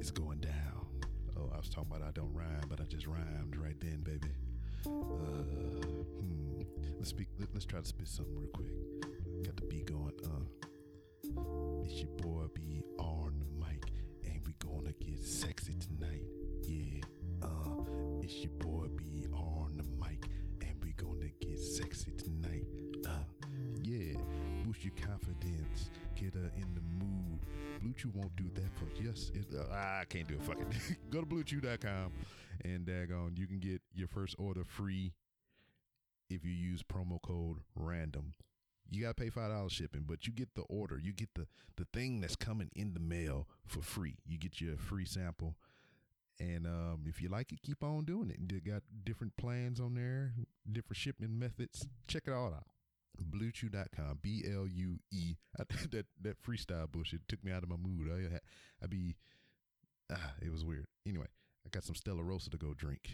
it's 0.00 0.10
going 0.10 0.40
down. 0.40 1.01
Oh, 1.36 1.50
I 1.52 1.58
was 1.58 1.68
talking 1.68 1.90
about 1.90 2.06
I 2.06 2.10
don't 2.12 2.32
rhyme, 2.34 2.66
but 2.68 2.80
I 2.80 2.84
just 2.84 3.06
rhymed 3.06 3.56
right 3.56 3.78
then, 3.80 4.02
baby. 4.02 4.28
Uh, 4.86 4.88
hmm. 4.90 6.62
Let's 6.98 7.10
speak. 7.10 7.28
Let, 7.38 7.54
us 7.56 7.64
try 7.64 7.80
to 7.80 7.86
spit 7.86 8.08
something 8.08 8.36
real 8.36 8.48
quick. 8.50 8.68
Got 9.44 9.56
the 9.56 9.62
beat 9.62 9.86
going. 9.86 10.12
Uh, 10.24 11.82
it's 11.84 11.94
your 12.00 12.10
boy 12.18 12.44
B 12.54 12.82
on 12.98 13.34
the 13.38 13.64
mic, 13.66 13.92
and 14.24 14.40
we 14.46 14.54
gonna 14.58 14.92
get 15.00 15.24
sexy 15.24 15.74
tonight. 15.74 16.26
Yeah. 16.62 17.02
Uh, 17.42 17.82
it's 18.22 18.34
your 18.34 18.52
boy 18.58 18.86
B 18.96 19.26
on 19.32 19.76
the 19.76 19.84
mic, 20.04 20.26
and 20.60 20.74
we 20.82 20.92
gonna 20.92 21.30
get 21.40 21.58
sexy 21.58 22.12
tonight. 22.12 22.66
Uh, 23.06 23.24
yeah. 23.82 24.14
Boost 24.64 24.84
your 24.84 24.94
confidence. 25.06 25.90
Get 26.22 26.34
in 26.34 26.74
the 26.74 26.80
mood 26.80 27.40
Blue 27.82 27.92
Chew 27.94 28.12
won't 28.14 28.36
do 28.36 28.44
that 28.54 28.70
for 28.76 28.86
yes. 29.02 29.32
It, 29.34 29.46
uh, 29.52 29.72
I 29.72 30.04
can't 30.08 30.28
do 30.28 30.34
it. 30.34 30.42
Fuck 30.42 30.60
it. 30.60 30.66
Go 31.10 31.20
to 31.20 31.26
bluechew.com 31.26 32.12
and 32.64 32.86
daggone, 32.86 33.36
you 33.36 33.46
can 33.46 33.58
get 33.58 33.82
your 33.92 34.06
first 34.06 34.36
order 34.38 34.62
free 34.64 35.12
if 36.30 36.44
you 36.44 36.52
use 36.52 36.82
promo 36.82 37.20
code 37.20 37.58
random. 37.74 38.34
You 38.88 39.02
gotta 39.02 39.14
pay 39.14 39.30
five 39.30 39.50
dollars 39.50 39.72
shipping, 39.72 40.04
but 40.06 40.26
you 40.26 40.32
get 40.32 40.54
the 40.54 40.62
order. 40.62 40.98
You 41.02 41.12
get 41.12 41.30
the 41.34 41.46
the 41.76 41.86
thing 41.92 42.20
that's 42.20 42.36
coming 42.36 42.70
in 42.76 42.94
the 42.94 43.00
mail 43.00 43.48
for 43.66 43.82
free. 43.82 44.18
You 44.24 44.38
get 44.38 44.60
your 44.60 44.76
free 44.76 45.06
sample. 45.06 45.56
And 46.38 46.66
um, 46.66 47.04
if 47.06 47.20
you 47.20 47.28
like 47.28 47.52
it, 47.52 47.62
keep 47.62 47.82
on 47.82 48.04
doing 48.04 48.30
it. 48.30 48.48
They 48.48 48.58
got 48.58 48.82
different 49.04 49.36
plans 49.36 49.80
on 49.80 49.94
there, 49.94 50.34
different 50.70 50.96
shipping 50.96 51.38
methods. 51.38 51.86
Check 52.06 52.24
it 52.26 52.32
all 52.32 52.46
out 52.46 52.66
bluechew.com 53.24 54.18
b 54.22 54.44
l 54.46 54.66
u 54.66 54.98
e. 55.10 55.36
That 55.90 56.06
that 56.20 56.42
freestyle 56.42 56.90
bullshit. 56.90 57.28
Took 57.28 57.44
me 57.44 57.52
out 57.52 57.62
of 57.62 57.68
my 57.68 57.76
mood. 57.76 58.08
I 58.10 58.38
i 58.82 58.86
be 58.86 59.16
ah, 60.10 60.34
it 60.40 60.50
was 60.50 60.64
weird. 60.64 60.86
Anyway 61.06 61.26
i 61.66 61.68
got 61.70 61.84
some 61.84 61.94
stella 61.94 62.22
rosa 62.22 62.50
to 62.50 62.56
go 62.56 62.74
drink. 62.74 63.10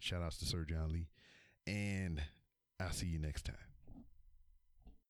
Shout 0.00 0.22
outs 0.22 0.38
to 0.38 0.44
sir 0.44 0.64
john 0.64 0.92
lee. 0.92 1.08
And 1.66 2.22
i'll 2.80 2.92
see 2.92 3.06
you 3.06 3.18
next 3.18 3.44
time 3.44 3.67